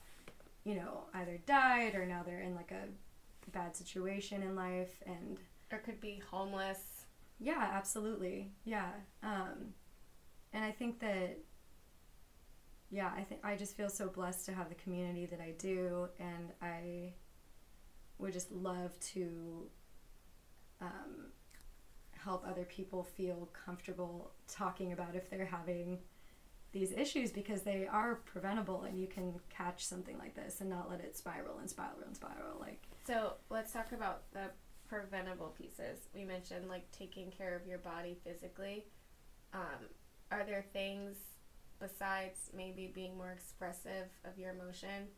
you 0.64 0.74
know, 0.74 1.04
either 1.14 1.38
died 1.46 1.94
or 1.94 2.04
now 2.04 2.22
they're 2.22 2.40
in 2.40 2.54
like 2.54 2.72
a 2.72 3.50
bad 3.52 3.74
situation 3.74 4.42
in 4.42 4.54
life 4.54 5.02
and 5.06 5.38
or 5.72 5.78
could 5.78 6.00
be 6.00 6.20
homeless. 6.30 7.06
Yeah, 7.40 7.70
absolutely. 7.72 8.50
Yeah. 8.64 8.90
Um, 9.22 9.72
and 10.52 10.64
I 10.64 10.70
think 10.70 11.00
that 11.00 11.38
yeah, 12.90 13.10
I 13.16 13.22
think 13.22 13.40
I 13.44 13.56
just 13.56 13.76
feel 13.76 13.88
so 13.88 14.08
blessed 14.08 14.46
to 14.46 14.52
have 14.52 14.68
the 14.68 14.74
community 14.76 15.26
that 15.26 15.40
I 15.40 15.52
do, 15.58 16.08
and 16.18 16.52
I 16.62 17.12
would 18.18 18.32
just 18.32 18.50
love 18.50 18.98
to 19.12 19.66
um, 20.80 21.32
help 22.12 22.44
other 22.46 22.64
people 22.64 23.02
feel 23.02 23.48
comfortable 23.52 24.32
talking 24.48 24.92
about 24.92 25.14
if 25.14 25.30
they're 25.30 25.46
having 25.46 25.98
these 26.72 26.92
issues 26.92 27.30
because 27.32 27.62
they 27.62 27.86
are 27.90 28.16
preventable 28.26 28.82
and 28.82 29.00
you 29.00 29.06
can 29.06 29.34
catch 29.48 29.84
something 29.84 30.18
like 30.18 30.34
this 30.34 30.60
and 30.60 30.68
not 30.68 30.90
let 30.90 31.00
it 31.00 31.16
spiral 31.16 31.58
and 31.58 31.70
spiral 31.70 31.96
and 32.04 32.14
spiral 32.14 32.58
like 32.60 32.82
so 33.06 33.32
let's 33.48 33.72
talk 33.72 33.92
about 33.92 34.30
the 34.34 34.50
preventable 34.88 35.54
pieces. 35.58 36.08
We 36.14 36.24
mentioned 36.24 36.68
like 36.68 36.90
taking 36.90 37.30
care 37.30 37.54
of 37.54 37.66
your 37.66 37.78
body 37.78 38.16
physically. 38.24 38.86
Um, 39.52 39.86
are 40.30 40.44
there 40.44 40.64
things 40.72 41.16
besides 41.80 42.50
maybe 42.56 42.90
being 42.92 43.16
more 43.16 43.32
expressive 43.32 44.08
of 44.24 44.38
your 44.38 44.52
emotion 44.52 45.08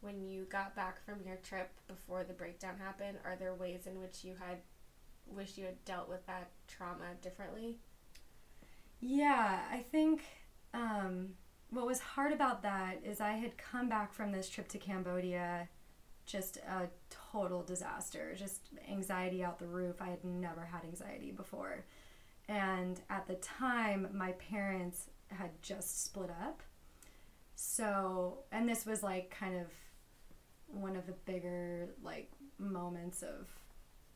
when 0.00 0.22
you 0.22 0.44
got 0.44 0.76
back 0.76 1.04
from 1.04 1.20
your 1.24 1.36
trip 1.36 1.70
before 1.86 2.24
the 2.24 2.32
breakdown 2.32 2.74
happened 2.78 3.18
are 3.24 3.36
there 3.36 3.54
ways 3.54 3.86
in 3.86 3.98
which 3.98 4.24
you 4.24 4.34
had 4.38 4.58
wish 5.26 5.58
you 5.58 5.64
had 5.64 5.84
dealt 5.84 6.08
with 6.08 6.24
that 6.26 6.50
trauma 6.66 7.14
differently? 7.22 7.78
Yeah 9.00 9.60
i 9.70 9.78
think 9.90 10.22
um, 10.74 11.30
what 11.70 11.86
was 11.86 12.00
hard 12.00 12.32
about 12.32 12.62
that 12.62 13.00
is 13.04 13.20
i 13.20 13.32
had 13.32 13.56
come 13.58 13.88
back 13.88 14.12
from 14.12 14.32
this 14.32 14.48
trip 14.48 14.68
to 14.68 14.78
cambodia 14.78 15.68
just 16.28 16.58
a 16.58 16.88
total 17.32 17.62
disaster 17.62 18.34
just 18.36 18.68
anxiety 18.88 19.42
out 19.42 19.58
the 19.58 19.66
roof. 19.66 19.96
I 20.00 20.08
had 20.10 20.24
never 20.24 20.60
had 20.60 20.84
anxiety 20.84 21.30
before. 21.32 21.84
And 22.48 23.00
at 23.10 23.26
the 23.26 23.34
time 23.36 24.08
my 24.12 24.32
parents 24.32 25.08
had 25.30 25.50
just 25.62 26.04
split 26.04 26.30
up. 26.30 26.62
So, 27.54 28.44
and 28.52 28.68
this 28.68 28.86
was 28.86 29.02
like 29.02 29.34
kind 29.36 29.56
of 29.56 29.66
one 30.68 30.96
of 30.96 31.06
the 31.06 31.14
bigger 31.24 31.88
like 32.02 32.30
moments 32.58 33.22
of 33.22 33.48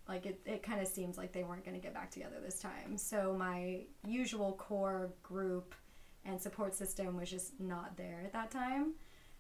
like 0.09 0.27
it, 0.27 0.41
it 0.45 0.63
kind 0.63 0.81
of 0.81 0.89
seems 0.89 1.17
like 1.17 1.33
they 1.33 1.45
weren't 1.45 1.65
going 1.65 1.77
to 1.77 1.83
get 1.83 1.95
back 1.95 2.11
together 2.11 2.37
this 2.45 2.61
time. 2.61 2.97
So 2.97 3.35
my 3.39 3.81
usual 4.07 4.53
core 4.55 5.13
group 5.23 5.75
and 6.25 6.41
support 6.41 6.75
system 6.75 7.17
was 7.17 7.31
just 7.31 7.59
not 7.61 7.97
there 7.97 8.21
at 8.25 8.33
that 8.33 8.51
time. 8.51 8.93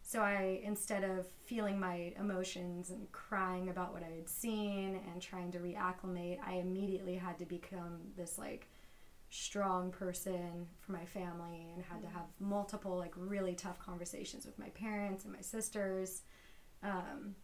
So 0.02 0.20
I 0.20 0.60
instead 0.64 1.04
of 1.04 1.26
feeling 1.44 1.78
my 1.78 2.12
emotions 2.18 2.90
and 2.90 3.10
crying 3.12 3.68
about 3.68 3.92
what 3.92 4.02
I 4.02 4.14
had 4.16 4.28
seen 4.28 5.00
and 5.12 5.22
trying 5.22 5.52
to 5.52 5.58
reacclimate, 5.58 6.38
I 6.44 6.54
immediately 6.54 7.14
had 7.14 7.38
to 7.38 7.44
become 7.44 7.98
this 8.16 8.38
like 8.38 8.68
strong 9.32 9.90
person 9.90 10.66
for 10.78 10.92
my 10.92 11.06
family 11.06 11.72
and 11.74 11.82
had 11.82 12.02
to 12.02 12.08
have 12.08 12.26
multiple 12.38 12.98
like 12.98 13.14
really 13.16 13.54
tough 13.54 13.78
conversations 13.78 14.44
with 14.44 14.58
my 14.58 14.68
parents 14.70 15.24
and 15.24 15.32
my 15.32 15.40
sisters. 15.40 16.20
Um, 16.82 17.34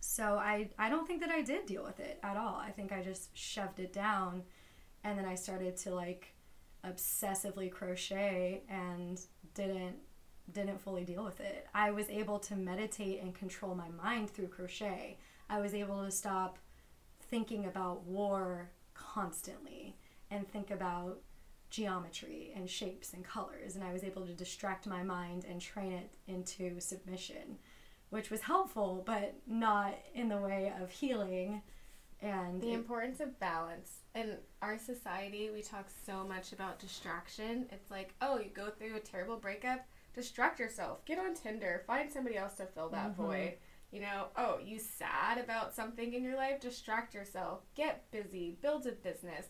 so 0.00 0.38
I, 0.38 0.70
I 0.78 0.88
don't 0.88 1.06
think 1.06 1.20
that 1.20 1.30
i 1.30 1.42
did 1.42 1.66
deal 1.66 1.84
with 1.84 2.00
it 2.00 2.18
at 2.22 2.38
all. 2.38 2.56
I 2.56 2.70
think 2.70 2.92
i 2.92 3.02
just 3.02 3.36
shoved 3.36 3.78
it 3.78 3.92
down 3.92 4.42
and 5.04 5.18
then 5.18 5.26
i 5.26 5.34
started 5.34 5.76
to 5.78 5.94
like 5.94 6.34
obsessively 6.82 7.70
crochet 7.70 8.62
and 8.70 9.20
didn't 9.54 9.96
didn't 10.50 10.80
fully 10.80 11.04
deal 11.04 11.24
with 11.24 11.40
it. 11.40 11.66
I 11.74 11.90
was 11.90 12.08
able 12.08 12.38
to 12.38 12.56
meditate 12.56 13.20
and 13.20 13.34
control 13.34 13.74
my 13.74 13.90
mind 13.90 14.30
through 14.30 14.48
crochet. 14.48 15.18
I 15.50 15.60
was 15.60 15.74
able 15.74 16.02
to 16.04 16.10
stop 16.10 16.58
thinking 17.20 17.66
about 17.66 18.04
war 18.04 18.70
constantly 18.94 19.85
and 20.30 20.48
think 20.48 20.70
about 20.70 21.18
geometry 21.68 22.52
and 22.54 22.70
shapes 22.70 23.12
and 23.12 23.24
colors 23.24 23.74
and 23.74 23.84
I 23.84 23.92
was 23.92 24.04
able 24.04 24.24
to 24.26 24.32
distract 24.32 24.86
my 24.86 25.02
mind 25.02 25.44
and 25.48 25.60
train 25.60 25.92
it 25.92 26.10
into 26.26 26.80
submission 26.80 27.58
which 28.10 28.30
was 28.30 28.42
helpful 28.42 29.02
but 29.04 29.34
not 29.46 29.94
in 30.14 30.28
the 30.28 30.38
way 30.38 30.72
of 30.80 30.90
healing 30.90 31.62
and 32.22 32.62
the 32.62 32.70
it, 32.70 32.74
importance 32.74 33.20
of 33.20 33.38
balance. 33.38 34.00
In 34.14 34.36
our 34.62 34.78
society 34.78 35.50
we 35.52 35.62
talk 35.62 35.86
so 36.06 36.24
much 36.24 36.52
about 36.52 36.78
distraction. 36.78 37.66
It's 37.70 37.90
like 37.90 38.14
oh 38.22 38.38
you 38.38 38.50
go 38.54 38.70
through 38.70 38.96
a 38.96 39.00
terrible 39.00 39.36
breakup 39.36 39.86
distract 40.14 40.58
yourself. 40.58 41.04
Get 41.04 41.18
on 41.18 41.34
tinder. 41.34 41.82
Find 41.86 42.10
somebody 42.10 42.38
else 42.38 42.54
to 42.54 42.64
fill 42.64 42.88
that 42.90 43.12
mm-hmm. 43.12 43.22
void. 43.22 43.52
You 43.90 44.00
know 44.00 44.28
oh 44.36 44.58
you 44.64 44.78
sad 44.78 45.38
about 45.38 45.74
something 45.74 46.14
in 46.14 46.22
your 46.22 46.36
life? 46.36 46.60
Distract 46.60 47.14
yourself. 47.14 47.60
Get 47.74 48.10
busy. 48.10 48.56
Build 48.62 48.86
a 48.86 48.92
business 48.92 49.48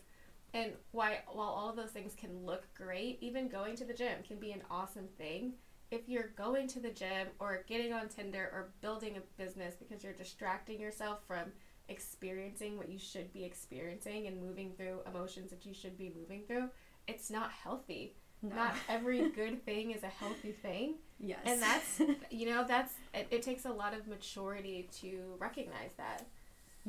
and 0.53 0.71
why 0.91 1.19
while 1.31 1.49
all 1.49 1.69
of 1.69 1.75
those 1.75 1.91
things 1.91 2.13
can 2.15 2.45
look 2.45 2.67
great, 2.73 3.17
even 3.21 3.47
going 3.47 3.75
to 3.77 3.85
the 3.85 3.93
gym 3.93 4.23
can 4.27 4.37
be 4.37 4.51
an 4.51 4.61
awesome 4.69 5.07
thing. 5.17 5.53
If 5.89 6.09
you're 6.09 6.31
going 6.35 6.67
to 6.69 6.79
the 6.79 6.89
gym 6.89 7.27
or 7.39 7.63
getting 7.67 7.93
on 7.93 8.09
Tinder 8.09 8.49
or 8.53 8.73
building 8.81 9.15
a 9.17 9.41
business 9.41 9.75
because 9.75 10.03
you're 10.03 10.13
distracting 10.13 10.81
yourself 10.81 11.19
from 11.27 11.51
experiencing 11.89 12.77
what 12.77 12.89
you 12.89 12.99
should 12.99 13.31
be 13.33 13.43
experiencing 13.43 14.27
and 14.27 14.41
moving 14.41 14.73
through 14.73 14.99
emotions 15.07 15.49
that 15.51 15.65
you 15.65 15.73
should 15.73 15.97
be 15.97 16.11
moving 16.19 16.43
through, 16.47 16.69
it's 17.07 17.29
not 17.29 17.51
healthy. 17.51 18.15
No. 18.41 18.55
Not 18.55 18.75
every 18.89 19.29
good 19.29 19.63
thing 19.65 19.91
is 19.91 20.03
a 20.03 20.07
healthy 20.07 20.51
thing. 20.51 20.95
Yes. 21.19 21.39
And 21.45 21.61
that's, 21.61 22.01
you 22.31 22.47
know, 22.47 22.65
that's, 22.67 22.93
it, 23.13 23.27
it 23.31 23.41
takes 23.41 23.65
a 23.65 23.71
lot 23.71 23.93
of 23.93 24.07
maturity 24.07 24.89
to 24.99 25.35
recognize 25.39 25.91
that. 25.97 26.25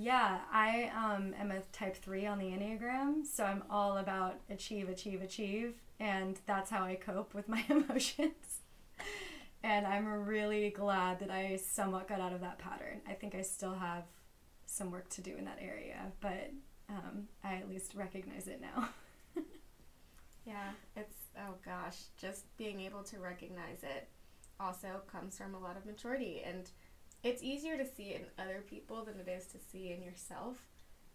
Yeah, 0.01 0.39
I 0.53 0.93
um, 0.95 1.35
am 1.41 1.51
a 1.51 1.59
type 1.73 1.97
three 1.97 2.25
on 2.25 2.39
the 2.39 2.45
Enneagram, 2.45 3.27
so 3.27 3.43
I'm 3.43 3.65
all 3.69 3.97
about 3.97 4.37
achieve, 4.49 4.89
achieve, 4.89 5.23
achieve, 5.23 5.75
and 5.99 6.39
that's 6.47 6.71
how 6.71 6.85
I 6.85 6.95
cope 6.95 7.35
with 7.35 7.49
my 7.49 7.65
emotions. 7.69 8.61
and 9.65 9.85
I'm 9.89 10.07
really 10.07 10.71
glad 10.71 11.19
that 11.19 11.33
I 11.33 11.57
somewhat 11.57 12.07
got 12.07 12.21
out 12.21 12.33
of 12.33 12.41
that 12.43 12.61
pattern. 12.61 13.01
I 13.09 13.15
think 13.15 13.35
I 13.35 13.43
still 13.43 13.75
have 13.75 14.05
some 14.67 14.93
work 14.93 15.09
to 15.11 15.21
do 15.21 15.35
in 15.37 15.45
that 15.47 15.59
area, 15.61 16.13
but 16.21 16.53
um, 16.89 17.27
I 17.43 17.57
at 17.57 17.69
least 17.69 17.97
recognize 17.97 18.47
it 18.47 18.61
now. 18.61 18.91
yeah, 20.47 20.71
it's, 20.95 21.17
oh 21.39 21.55
gosh, 21.65 21.97
just 22.21 22.45
being 22.57 22.83
able 22.83 23.03
to 23.03 23.19
recognize 23.19 23.83
it 23.83 24.07
also 24.61 25.01
comes 25.11 25.37
from 25.37 25.57
a 25.57 25.59
lot 25.59 25.77
of 25.77 25.85
maturity. 25.85 26.43
And 26.45 26.71
it's 27.23 27.43
easier 27.43 27.77
to 27.77 27.87
see 27.87 28.15
in 28.15 28.23
other 28.39 28.63
people 28.69 29.05
than 29.05 29.19
it 29.19 29.29
is 29.29 29.47
to 29.47 29.59
see 29.59 29.91
in 29.91 30.03
yourself 30.03 30.57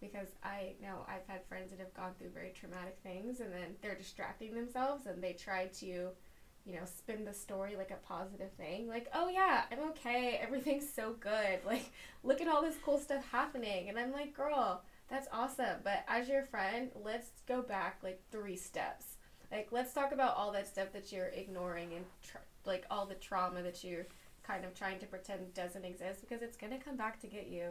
because 0.01 0.27
I 0.43 0.73
know 0.81 1.05
I've 1.07 1.25
had 1.27 1.45
friends 1.45 1.71
that 1.71 1.79
have 1.79 1.93
gone 1.93 2.11
through 2.19 2.31
very 2.31 2.51
traumatic 2.51 2.97
things 3.03 3.39
and 3.39 3.51
then 3.53 3.75
they're 3.81 3.95
distracting 3.95 4.53
themselves 4.53 5.05
and 5.05 5.23
they 5.23 5.31
try 5.33 5.67
to, 5.79 5.85
you 5.85 6.73
know, 6.73 6.83
spin 6.85 7.23
the 7.23 7.33
story 7.33 7.77
like 7.77 7.91
a 7.91 8.07
positive 8.07 8.51
thing. 8.53 8.89
Like, 8.89 9.07
oh 9.13 9.29
yeah, 9.29 9.63
I'm 9.71 9.89
okay. 9.91 10.39
Everything's 10.43 10.91
so 10.91 11.15
good. 11.19 11.59
Like, 11.65 11.91
look 12.23 12.41
at 12.41 12.49
all 12.49 12.61
this 12.61 12.75
cool 12.83 12.97
stuff 12.97 13.23
happening. 13.31 13.87
And 13.87 13.97
I'm 13.97 14.11
like, 14.11 14.35
girl, 14.35 14.83
that's 15.09 15.27
awesome. 15.31 15.77
But 15.83 16.03
as 16.09 16.27
your 16.27 16.43
friend, 16.43 16.91
let's 17.01 17.29
go 17.47 17.61
back 17.61 17.99
like 18.03 18.21
three 18.29 18.57
steps. 18.57 19.17
Like, 19.51 19.69
let's 19.71 19.93
talk 19.93 20.11
about 20.11 20.35
all 20.35 20.51
that 20.51 20.67
stuff 20.67 20.91
that 20.93 21.13
you're 21.13 21.27
ignoring 21.27 21.93
and 21.93 22.05
tr- 22.21 22.37
like 22.65 22.85
all 22.91 23.05
the 23.05 23.15
trauma 23.15 23.61
that 23.61 23.83
you're 23.83 24.07
kind 24.43 24.65
of 24.65 24.73
trying 24.73 24.99
to 24.99 25.05
pretend 25.05 25.53
doesn't 25.53 25.85
exist 25.85 26.21
because 26.21 26.41
it's 26.41 26.57
going 26.57 26.71
to 26.71 26.83
come 26.83 26.97
back 26.97 27.19
to 27.21 27.27
get 27.27 27.47
you 27.47 27.69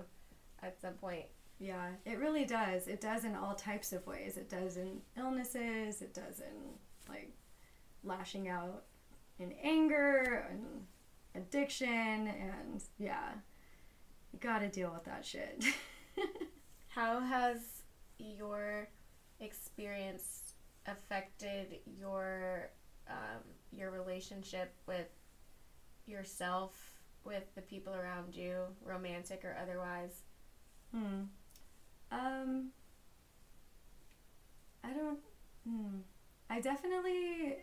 at 0.63 0.81
some 0.81 0.95
point. 0.95 1.27
Yeah, 1.59 1.91
it 2.05 2.19
really 2.19 2.45
does. 2.45 2.89
It 2.89 3.01
does 3.01 3.25
in 3.25 3.37
all 3.37 3.55
types 3.55 3.93
of 3.93 4.07
ways. 4.07 4.37
It 4.37 4.49
does 4.49 4.77
in 4.77 5.01
illnesses, 5.17 6.03
it 6.03 6.15
does 6.15 6.41
in 6.41 6.79
like 7.09 7.33
lashing 8.03 8.49
out 8.49 8.85
in 9.39 9.53
anger 9.63 10.47
and 10.51 10.87
addiction 11.35 11.89
and 12.29 12.83
yeah. 12.99 13.33
You 14.33 14.39
got 14.39 14.61
to 14.61 14.69
deal 14.69 14.91
with 14.93 15.05
that 15.05 15.25
shit. 15.25 15.65
How 16.89 17.21
has 17.21 17.59
your 18.19 18.89
experience 19.41 20.55
affected 20.87 21.81
your 21.99 22.71
um, 23.09 23.43
your 23.73 23.91
relationship 23.91 24.75
with 24.87 25.09
yourself 26.07 26.73
with 27.25 27.55
the 27.55 27.63
people 27.63 27.95
around 27.95 28.35
you, 28.35 28.63
romantic 28.85 29.45
or 29.45 29.57
otherwise? 29.61 30.23
Hmm. 30.95 31.23
Um. 32.11 32.69
I 34.85 34.93
don't. 34.93 35.19
Hmm. 35.67 35.99
I 36.51 36.61
definitely 36.61 37.57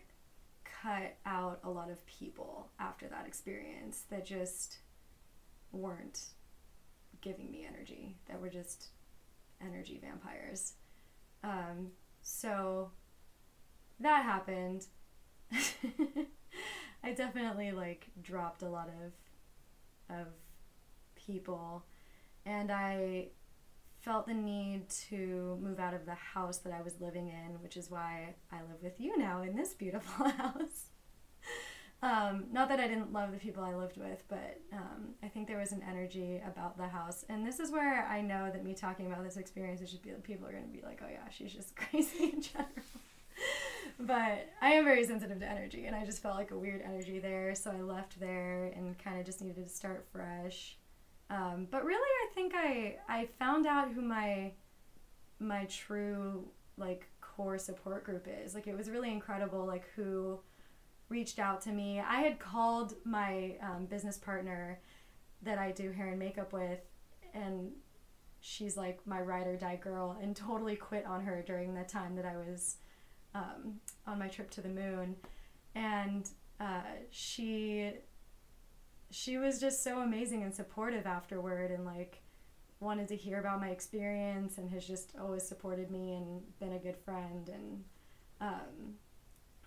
cut 0.82 1.16
out 1.26 1.60
a 1.64 1.70
lot 1.70 1.90
of 1.90 2.06
people 2.06 2.70
after 2.80 3.08
that 3.08 3.28
experience 3.28 4.04
that 4.10 4.26
just 4.26 4.78
weren't 5.72 6.22
giving 7.22 7.52
me 7.52 7.68
energy, 7.68 8.18
that 8.28 8.42
were 8.42 8.50
just 8.50 8.88
energy 9.62 10.00
vampires. 10.02 10.74
Um, 11.44 11.92
so 12.22 12.92
that 14.00 14.24
happened. 14.24 14.86
I 17.04 17.14
definitely 17.14 17.72
like 17.72 18.08
dropped 18.22 18.62
a 18.62 18.70
lot 18.70 18.90
of 18.90 20.16
of 20.16 20.28
people 21.16 21.86
and 22.46 22.72
I 22.72 23.28
felt 24.02 24.28
the 24.28 24.34
need 24.34 24.90
to 25.10 25.58
move 25.62 25.80
out 25.80 25.94
of 25.94 26.06
the 26.06 26.16
house 26.16 26.60
that 26.60 26.74
I 26.74 26.82
was 26.82 27.02
living 27.02 27.28
in, 27.28 27.62
which 27.62 27.76
is 27.76 27.92
why 27.92 28.36
I 28.52 28.62
live 28.62 28.82
with 28.82 29.00
you 29.00 29.18
now 29.18 29.42
in 29.42 29.56
this 29.56 29.74
beautiful 29.74 30.30
house. 30.38 30.90
Um, 32.02 32.46
not 32.52 32.70
that 32.70 32.80
I 32.80 32.88
didn't 32.88 33.12
love 33.12 33.34
the 33.34 33.38
people 33.38 33.62
I 33.62 33.76
lived 33.76 33.98
with, 33.98 34.24
but 34.30 34.62
um, 34.72 35.10
I 35.22 35.28
think 35.28 35.48
there 35.48 35.58
was 35.58 35.74
an 35.74 35.84
energy 35.88 36.42
about 36.48 36.78
the 36.78 36.88
house. 36.88 37.26
And 37.28 37.46
this 37.46 37.60
is 37.60 37.72
where 37.72 38.06
I 38.06 38.22
know 38.22 38.50
that 38.50 38.64
me 38.64 38.74
talking 38.74 39.08
about 39.08 39.24
this 39.24 39.36
experience 39.36 39.82
is 39.82 39.92
just 39.92 40.04
be 40.04 40.12
people 40.24 40.48
are 40.48 40.52
going 40.52 40.64
to 40.64 40.70
be 40.70 40.82
like, 40.82 41.02
oh 41.04 41.10
yeah, 41.12 41.30
she's 41.30 41.54
just 41.54 41.76
crazy 41.76 42.32
in 42.32 42.42
general. 42.42 42.70
But 44.00 44.48
I 44.62 44.72
am 44.72 44.86
very 44.86 45.06
sensitive 45.06 45.40
to 45.40 45.46
energy, 45.46 45.86
and 45.86 45.96
I 45.96 46.06
just 46.06 46.22
felt 46.22 46.36
like 46.36 46.52
a 46.52 46.58
weird 46.58 46.82
energy 46.82 47.20
there. 47.20 47.54
So 47.56 47.72
I 47.72 47.82
left 47.82 48.20
there 48.20 48.72
and 48.76 48.98
kind 48.98 49.20
of 49.20 49.26
just 49.26 49.42
needed 49.42 49.64
to 49.64 49.70
start 49.70 50.06
fresh. 50.12 50.78
Um, 51.30 51.68
but 51.70 51.84
really, 51.84 52.00
I 52.00 52.34
think 52.34 52.54
I 52.56 52.98
I 53.08 53.28
found 53.38 53.68
out 53.68 53.92
who 53.92 54.02
my 54.02 54.54
my 55.40 55.66
true 55.66 56.48
like 56.78 57.08
core 57.22 57.58
support 57.58 58.04
group 58.04 58.28
is. 58.44 58.56
Like 58.56 58.68
it 58.68 58.78
was 58.78 58.90
really 58.90 59.12
incredible. 59.12 59.66
Like 59.66 59.86
who 59.96 60.40
reached 61.10 61.40
out 61.40 61.62
to 61.62 61.72
me. 61.72 62.00
I 62.00 62.22
had 62.22 62.40
called 62.40 62.94
my 63.04 63.56
um, 63.62 63.86
business 63.86 64.18
partner 64.18 64.80
that 65.42 65.58
I 65.58 65.72
do 65.72 65.92
hair 65.92 66.08
and 66.08 66.20
makeup 66.20 66.54
with, 66.54 66.80
and 67.34 67.72
she's 68.42 68.78
like 68.78 69.00
my 69.06 69.20
ride 69.22 69.48
or 69.48 69.58
die 69.58 69.76
girl, 69.76 70.18
and 70.22 70.36
totally 70.36 70.76
quit 70.76 71.06
on 71.06 71.22
her 71.26 71.44
during 71.46 71.74
the 71.74 71.84
time 71.84 72.16
that 72.16 72.26
I 72.26 72.38
was 72.38 72.78
um, 73.36 73.80
on 74.08 74.20
my 74.20 74.28
trip 74.28 74.50
to 74.52 74.62
the 74.62 74.70
moon, 74.70 75.16
and 75.76 76.30
uh, 76.60 76.82
she 77.12 77.92
she 79.12 79.38
was 79.38 79.60
just 79.60 79.84
so 79.84 80.00
amazing 80.00 80.44
and 80.44 80.54
supportive 80.54 81.06
afterward, 81.06 81.72
and 81.72 81.86
like 81.86 82.22
wanted 82.80 83.08
to 83.10 83.16
hear 83.16 83.40
about 83.40 83.60
my 83.60 83.70
experience, 83.70 84.58
and 84.58 84.70
has 84.72 84.86
just 84.86 85.14
always 85.20 85.44
supported 85.48 85.92
me 85.92 86.16
and 86.16 86.42
been 86.60 86.74
a 86.74 86.80
good 86.80 86.98
friend, 86.98 87.50
and 87.50 87.84
um, 88.42 88.96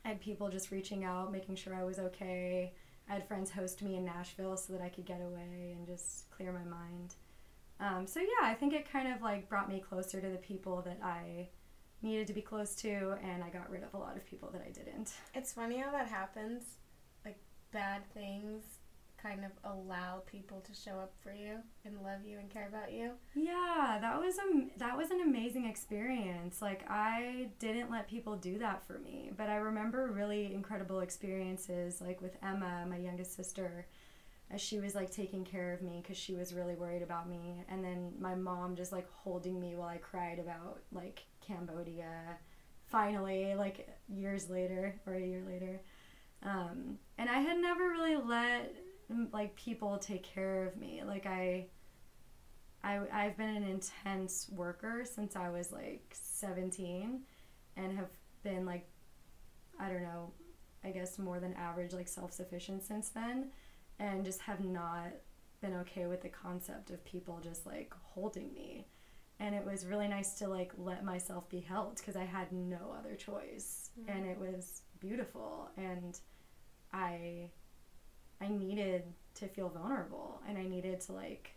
I 0.04 0.08
had 0.08 0.20
people 0.20 0.48
just 0.48 0.70
reaching 0.70 1.04
out, 1.04 1.32
making 1.32 1.56
sure 1.56 1.74
I 1.74 1.84
was 1.84 1.98
okay. 1.98 2.72
I 3.08 3.14
had 3.14 3.26
friends 3.26 3.50
host 3.50 3.82
me 3.82 3.96
in 3.96 4.04
Nashville 4.04 4.56
so 4.56 4.72
that 4.72 4.82
I 4.82 4.88
could 4.88 5.04
get 5.04 5.20
away 5.20 5.74
and 5.76 5.86
just 5.86 6.30
clear 6.30 6.52
my 6.52 6.64
mind. 6.64 7.14
Um, 7.80 8.06
so 8.06 8.20
yeah, 8.20 8.46
I 8.48 8.54
think 8.54 8.72
it 8.72 8.90
kind 8.90 9.12
of 9.12 9.22
like 9.22 9.48
brought 9.48 9.68
me 9.68 9.80
closer 9.80 10.20
to 10.20 10.28
the 10.28 10.38
people 10.38 10.82
that 10.82 10.98
I 11.02 11.48
needed 12.02 12.26
to 12.28 12.32
be 12.32 12.42
close 12.42 12.74
to, 12.76 13.16
and 13.22 13.42
I 13.42 13.50
got 13.50 13.70
rid 13.70 13.82
of 13.82 13.94
a 13.94 13.98
lot 13.98 14.16
of 14.16 14.26
people 14.26 14.50
that 14.52 14.62
I 14.62 14.70
didn't. 14.70 15.12
It's 15.34 15.52
funny 15.52 15.78
how 15.78 15.90
that 15.92 16.08
happens. 16.08 16.64
Like 17.24 17.38
bad 17.72 18.02
things 18.12 18.64
kind 19.22 19.44
of 19.44 19.52
allow 19.64 20.22
people 20.26 20.60
to 20.60 20.74
show 20.74 20.98
up 20.98 21.12
for 21.22 21.32
you 21.32 21.58
and 21.84 22.02
love 22.02 22.26
you 22.26 22.38
and 22.38 22.50
care 22.50 22.66
about 22.66 22.92
you. 22.92 23.12
Yeah, 23.34 23.98
that 24.00 24.18
was 24.18 24.36
a 24.38 24.78
that 24.78 24.96
was 24.96 25.10
an 25.10 25.20
amazing 25.20 25.66
experience. 25.66 26.60
Like 26.60 26.84
I 26.88 27.48
didn't 27.58 27.90
let 27.90 28.08
people 28.08 28.36
do 28.36 28.58
that 28.58 28.84
for 28.86 28.98
me, 28.98 29.30
but 29.36 29.48
I 29.48 29.56
remember 29.56 30.08
really 30.08 30.52
incredible 30.52 31.00
experiences 31.00 32.00
like 32.00 32.20
with 32.20 32.36
Emma, 32.42 32.84
my 32.88 32.96
youngest 32.96 33.36
sister, 33.36 33.86
as 34.50 34.60
she 34.60 34.80
was 34.80 34.94
like 34.94 35.10
taking 35.10 35.44
care 35.44 35.72
of 35.72 35.82
me 35.82 36.02
cuz 36.06 36.16
she 36.16 36.34
was 36.34 36.52
really 36.52 36.74
worried 36.74 37.02
about 37.02 37.28
me, 37.28 37.64
and 37.68 37.84
then 37.84 38.14
my 38.18 38.34
mom 38.34 38.74
just 38.74 38.92
like 38.92 39.08
holding 39.10 39.60
me 39.60 39.76
while 39.76 39.88
I 39.88 39.98
cried 39.98 40.40
about 40.40 40.82
like 40.90 41.26
Cambodia 41.46 42.38
finally 42.86 43.54
like 43.54 43.88
years 44.08 44.50
later 44.50 44.94
or 45.06 45.14
a 45.14 45.20
year 45.20 45.42
later. 45.46 45.80
Um, 46.42 46.98
and 47.18 47.30
I 47.30 47.40
had 47.40 47.58
never 47.58 47.88
really 47.88 48.16
let 48.16 48.74
like 49.32 49.54
people 49.56 49.98
take 49.98 50.22
care 50.22 50.66
of 50.66 50.76
me. 50.76 51.02
Like 51.04 51.26
I 51.26 51.66
I 52.82 53.00
I've 53.12 53.36
been 53.36 53.56
an 53.56 53.64
intense 53.64 54.48
worker 54.50 55.04
since 55.04 55.36
I 55.36 55.50
was 55.50 55.72
like 55.72 56.14
17 56.20 57.20
and 57.76 57.96
have 57.96 58.10
been 58.42 58.66
like 58.66 58.88
I 59.78 59.88
don't 59.88 60.02
know, 60.02 60.32
I 60.84 60.90
guess 60.90 61.18
more 61.18 61.40
than 61.40 61.54
average 61.54 61.92
like 61.92 62.08
self-sufficient 62.08 62.82
since 62.82 63.08
then 63.08 63.50
and 63.98 64.24
just 64.24 64.40
have 64.42 64.64
not 64.64 65.08
been 65.60 65.74
okay 65.74 66.06
with 66.06 66.22
the 66.22 66.28
concept 66.28 66.90
of 66.90 67.04
people 67.04 67.40
just 67.42 67.66
like 67.66 67.94
holding 68.02 68.52
me. 68.52 68.86
And 69.42 69.56
it 69.56 69.66
was 69.66 69.84
really 69.84 70.06
nice 70.06 70.34
to 70.34 70.46
like 70.46 70.70
let 70.78 71.04
myself 71.04 71.48
be 71.48 71.58
held 71.58 71.96
because 71.96 72.14
I 72.14 72.24
had 72.24 72.52
no 72.52 72.94
other 72.96 73.16
choice 73.16 73.90
mm-hmm. 73.98 74.16
and 74.16 74.24
it 74.24 74.38
was 74.38 74.82
beautiful 75.00 75.68
and 75.76 76.16
I 76.92 77.50
I 78.40 78.46
needed 78.46 79.02
to 79.34 79.48
feel 79.48 79.68
vulnerable 79.68 80.40
and 80.48 80.56
I 80.56 80.62
needed 80.68 81.00
to 81.02 81.12
like 81.12 81.56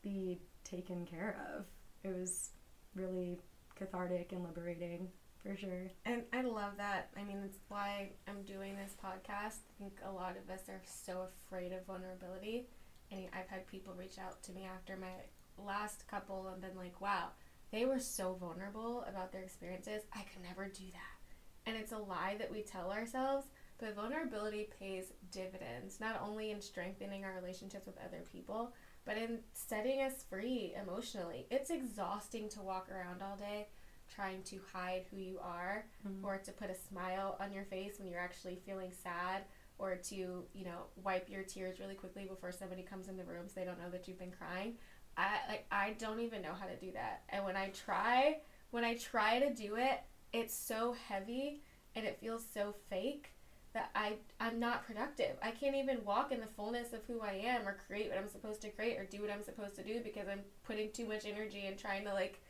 be 0.00 0.40
taken 0.64 1.04
care 1.04 1.38
of. 1.54 1.66
It 2.02 2.16
was 2.18 2.48
really 2.94 3.38
cathartic 3.76 4.32
and 4.32 4.42
liberating 4.42 5.08
for 5.42 5.54
sure. 5.54 5.90
And 6.06 6.22
I 6.32 6.40
love 6.40 6.78
that. 6.78 7.10
I 7.14 7.24
mean, 7.24 7.42
that's 7.42 7.58
why 7.68 8.10
I'm 8.26 8.42
doing 8.44 8.74
this 8.74 8.96
podcast. 9.04 9.58
I 9.68 9.74
think 9.78 10.00
a 10.02 10.10
lot 10.10 10.36
of 10.42 10.48
us 10.50 10.62
are 10.70 10.80
so 10.84 11.26
afraid 11.46 11.72
of 11.72 11.84
vulnerability. 11.84 12.68
And 13.10 13.26
I've 13.34 13.48
had 13.48 13.66
people 13.66 13.92
reach 13.94 14.18
out 14.18 14.42
to 14.44 14.52
me 14.52 14.64
after 14.64 14.96
my 14.96 15.12
last 15.64 16.06
couple 16.08 16.48
and 16.48 16.60
been 16.60 16.76
like, 16.76 17.00
wow, 17.00 17.28
they 17.72 17.84
were 17.84 18.00
so 18.00 18.34
vulnerable 18.40 19.04
about 19.08 19.32
their 19.32 19.42
experiences. 19.42 20.02
I 20.12 20.22
could 20.22 20.42
never 20.42 20.66
do 20.66 20.84
that. 20.92 21.66
And 21.66 21.76
it's 21.76 21.92
a 21.92 21.98
lie 21.98 22.36
that 22.38 22.50
we 22.50 22.62
tell 22.62 22.90
ourselves 22.90 23.46
but 23.78 23.94
vulnerability 23.94 24.68
pays 24.78 25.12
dividends, 25.30 26.00
not 26.00 26.20
only 26.24 26.50
in 26.50 26.60
strengthening 26.60 27.24
our 27.24 27.34
relationships 27.34 27.86
with 27.86 27.96
other 28.04 28.24
people, 28.32 28.72
but 29.04 29.16
in 29.16 29.38
setting 29.52 30.02
us 30.02 30.24
free 30.28 30.74
emotionally. 30.80 31.46
It's 31.50 31.70
exhausting 31.70 32.48
to 32.50 32.60
walk 32.60 32.88
around 32.90 33.22
all 33.22 33.36
day 33.36 33.68
trying 34.12 34.42
to 34.42 34.58
hide 34.72 35.04
who 35.10 35.18
you 35.18 35.38
are 35.42 35.84
mm-hmm. 36.06 36.24
or 36.24 36.38
to 36.38 36.50
put 36.50 36.70
a 36.70 36.74
smile 36.74 37.36
on 37.40 37.52
your 37.52 37.64
face 37.64 37.98
when 37.98 38.08
you're 38.08 38.20
actually 38.20 38.58
feeling 38.66 38.90
sad 38.90 39.42
or 39.78 39.94
to, 39.96 40.16
you 40.16 40.64
know, 40.64 40.86
wipe 41.04 41.28
your 41.28 41.42
tears 41.42 41.78
really 41.78 41.94
quickly 41.94 42.24
before 42.24 42.50
somebody 42.50 42.82
comes 42.82 43.08
in 43.08 43.16
the 43.16 43.24
room 43.24 43.46
so 43.46 43.60
they 43.60 43.66
don't 43.66 43.80
know 43.80 43.90
that 43.90 44.08
you've 44.08 44.18
been 44.18 44.32
crying. 44.32 44.74
I 45.18 45.40
like 45.48 45.66
I 45.70 45.96
don't 45.98 46.20
even 46.20 46.40
know 46.42 46.54
how 46.58 46.66
to 46.66 46.76
do 46.76 46.92
that. 46.92 47.22
And 47.28 47.44
when 47.44 47.56
I 47.56 47.70
try, 47.70 48.38
when 48.70 48.84
I 48.84 48.94
try 48.94 49.40
to 49.40 49.52
do 49.52 49.74
it, 49.76 50.00
it's 50.32 50.54
so 50.54 50.94
heavy 51.08 51.62
and 51.96 52.06
it 52.06 52.18
feels 52.20 52.44
so 52.54 52.74
fake 52.88 53.32
that 53.74 53.90
I 53.94 54.14
I'm 54.40 54.60
not 54.60 54.86
productive. 54.86 55.36
I 55.42 55.50
can't 55.50 55.74
even 55.74 56.04
walk 56.04 56.30
in 56.30 56.40
the 56.40 56.46
fullness 56.46 56.92
of 56.92 57.00
who 57.06 57.20
I 57.20 57.32
am 57.44 57.66
or 57.66 57.78
create 57.86 58.08
what 58.08 58.18
I'm 58.18 58.28
supposed 58.28 58.62
to 58.62 58.70
create 58.70 58.96
or 58.96 59.04
do 59.04 59.20
what 59.20 59.30
I'm 59.30 59.42
supposed 59.42 59.74
to 59.76 59.82
do 59.82 60.00
because 60.02 60.28
I'm 60.28 60.40
putting 60.62 60.92
too 60.92 61.06
much 61.06 61.26
energy 61.26 61.66
and 61.66 61.76
trying 61.76 62.04
to 62.04 62.14
like 62.14 62.40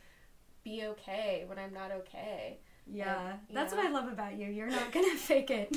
be 0.62 0.85
okay 0.85 1.45
when 1.47 1.59
I'm 1.59 1.73
not 1.73 1.91
okay. 1.91 2.59
Yeah, 2.91 3.33
and, 3.49 3.57
that's 3.57 3.73
know? 3.73 3.79
what 3.79 3.87
I 3.87 3.91
love 3.91 4.09
about 4.09 4.37
you. 4.37 4.47
You're 4.47 4.71
not 4.71 4.93
gonna 4.93 5.14
fake 5.16 5.51
it. 5.51 5.77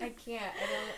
I 0.00 0.10
can't. 0.10 0.42
I 0.42 0.66
don't. 0.66 0.96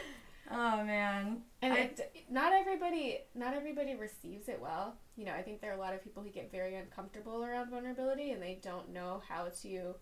Oh 0.52 0.84
man. 0.84 1.42
And 1.62 1.72
I, 1.72 1.76
it, 1.76 2.24
not 2.30 2.52
everybody 2.52 3.20
not 3.34 3.54
everybody 3.54 3.94
receives 3.94 4.48
it 4.48 4.60
well. 4.60 4.96
You 5.16 5.24
know, 5.24 5.32
I 5.32 5.42
think 5.42 5.60
there 5.60 5.70
are 5.70 5.76
a 5.76 5.80
lot 5.80 5.94
of 5.94 6.04
people 6.04 6.22
who 6.22 6.28
get 6.28 6.50
very 6.50 6.76
uncomfortable 6.76 7.44
around 7.44 7.70
vulnerability 7.70 8.32
and 8.32 8.42
they 8.42 8.60
don't 8.62 8.92
know 8.92 9.22
how 9.28 9.48
to 9.62 9.94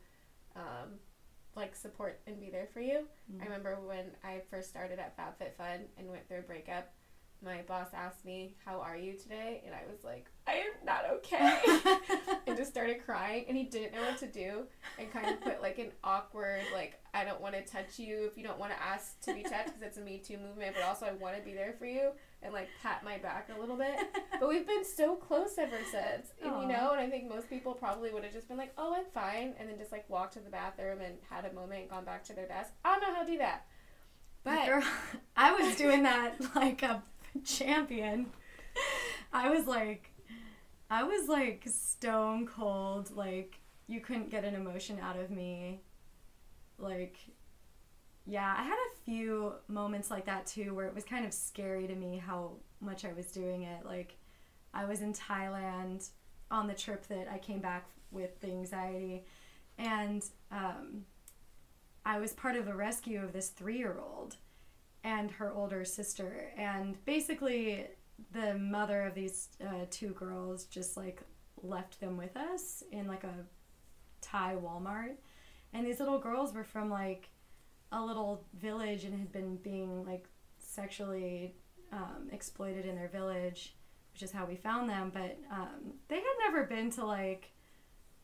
um, 0.57 0.99
like 1.55 1.75
support 1.75 2.21
and 2.27 2.41
be 2.41 2.51
there 2.51 2.69
for 2.73 2.81
you. 2.81 3.07
Mm-hmm. 3.31 3.43
I 3.43 3.45
remember 3.45 3.79
when 3.85 4.07
I 4.25 4.43
first 4.51 4.69
started 4.69 4.99
at 4.99 5.17
FabFitFun 5.17 5.83
and 5.99 6.09
went 6.09 6.27
through 6.29 6.39
a 6.39 6.43
breakup, 6.43 6.93
my 7.43 7.62
boss 7.62 7.88
asked 7.95 8.24
me, 8.24 8.55
"How 8.64 8.80
are 8.80 8.97
you 8.97 9.14
today?" 9.14 9.62
and 9.64 9.74
I 9.74 9.82
was 9.91 10.05
like, 10.05 10.26
"I 10.47 10.55
am 10.55 10.72
not 10.84 11.05
okay," 11.11 11.61
and 12.47 12.57
just 12.57 12.70
started 12.70 13.05
crying. 13.05 13.45
And 13.49 13.57
he 13.57 13.64
didn't 13.64 13.93
know 13.93 14.03
what 14.03 14.18
to 14.18 14.26
do, 14.26 14.66
and 14.99 15.11
kind 15.12 15.28
of 15.28 15.41
put 15.41 15.62
like 15.62 15.78
an 15.78 15.93
awkward, 16.05 16.62
like, 16.74 17.01
"I 17.14 17.24
don't 17.24 17.41
want 17.41 17.55
to 17.55 17.62
touch 17.62 17.99
you 17.99 18.26
if 18.30 18.36
you 18.36 18.45
don't 18.45 18.59
want 18.59 18.72
to 18.72 18.82
ask 18.82 19.20
to 19.22 19.34
be 19.34 19.43
touched 19.43 19.66
because 19.66 19.82
it's 19.82 19.99
a 19.99 20.03
Me 20.03 20.18
Too 20.18 20.38
movement, 20.38 20.74
but 20.74 20.84
also 20.84 21.07
I 21.07 21.12
want 21.12 21.36
to 21.36 21.43
be 21.43 21.55
there 21.55 21.74
for 21.78 21.86
you." 21.86 22.12
and 22.43 22.53
like 22.55 22.68
pat 22.82 23.05
my 23.05 23.18
back 23.18 23.51
a 23.55 23.61
little 23.61 23.76
bit. 23.76 23.99
but 24.41 24.49
we've 24.49 24.66
been 24.66 24.84
so 24.84 25.14
close 25.14 25.59
ever 25.59 25.76
since. 25.91 26.32
And, 26.43 26.62
you 26.62 26.68
know, 26.68 26.93
and 26.93 27.01
I 27.01 27.09
think 27.11 27.28
most 27.28 27.51
people 27.51 27.74
probably 27.74 28.11
would 28.11 28.24
have 28.24 28.32
just 28.32 28.49
been 28.49 28.57
like, 28.57 28.72
"Oh, 28.78 28.95
I'm 28.95 29.05
fine," 29.12 29.55
and 29.59 29.68
then 29.68 29.78
just 29.78 29.93
like 29.93 30.09
walked 30.09 30.34
to 30.34 30.41
the 30.41 30.51
bathroom 30.51 31.01
and 31.01 31.16
had 31.28 31.45
a 31.45 31.53
moment 31.53 31.82
and 31.82 31.91
gone 31.91 32.05
back 32.05 32.24
to 32.24 32.32
their 32.32 32.47
desk. 32.47 32.72
I 32.84 32.99
don't 32.99 33.03
know 33.03 33.14
how 33.14 33.22
to 33.22 33.30
do 33.30 33.38
that. 33.38 33.66
But 34.43 34.66
Girl, 34.66 34.82
I 35.36 35.53
was 35.53 35.76
doing 35.76 36.03
that 36.05 36.36
like 36.55 36.82
a 36.82 37.03
champion. 37.45 38.26
I 39.33 39.49
was 39.51 39.66
like 39.66 40.11
I 40.91 41.05
was 41.05 41.28
like 41.28 41.64
stone 41.66 42.47
cold 42.47 43.14
like 43.14 43.61
you 43.87 44.01
couldn't 44.01 44.31
get 44.31 44.45
an 44.45 44.55
emotion 44.55 44.99
out 45.01 45.18
of 45.18 45.31
me. 45.31 45.83
Like 46.78 47.16
yeah, 48.26 48.55
I 48.57 48.62
had 48.62 48.74
a 48.74 49.05
few 49.05 49.55
moments 49.68 50.11
like 50.11 50.26
that 50.26 50.47
too 50.47 50.74
where 50.74 50.87
it 50.87 50.95
was 50.95 51.05
kind 51.05 51.26
of 51.26 51.33
scary 51.33 51.87
to 51.87 51.95
me 51.95 52.18
how 52.18 52.53
much 52.81 53.05
I 53.05 53.12
was 53.12 53.26
doing 53.26 53.62
it. 53.62 53.85
Like, 53.85 54.16
I 54.72 54.85
was 54.85 55.01
in 55.01 55.12
Thailand 55.12 56.09
on 56.51 56.66
the 56.66 56.74
trip 56.74 57.07
that 57.09 57.28
I 57.28 57.39
came 57.39 57.61
back 57.61 57.91
with 58.11 58.41
the 58.41 58.49
anxiety, 58.49 59.24
and 59.78 60.24
um, 60.51 61.05
I 62.05 62.18
was 62.18 62.33
part 62.33 62.57
of 62.57 62.68
a 62.68 62.74
rescue 62.74 63.22
of 63.22 63.33
this 63.33 63.49
three 63.49 63.78
year 63.78 63.99
old 64.01 64.37
and 65.05 65.31
her 65.31 65.53
older 65.53 65.85
sister. 65.85 66.53
And 66.57 67.03
basically, 67.05 67.87
the 68.33 68.55
mother 68.55 69.03
of 69.03 69.15
these 69.15 69.49
uh, 69.67 69.87
two 69.91 70.11
girls 70.11 70.65
just 70.67 70.97
like 70.97 71.23
left 71.63 72.01
them 72.01 72.17
with 72.17 72.37
us 72.37 72.83
in 72.93 73.07
like 73.07 73.25
a 73.25 73.35
Thai 74.21 74.57
Walmart. 74.63 75.17
And 75.73 75.87
these 75.87 76.01
little 76.01 76.19
girls 76.19 76.53
were 76.53 76.65
from 76.65 76.91
like 76.91 77.31
a 77.93 78.05
little 78.05 78.45
village 78.55 79.05
and 79.05 79.19
had 79.19 79.33
been 79.33 79.57
being 79.57 80.05
like 80.05 80.27
sexually 80.59 81.55
um, 81.93 82.29
exploited 82.33 82.87
in 82.87 82.95
their 82.95 83.09
village, 83.09 83.77
which 84.13 84.23
is 84.23 84.31
how 84.31 84.45
we 84.45 84.57
found 84.57 84.89
them. 84.89 85.11
But 85.13 85.39
um, 85.51 85.95
they 86.09 86.17
had 86.17 86.25
never 86.47 86.65
been 86.65 86.91
to 86.93 87.05
like 87.05 87.53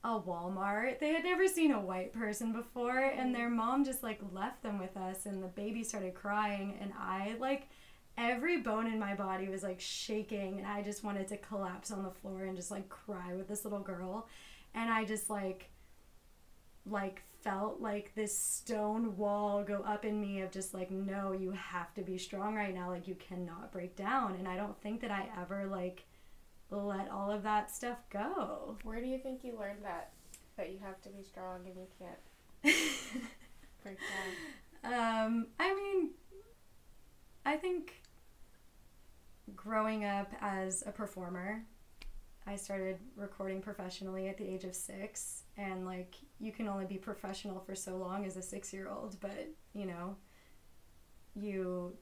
a 0.07 0.21
Walmart. 0.21 1.01
They 1.01 1.13
had 1.13 1.25
never 1.25 1.49
seen 1.49 1.73
a 1.73 1.81
white 1.81 2.13
person 2.13 2.53
before, 2.53 3.01
and 3.01 3.35
their 3.35 3.51
mm. 3.51 3.57
mom 3.57 3.85
just 3.85 4.05
like 4.05 4.21
left 4.33 4.63
them 4.63 4.79
with 4.79 4.97
us, 4.97 5.27
and 5.27 5.43
the 5.43 5.49
baby 5.49 5.83
started 5.83 6.15
crying, 6.15 6.79
and 6.81 6.93
I 6.97 7.35
like 7.41 7.69
every 8.17 8.59
bone 8.59 8.87
in 8.87 9.01
my 9.01 9.15
body 9.15 9.49
was 9.49 9.65
like 9.65 9.81
shaking, 9.81 10.59
and 10.59 10.67
I 10.67 10.83
just 10.83 11.03
wanted 11.03 11.27
to 11.29 11.37
collapse 11.37 11.91
on 11.91 12.05
the 12.05 12.11
floor 12.11 12.45
and 12.45 12.57
just 12.57 12.71
like 12.71 12.89
cry 12.89 13.35
with 13.35 13.49
this 13.49 13.65
little 13.65 13.81
girl, 13.81 14.29
and 14.75 14.91
I 14.91 15.05
just 15.05 15.29
like 15.29 15.71
like 16.89 17.25
felt 17.43 17.81
like 17.81 18.13
this 18.15 18.39
stone 18.39 19.17
wall 19.17 19.65
go 19.65 19.83
up 19.83 20.05
in 20.05 20.21
me 20.21 20.41
of 20.41 20.53
just 20.53 20.73
like 20.73 20.89
no 20.89 21.33
you 21.33 21.51
have 21.51 21.93
to 21.95 22.03
be 22.03 22.17
strong 22.17 22.55
right 22.55 22.73
now. 22.73 22.91
Like 22.91 23.09
you 23.09 23.17
cannot 23.17 23.73
break 23.73 23.97
down. 23.97 24.37
And 24.37 24.47
i 24.47 24.57
don't 24.57 24.81
think 24.81 25.01
that 25.01 25.11
i 25.11 25.29
ever 25.41 25.67
like 25.67 26.05
let 26.71 27.11
all 27.11 27.31
of 27.31 27.43
that 27.43 27.71
stuff 27.71 27.99
go 28.11 28.77
Where 28.83 29.01
do 29.01 29.07
you 29.07 29.19
think 29.19 29.45
you 29.45 29.57
learned 29.59 29.85
that? 29.85 30.13
That 30.57 30.71
you 30.71 30.79
have 30.85 31.01
to 31.03 31.09
be 31.11 31.23
strong 31.23 31.61
and 31.67 31.77
you 31.77 31.87
can't 31.99 32.77
break 33.83 33.99
down. 34.83 34.93
um 35.25 35.47
i 35.61 35.75
mean 35.75 36.11
i 37.45 37.57
think 37.57 38.03
growing 39.55 40.05
up 40.05 40.33
as 40.41 40.83
a 40.87 40.91
performer 40.91 41.63
i 42.47 42.57
started 42.57 42.99
recording 43.15 43.61
professionally 43.61 44.29
at 44.29 44.37
the 44.37 44.45
age 44.45 44.65
of 44.65 44.75
six 44.75 45.43
and 45.57 45.87
like 45.87 46.17
you 46.41 46.51
can 46.51 46.67
only 46.67 46.85
be 46.85 46.97
professional 46.97 47.61
for 47.61 47.75
so 47.77 47.97
long 47.97 48.25
as 48.25 48.37
a 48.37 48.43
six 48.43 48.73
year 48.73 48.89
old 48.89 49.17
but 49.21 49.49
you 49.75 49.87
know 49.87 50.17
you 51.37 51.93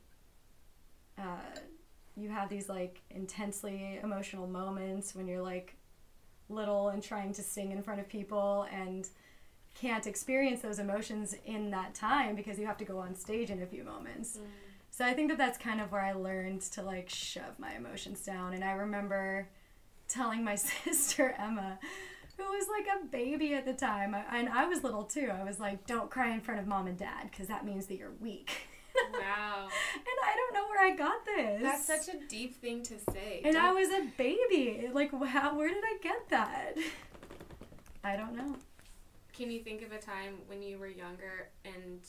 uh, 1.18 1.58
you 2.16 2.28
have 2.28 2.48
these 2.48 2.68
like 2.68 3.00
intensely 3.10 3.98
emotional 4.02 4.46
moments 4.46 5.14
when 5.14 5.26
you're 5.26 5.42
like 5.42 5.76
little 6.48 6.90
and 6.90 7.02
trying 7.02 7.32
to 7.32 7.42
sing 7.42 7.72
in 7.72 7.82
front 7.82 8.00
of 8.00 8.08
people 8.08 8.66
and 8.72 9.08
can't 9.74 10.06
experience 10.06 10.60
those 10.60 10.78
emotions 10.78 11.34
in 11.46 11.70
that 11.70 11.94
time 11.94 12.36
because 12.36 12.58
you 12.58 12.66
have 12.66 12.76
to 12.76 12.84
go 12.84 12.98
on 12.98 13.14
stage 13.14 13.50
in 13.50 13.62
a 13.62 13.66
few 13.66 13.82
moments. 13.82 14.36
Mm. 14.36 14.42
So 14.90 15.04
i 15.04 15.12
think 15.12 15.28
that 15.30 15.38
that's 15.38 15.58
kind 15.58 15.80
of 15.80 15.90
where 15.90 16.02
i 16.02 16.12
learned 16.12 16.60
to 16.62 16.82
like 16.82 17.08
shove 17.08 17.58
my 17.58 17.74
emotions 17.74 18.20
down. 18.20 18.54
And 18.54 18.62
i 18.62 18.72
remember 18.72 19.48
telling 20.08 20.44
my 20.44 20.54
sister 20.84 21.34
emma 21.38 21.78
who 22.36 22.44
was 22.44 22.66
like 22.68 22.86
a 22.96 23.06
baby 23.06 23.54
at 23.54 23.64
the 23.64 23.72
time 23.72 24.14
and 24.32 24.48
i 24.48 24.66
was 24.66 24.82
little 24.82 25.04
too 25.04 25.30
i 25.32 25.44
was 25.44 25.60
like 25.60 25.86
don't 25.86 26.10
cry 26.10 26.32
in 26.32 26.40
front 26.40 26.60
of 26.60 26.66
mom 26.66 26.86
and 26.86 26.98
dad 26.98 27.30
because 27.30 27.46
that 27.46 27.64
means 27.64 27.86
that 27.86 27.96
you're 27.96 28.12
weak 28.20 28.50
Wow. 29.12 29.68
and 29.94 30.18
i 30.24 30.34
don't 30.36 30.54
know 30.54 30.66
where 30.68 30.82
i 30.84 30.94
got 30.96 31.24
this 31.24 31.62
That's 31.62 31.86
such 31.86 32.14
a 32.14 32.18
deep 32.28 32.60
thing 32.60 32.82
to 32.84 32.94
say. 33.12 33.40
and 33.44 33.56
I 33.56 33.66
Don't- 33.66 33.74
was 33.76 33.88
a 33.90 34.02
baby. 34.16 34.88
Like, 34.92 35.10
how, 35.24 35.56
where 35.56 35.68
did 35.68 35.82
I 35.84 35.96
get 36.02 36.28
that? 36.30 36.74
I 38.04 38.16
don't 38.16 38.34
know. 38.36 38.56
Can 39.36 39.50
you 39.50 39.60
think 39.60 39.82
of 39.82 39.92
a 39.92 39.98
time 39.98 40.34
when 40.46 40.62
you 40.62 40.78
were 40.78 40.86
younger 40.88 41.50
and 41.64 42.00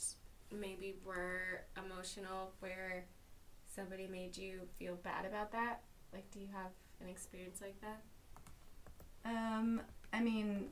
maybe 0.52 0.96
were 1.06 1.62
emotional 1.84 2.52
where 2.60 3.06
somebody 3.74 4.08
made 4.08 4.38
you 4.38 4.62
feel 4.78 4.96
bad 4.96 5.26
about 5.26 5.52
that? 5.54 5.82
Like, 6.14 6.30
do 6.32 6.40
you 6.40 6.48
have 6.54 6.72
an 7.02 7.10
experience 7.10 7.62
like 7.62 7.80
that? 7.82 8.02
Um, 9.26 9.82
I 10.14 10.20
mean, 10.22 10.70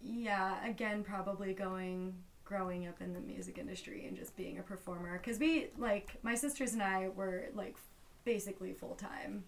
yeah, 0.00 0.66
again, 0.66 1.02
probably 1.02 1.52
going, 1.52 2.14
growing 2.44 2.86
up 2.86 3.00
in 3.00 3.12
the 3.12 3.20
music 3.20 3.58
industry 3.58 4.06
and 4.06 4.16
just 4.16 4.36
being 4.36 4.58
a 4.58 4.62
performer. 4.62 5.18
Because 5.18 5.38
we, 5.38 5.68
like, 5.76 6.16
my 6.22 6.34
sisters 6.34 6.72
and 6.72 6.82
I 6.82 7.08
were, 7.08 7.46
like, 7.54 7.76
basically 8.24 8.72
full 8.72 8.94
time. 8.94 9.44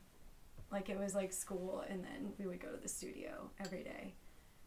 Like, 0.71 0.89
it 0.89 0.99
was 0.99 1.15
like 1.15 1.33
school, 1.33 1.85
and 1.89 2.05
then 2.05 2.33
we 2.39 2.47
would 2.47 2.61
go 2.61 2.69
to 2.69 2.81
the 2.81 2.89
studio 2.89 3.51
every 3.65 3.83
day. 3.83 4.15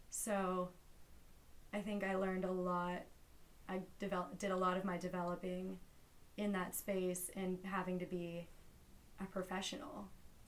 So, 0.10 0.70
I 1.74 1.80
think 1.80 2.04
I 2.04 2.16
learned 2.16 2.46
a 2.46 2.52
lot. 2.52 3.04
I 3.70 3.80
develop, 4.00 4.38
did 4.38 4.52
a 4.52 4.58
lot 4.58 4.78
of 4.78 4.84
my 4.84 4.98
developing 4.98 5.78
in 6.38 6.52
that 6.52 6.76
space 6.76 7.30
and 7.36 7.58
having 7.64 8.00
to 8.00 8.06
be 8.06 8.48
a 9.22 9.26
professional 9.26 10.08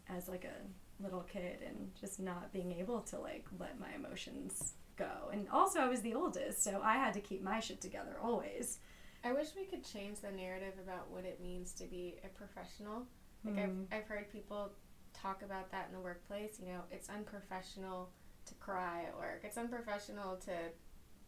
as 0.10 0.28
like 0.28 0.46
a 0.46 1.04
little 1.04 1.22
kid 1.22 1.60
and 1.66 1.92
just 2.00 2.20
not 2.20 2.52
being 2.52 2.72
able 2.72 3.02
to 3.02 3.20
like 3.20 3.46
let 3.60 3.80
my 3.80 3.94
emotions 3.96 4.74
go. 4.96 5.30
And 5.32 5.48
also 5.50 5.80
I 5.80 5.88
was 5.88 6.02
the 6.02 6.14
oldest, 6.14 6.64
so 6.64 6.82
I 6.84 6.96
had 6.96 7.14
to 7.16 7.20
keep 7.22 7.42
my 7.44 7.60
shit 7.60 7.82
together 7.82 8.18
always. 8.22 8.80
I 9.24 9.34
wish 9.34 9.48
we 9.56 9.66
could 9.66 9.84
change 9.84 10.20
the 10.20 10.32
narrative 10.32 10.74
about 10.84 11.10
what 11.10 11.26
it 11.26 11.42
means 11.42 11.72
to 11.74 11.86
be 11.86 12.16
a 12.24 12.28
professional. 12.30 13.08
Like, 13.44 13.56
Mm. 13.56 13.86
I've, 13.92 14.00
I've 14.00 14.08
heard 14.08 14.32
people 14.32 14.72
talk 15.14 15.42
about 15.44 15.72
that 15.72 15.88
in 15.90 15.94
the 15.96 16.02
workplace. 16.02 16.60
You 16.60 16.68
know, 16.74 16.82
it's 16.92 17.10
unprofessional 17.10 18.10
to 18.46 18.54
cry 18.56 19.04
at 19.08 19.18
work, 19.18 19.42
it's 19.44 19.58
unprofessional 19.58 20.38
to 20.38 20.52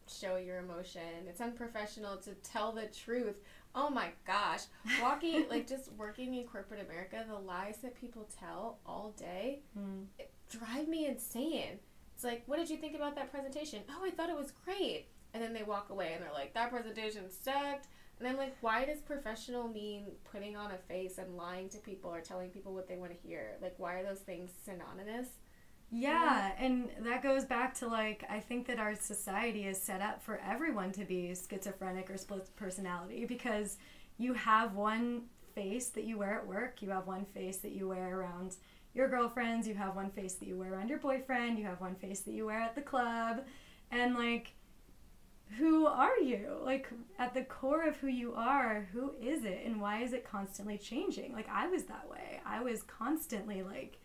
show 0.08 0.36
your 0.36 0.58
emotion, 0.58 1.26
it's 1.28 1.40
unprofessional 1.40 2.16
to 2.18 2.34
tell 2.36 2.72
the 2.72 2.86
truth. 2.86 3.40
Oh 3.74 3.90
my 3.90 4.08
gosh. 4.26 4.62
Walking, 5.02 5.46
like, 5.50 5.66
just 5.68 5.92
working 5.92 6.34
in 6.34 6.44
corporate 6.46 6.80
America, 6.88 7.24
the 7.28 7.38
lies 7.38 7.78
that 7.82 7.94
people 8.00 8.28
tell 8.38 8.78
all 8.86 9.14
day 9.18 9.62
Mm. 9.78 10.06
it 10.18 10.30
drive 10.50 10.88
me 10.88 11.06
insane. 11.06 11.78
It's 12.18 12.24
like, 12.24 12.42
what 12.46 12.58
did 12.58 12.68
you 12.68 12.78
think 12.78 12.96
about 12.96 13.14
that 13.14 13.30
presentation? 13.30 13.78
Oh, 13.88 14.04
I 14.04 14.10
thought 14.10 14.28
it 14.28 14.36
was 14.36 14.52
great. 14.64 15.06
And 15.32 15.40
then 15.40 15.52
they 15.52 15.62
walk 15.62 15.90
away 15.90 16.14
and 16.14 16.20
they're 16.20 16.32
like, 16.32 16.52
that 16.52 16.68
presentation 16.68 17.30
sucked. 17.30 17.86
And 18.18 18.26
I'm 18.26 18.36
like, 18.36 18.56
why 18.60 18.84
does 18.84 18.98
professional 18.98 19.68
mean 19.68 20.06
putting 20.32 20.56
on 20.56 20.72
a 20.72 20.78
face 20.78 21.18
and 21.18 21.36
lying 21.36 21.68
to 21.68 21.78
people 21.78 22.12
or 22.12 22.20
telling 22.20 22.50
people 22.50 22.74
what 22.74 22.88
they 22.88 22.96
want 22.96 23.12
to 23.12 23.28
hear? 23.28 23.52
Like, 23.62 23.74
why 23.76 24.00
are 24.00 24.02
those 24.02 24.18
things 24.18 24.50
synonymous? 24.64 25.28
Yeah, 25.92 26.50
and 26.58 26.88
that 27.02 27.22
goes 27.22 27.44
back 27.44 27.72
to 27.74 27.86
like 27.86 28.24
I 28.28 28.40
think 28.40 28.66
that 28.66 28.80
our 28.80 28.96
society 28.96 29.68
is 29.68 29.80
set 29.80 30.02
up 30.02 30.20
for 30.20 30.40
everyone 30.44 30.90
to 30.92 31.04
be 31.04 31.32
schizophrenic 31.34 32.10
or 32.10 32.16
split 32.16 32.50
personality 32.56 33.26
because 33.26 33.78
you 34.18 34.34
have 34.34 34.74
one 34.74 35.22
face 35.54 35.90
that 35.90 36.02
you 36.02 36.18
wear 36.18 36.34
at 36.34 36.46
work, 36.48 36.82
you 36.82 36.90
have 36.90 37.06
one 37.06 37.24
face 37.24 37.58
that 37.58 37.70
you 37.70 37.88
wear 37.88 38.18
around 38.18 38.56
your 38.98 39.08
girlfriends, 39.08 39.66
you 39.66 39.74
have 39.74 39.96
one 39.96 40.10
face 40.10 40.34
that 40.34 40.46
you 40.46 40.56
wear 40.56 40.74
around 40.74 40.88
your 40.88 40.98
boyfriend, 40.98 41.58
you 41.58 41.64
have 41.64 41.80
one 41.80 41.94
face 41.94 42.20
that 42.20 42.32
you 42.32 42.46
wear 42.46 42.60
at 42.60 42.74
the 42.74 42.82
club, 42.82 43.44
and 43.90 44.14
like 44.14 44.54
who 45.56 45.86
are 45.86 46.18
you? 46.18 46.58
Like 46.62 46.88
at 47.18 47.32
the 47.32 47.44
core 47.44 47.86
of 47.88 47.96
who 47.96 48.08
you 48.08 48.34
are, 48.34 48.86
who 48.92 49.14
is 49.20 49.44
it 49.44 49.62
and 49.64 49.80
why 49.80 50.02
is 50.02 50.12
it 50.12 50.28
constantly 50.28 50.76
changing? 50.76 51.32
Like 51.32 51.48
I 51.48 51.68
was 51.68 51.84
that 51.84 52.08
way. 52.10 52.40
I 52.44 52.60
was 52.60 52.82
constantly 52.82 53.62
like 53.62 53.98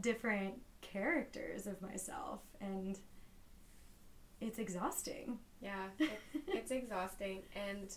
different 0.00 0.54
characters 0.80 1.66
of 1.66 1.82
myself 1.82 2.40
and 2.60 2.98
it's 4.40 4.58
exhausting. 4.58 5.38
Yeah, 5.60 5.88
it, 5.98 6.20
it's 6.46 6.70
exhausting. 6.70 7.42
And 7.54 7.94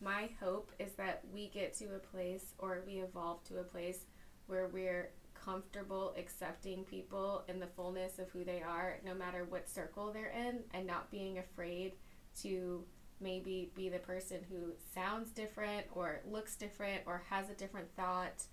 my 0.00 0.30
hope 0.40 0.72
is 0.78 0.92
that 0.94 1.22
we 1.32 1.48
get 1.48 1.74
to 1.74 1.94
a 1.94 1.98
place 1.98 2.54
or 2.58 2.82
we 2.86 2.94
evolve 2.94 3.44
to 3.44 3.58
a 3.58 3.64
place 3.64 3.98
where 4.46 4.66
we're 4.66 5.10
comfortable 5.44 6.14
accepting 6.16 6.84
people 6.84 7.44
in 7.48 7.58
the 7.58 7.66
fullness 7.66 8.18
of 8.18 8.30
who 8.30 8.44
they 8.44 8.62
are, 8.62 8.98
no 9.04 9.14
matter 9.14 9.44
what 9.48 9.68
circle 9.68 10.12
they're 10.12 10.30
in, 10.30 10.60
and 10.74 10.86
not 10.86 11.10
being 11.10 11.38
afraid 11.38 11.92
to 12.40 12.84
maybe 13.20 13.70
be 13.74 13.88
the 13.88 13.98
person 13.98 14.38
who 14.50 14.72
sounds 14.94 15.30
different 15.30 15.86
or 15.92 16.20
looks 16.28 16.56
different 16.56 17.02
or 17.06 17.22
has 17.28 17.50
a 17.50 17.54
different 17.54 17.88
thought. 17.96 18.44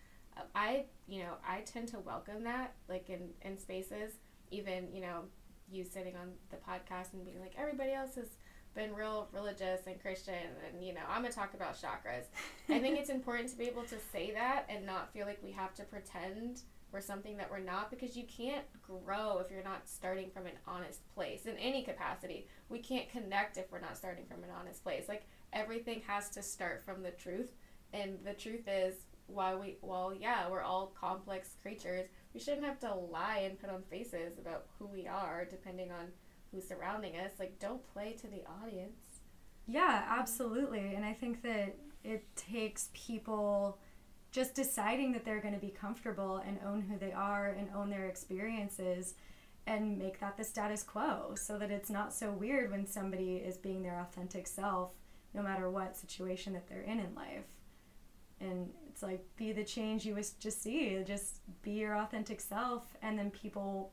I, 0.56 0.86
you 1.08 1.24
know, 1.24 1.34
I 1.48 1.62
tend 1.62 1.90
to 1.90 2.00
welcome 2.00 2.44
that, 2.44 2.76
like 2.88 3.10
in, 3.10 3.30
in 3.42 3.58
spaces, 3.58 4.14
even, 4.52 4.94
you 4.94 5.02
know, 5.02 5.24
you 5.72 5.84
sitting 5.84 6.16
on 6.16 6.32
the 6.50 6.58
podcast 6.58 7.14
and 7.14 7.26
being 7.26 7.40
like, 7.40 7.54
everybody 7.58 7.92
else 7.92 8.16
has 8.16 8.30
been 8.76 8.94
real 8.94 9.28
religious 9.34 9.82
and 9.88 10.00
Christian, 10.00 10.34
and 10.68 10.84
you 10.86 10.94
know, 10.94 11.02
I'm 11.10 11.22
gonna 11.22 11.34
talk 11.34 11.54
about 11.54 11.76
chakras. 11.76 12.26
I 12.70 12.80
think 12.80 13.00
it's 13.00 13.10
important 13.10 13.50
to 13.50 13.58
be 13.58 13.66
able 13.66 13.84
to 13.84 13.96
say 14.12 14.32
that 14.32 14.66
and 14.70 14.86
not 14.86 15.12
feel 15.12 15.26
like 15.26 15.40
we 15.44 15.52
have 15.52 15.74
to 15.76 15.84
pretend 15.84 16.62
we're 16.92 17.02
something 17.02 17.38
that 17.38 17.50
we're 17.50 17.60
not 17.60 17.90
because 17.90 18.18
you 18.18 18.24
can't 18.24 18.66
grow 18.82 19.38
if 19.38 19.52
you're 19.52 19.64
not 19.64 19.88
starting 19.88 20.30
from 20.32 20.46
an 20.46 20.58
honest 20.68 21.02
place 21.14 21.46
in 21.46 21.58
any 21.58 21.84
capacity. 21.84 22.48
We 22.70 22.80
can't 22.80 23.10
connect 23.10 23.58
if 23.58 23.72
we're 23.72 23.80
not 23.80 23.98
starting 23.98 24.26
from 24.26 24.44
an 24.44 24.50
honest 24.58 24.84
place. 24.84 25.08
Like 25.08 25.28
everything 25.54 26.02
has 26.08 26.30
to 26.32 26.42
start 26.42 26.84
from 26.84 27.04
the 27.04 27.12
truth, 27.12 27.52
and 27.94 28.18
the 28.26 28.34
truth 28.34 28.68
is 28.68 28.96
why 29.28 29.54
we 29.56 29.78
well 29.84 30.12
yeah 30.12 30.50
we're 30.50 30.64
all 30.64 30.92
complex 31.00 31.56
creatures 31.62 32.08
we 32.34 32.40
shouldn't 32.40 32.66
have 32.66 32.80
to 32.80 32.92
lie 32.92 33.44
and 33.46 33.60
put 33.60 33.70
on 33.70 33.84
faces 33.84 34.40
about 34.40 34.66
who 34.80 34.88
we 34.88 35.06
are 35.06 35.46
depending 35.46 35.92
on 35.92 36.08
who's 36.52 36.68
surrounding 36.68 37.16
us 37.16 37.34
like 37.38 37.60
don't 37.60 37.86
play 37.94 38.14
to 38.14 38.26
the 38.26 38.42
audience 38.64 39.20
Yeah, 39.68 40.04
absolutely. 40.10 40.96
And 40.96 41.06
I 41.06 41.14
think 41.14 41.44
that 41.44 41.76
it 42.04 42.24
takes 42.36 42.90
people 42.94 43.78
just 44.32 44.54
deciding 44.54 45.12
that 45.14 45.26
they're 45.26 45.42
going 45.42 45.54
to 45.54 45.60
be 45.60 45.70
comfortable 45.70 46.38
and 46.46 46.60
own 46.66 46.82
who 46.82 46.98
they 46.98 47.12
are 47.12 47.50
and 47.50 47.68
own 47.76 47.90
their 47.90 48.06
experiences 48.08 49.16
and 49.66 49.98
make 49.98 50.20
that 50.20 50.38
the 50.38 50.44
status 50.44 50.84
quo 50.84 51.34
so 51.36 51.58
that 51.58 51.72
it's 51.72 51.90
not 51.90 52.14
so 52.14 52.32
weird 52.32 52.72
when 52.72 52.86
somebody 52.86 53.36
is 53.36 53.58
being 53.58 53.84
their 53.84 54.00
authentic 54.00 54.48
self 54.48 54.92
no 55.34 55.44
matter 55.44 55.70
what 55.70 55.96
situation 55.96 56.54
that 56.54 56.68
they're 56.68 56.82
in 56.82 57.00
in 57.00 57.14
life. 57.14 57.46
And 58.42 58.70
it's 58.88 59.04
like 59.04 59.24
be 59.36 59.52
the 59.52 59.64
change 59.64 60.06
you 60.06 60.16
wish 60.16 60.30
to 60.30 60.50
see 60.50 61.04
just 61.06 61.40
be 61.62 61.72
your 61.72 61.98
authentic 61.98 62.40
self 62.40 62.84
and 63.02 63.18
then 63.18 63.30
people 63.32 63.92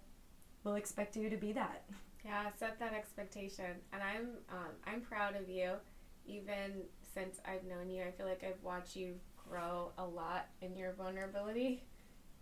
will 0.64 0.76
expect 0.76 1.16
you 1.16 1.28
to 1.28 1.37
be 1.37 1.53
that. 1.53 1.84
Yeah 2.24 2.45
set 2.59 2.78
that 2.78 2.95
expectation. 2.95 3.76
And 3.93 4.03
i'm 4.03 4.28
um, 4.51 4.72
i'm 4.87 5.01
proud 5.01 5.37
of 5.37 5.49
you 5.49 5.72
even 6.26 6.82
since 7.14 7.39
i've 7.45 7.64
known 7.64 7.91
you. 7.91 8.03
I 8.03 8.12
feel 8.12 8.26
like 8.26 8.45
i've 8.45 8.62
watched 8.62 8.97
you 8.97 9.14
grow 9.49 9.93
a 9.99 10.05
lot 10.05 10.49
in 10.61 10.77
your 10.77 10.93
vulnerability 10.93 11.85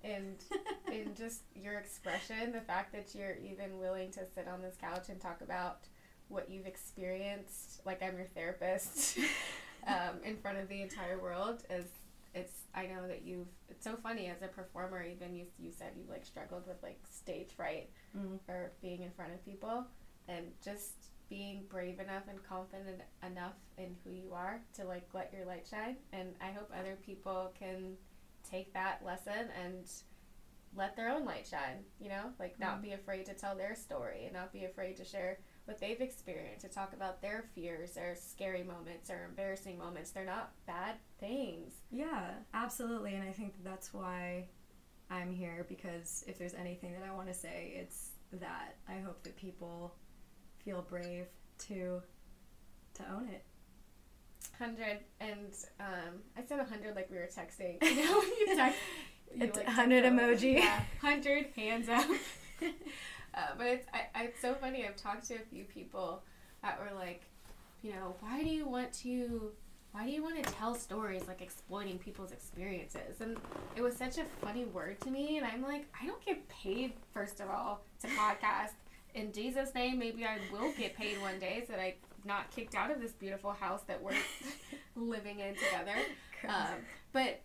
and 0.03 0.37
in 0.93 1.15
just 1.15 1.43
your 1.55 1.79
expression 1.79 2.53
the 2.53 2.61
fact 2.61 2.93
that 2.93 3.15
you're 3.15 3.37
even 3.37 3.79
willing 3.79 4.11
to 4.11 4.21
sit 4.35 4.47
on 4.49 4.63
this 4.63 4.77
couch 4.81 5.09
and 5.09 5.21
talk 5.21 5.41
about 5.41 5.81
what 6.29 6.51
you've 6.51 6.67
experienced 6.67 7.81
like 7.85 8.03
i'm 8.03 8.17
your 8.17 8.27
therapist 8.35 9.19
um, 9.87 10.17
in 10.25 10.37
front 10.37 10.59
of 10.59 10.69
the 10.69 10.83
entire 10.83 11.19
world 11.19 11.63
is 11.71 11.87
it's 12.35 12.63
i 12.75 12.87
know 12.87 13.07
that 13.07 13.23
you've 13.25 13.47
it's 13.69 13.85
so 13.85 13.97
funny 14.03 14.27
as 14.27 14.43
a 14.43 14.49
performer 14.49 15.03
even 15.03 15.35
you, 15.35 15.45
you 15.59 15.71
said 15.71 15.93
you 15.97 16.05
like 16.11 16.25
struggled 16.25 16.67
with 16.67 16.83
like 16.83 16.99
stage 17.11 17.51
fright 17.57 17.89
mm-hmm. 18.17 18.37
or 18.49 18.73
being 18.83 19.03
in 19.03 19.11
front 19.11 19.33
of 19.33 19.45
people 19.45 19.85
and 20.29 20.47
just 20.63 20.95
being 21.35 21.65
brave 21.69 21.99
enough 21.99 22.23
and 22.29 22.41
confident 22.45 23.01
enough 23.27 23.57
in 23.77 23.97
who 24.05 24.13
you 24.13 24.33
are 24.33 24.61
to 24.73 24.85
like 24.85 25.09
let 25.13 25.33
your 25.37 25.45
light 25.45 25.67
shine. 25.69 25.97
And 26.13 26.29
i 26.41 26.53
hope 26.53 26.71
other 26.73 26.97
people 27.05 27.53
can 27.59 27.97
take 28.49 28.73
that 28.75 29.05
lesson 29.05 29.49
and 29.65 29.91
let 30.77 30.97
their 30.97 31.09
own 31.09 31.25
light 31.25 31.47
shine 31.47 31.79
you 32.01 32.09
know? 32.09 32.31
Like 32.39 32.61
not 32.61 32.75
mm-hmm. 32.75 32.83
be 32.83 32.93
afraid 32.93 33.27
to 33.27 33.35
tell 33.35 33.57
their 33.57 33.75
story 33.75 34.27
and 34.27 34.33
not 34.33 34.53
be 34.53 34.65
afraid 34.65 34.97
to 34.99 35.05
share 35.05 35.39
what 35.65 35.81
they've 35.81 36.01
experienced 36.01 36.65
to 36.65 36.69
talk 36.71 36.93
about 36.93 37.21
their 37.21 37.47
fears 37.53 37.95
their 37.95 38.15
scary 38.15 38.63
moments 38.63 39.11
or 39.11 39.25
embarrassing 39.29 39.77
moments. 39.77 40.13
They're 40.13 40.25
not 40.25 40.53
bad 40.69 40.97
things. 41.19 41.73
Yeah 41.91 42.31
absolutely. 42.53 43.15
And 43.15 43.29
i 43.29 43.33
think 43.33 43.55
that's 43.65 43.93
why 43.93 44.47
i'm 45.11 45.33
here 45.33 45.67
because 45.69 46.25
if 46.29 46.39
there's 46.39 46.55
anything 46.55 46.93
that 46.93 47.03
i 47.03 47.13
want 47.13 47.27
to 47.27 47.35
say 47.35 47.75
it's 47.77 48.11
that. 48.41 48.77
I 48.89 48.99
hope 48.99 49.23
that 49.25 49.37
people 49.37 49.95
feel 50.65 50.85
brave 50.89 51.27
to 51.67 52.03
to 52.95 53.03
own 53.13 53.29
it. 53.29 53.45
Hundred 54.59 55.01
and 55.21 55.53
um, 55.81 56.21
I 56.37 56.43
said 56.47 56.61
hundred 56.67 56.95
like 56.95 57.11
we 57.11 57.17
were 57.17 57.29
texting. 57.29 57.83
You 57.83 58.05
know, 58.05 58.23
you 58.23 58.57
text, 58.57 58.79
you 59.35 59.41
like 59.41 59.67
hundred 59.67 60.05
emoji. 60.05 60.59
Yeah, 60.59 60.81
hundred 61.01 61.47
hands 61.57 61.89
up. 61.89 62.07
uh, 63.35 63.41
but 63.59 63.67
it's 63.67 63.87
I, 63.93 64.25
it's 64.25 64.41
so 64.41 64.55
funny. 64.55 64.87
I've 64.87 64.97
talked 64.97 65.27
to 65.29 65.35
a 65.35 65.45
few 65.51 65.65
people 65.65 66.23
that 66.63 66.79
were 66.79 66.97
like, 66.97 67.23
you 67.83 67.93
know, 67.93 68.15
why 68.21 68.43
do 68.43 68.49
you 68.49 68.67
want 68.67 68.93
to 68.95 69.51
why 69.95 70.05
do 70.05 70.11
you 70.11 70.23
want 70.25 70.43
to 70.43 70.53
tell 70.53 70.75
stories 70.75 71.27
like 71.29 71.41
exploiting 71.41 71.99
people's 71.99 72.33
experiences? 72.33 73.21
And 73.21 73.37
it 73.77 73.83
was 73.83 73.97
such 73.97 74.19
a 74.19 74.25
funny 74.41 74.65
word 74.65 75.01
to 75.03 75.11
me. 75.11 75.39
And 75.39 75.47
I'm 75.47 75.63
like, 75.63 75.87
I 76.01 76.07
don't 76.07 76.25
get 76.25 76.49
paid, 76.49 76.95
first 77.13 77.41
of 77.41 77.49
all, 77.49 77.81
to 78.01 78.09
podcast 78.09 78.73
in 79.15 79.33
Jesus' 79.33 79.75
name, 79.75 79.99
maybe 79.99 80.25
I 80.25 80.39
will 80.53 80.73
get 80.73 80.97
paid 80.97 81.21
one 81.21 81.39
day 81.39 81.65
so 81.67 81.73
that 81.73 81.81
I'm 81.81 81.93
not 82.25 82.51
kicked 82.51 82.75
out 82.75 82.91
of 82.91 83.01
this 83.01 83.13
beautiful 83.13 83.53
house 83.53 83.83
that 83.87 84.03
we're 84.03 84.17
living 84.97 85.41
in 85.41 85.55
together. 85.55 85.97
Um, 86.49 86.75
but 87.13 87.41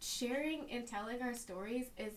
sharing 0.00 0.70
and 0.70 0.86
telling 0.86 1.22
our 1.22 1.34
stories 1.34 1.86
is 1.96 2.12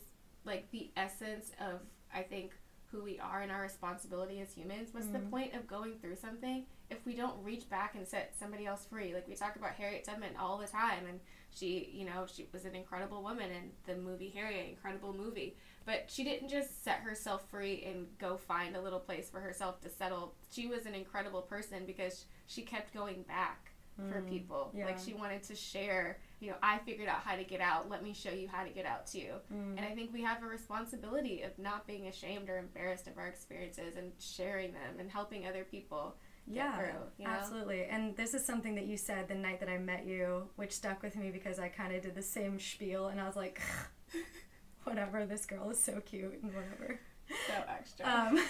like 0.45 0.69
the 0.71 0.91
essence 0.95 1.51
of, 1.59 1.81
I 2.13 2.21
think, 2.21 2.53
who 2.91 3.03
we 3.03 3.19
are 3.19 3.41
and 3.41 3.51
our 3.51 3.61
responsibility 3.61 4.39
as 4.39 4.53
humans. 4.53 4.89
What's 4.91 5.07
mm-hmm. 5.07 5.25
the 5.25 5.29
point 5.29 5.53
of 5.53 5.67
going 5.67 5.95
through 5.99 6.15
something 6.15 6.65
if 6.89 7.05
we 7.05 7.15
don't 7.15 7.35
reach 7.43 7.69
back 7.69 7.95
and 7.95 8.07
set 8.07 8.33
somebody 8.39 8.65
else 8.65 8.85
free? 8.85 9.13
Like 9.13 9.27
we 9.27 9.35
talk 9.35 9.55
about 9.55 9.71
Harriet 9.71 10.05
Tubman 10.05 10.35
all 10.39 10.57
the 10.57 10.67
time, 10.67 11.05
and 11.07 11.19
she, 11.53 11.89
you 11.93 12.05
know, 12.05 12.25
she 12.31 12.47
was 12.53 12.65
an 12.65 12.75
incredible 12.75 13.21
woman 13.21 13.49
in 13.51 13.71
the 13.85 13.99
movie 13.99 14.29
Harriet, 14.29 14.69
incredible 14.69 15.13
movie. 15.13 15.57
But 15.85 16.05
she 16.07 16.23
didn't 16.23 16.49
just 16.49 16.83
set 16.83 16.99
herself 16.99 17.47
free 17.49 17.85
and 17.87 18.07
go 18.17 18.37
find 18.37 18.75
a 18.75 18.81
little 18.81 18.99
place 18.99 19.29
for 19.29 19.39
herself 19.39 19.81
to 19.81 19.89
settle. 19.89 20.33
She 20.51 20.67
was 20.67 20.85
an 20.85 20.95
incredible 20.95 21.41
person 21.41 21.85
because 21.85 22.25
she 22.47 22.63
kept 22.63 22.93
going 22.93 23.23
back 23.23 23.71
mm, 24.01 24.11
for 24.11 24.21
people. 24.21 24.71
Yeah. 24.75 24.85
Like 24.85 24.97
she 24.97 25.13
wanted 25.13 25.43
to 25.43 25.55
share, 25.55 26.17
you 26.39 26.49
know, 26.49 26.55
I 26.63 26.79
figured 26.79 27.07
out 27.07 27.19
how 27.23 27.35
to 27.35 27.43
get 27.43 27.61
out. 27.61 27.89
Let 27.89 28.03
me 28.03 28.13
show 28.13 28.31
you 28.31 28.47
how 28.47 28.63
to 28.63 28.69
get 28.69 28.85
out 28.85 29.05
too. 29.05 29.33
Mm. 29.53 29.77
And 29.77 29.81
I 29.81 29.93
think 29.93 30.11
we 30.11 30.23
have 30.23 30.41
a 30.41 30.47
responsibility 30.47 31.43
of 31.43 31.57
not 31.59 31.85
being 31.85 32.07
ashamed 32.07 32.49
or 32.49 32.57
embarrassed 32.57 33.07
of 33.07 33.17
our 33.19 33.27
experiences 33.27 33.95
and 33.95 34.11
sharing 34.19 34.73
them 34.73 34.99
and 34.99 35.11
helping 35.11 35.45
other 35.45 35.63
people 35.63 36.15
yeah, 36.47 36.77
through, 36.77 36.87
you 37.17 37.25
know? 37.25 37.31
absolutely. 37.31 37.85
And 37.85 38.15
this 38.15 38.33
is 38.33 38.45
something 38.45 38.75
that 38.75 38.85
you 38.85 38.97
said 38.97 39.27
the 39.27 39.35
night 39.35 39.59
that 39.59 39.69
I 39.69 39.77
met 39.77 40.05
you, 40.05 40.49
which 40.55 40.71
stuck 40.71 41.01
with 41.01 41.15
me 41.15 41.31
because 41.31 41.59
I 41.59 41.69
kind 41.69 41.93
of 41.95 42.03
did 42.03 42.15
the 42.15 42.21
same 42.21 42.59
spiel, 42.59 43.07
and 43.07 43.19
I 43.19 43.25
was 43.25 43.35
like, 43.35 43.59
whatever, 44.85 45.25
this 45.25 45.45
girl 45.45 45.69
is 45.69 45.81
so 45.81 46.01
cute 46.05 46.39
and 46.41 46.53
whatever. 46.53 46.99
So 47.47 47.53
extra. 47.67 48.05
Um, 48.05 48.45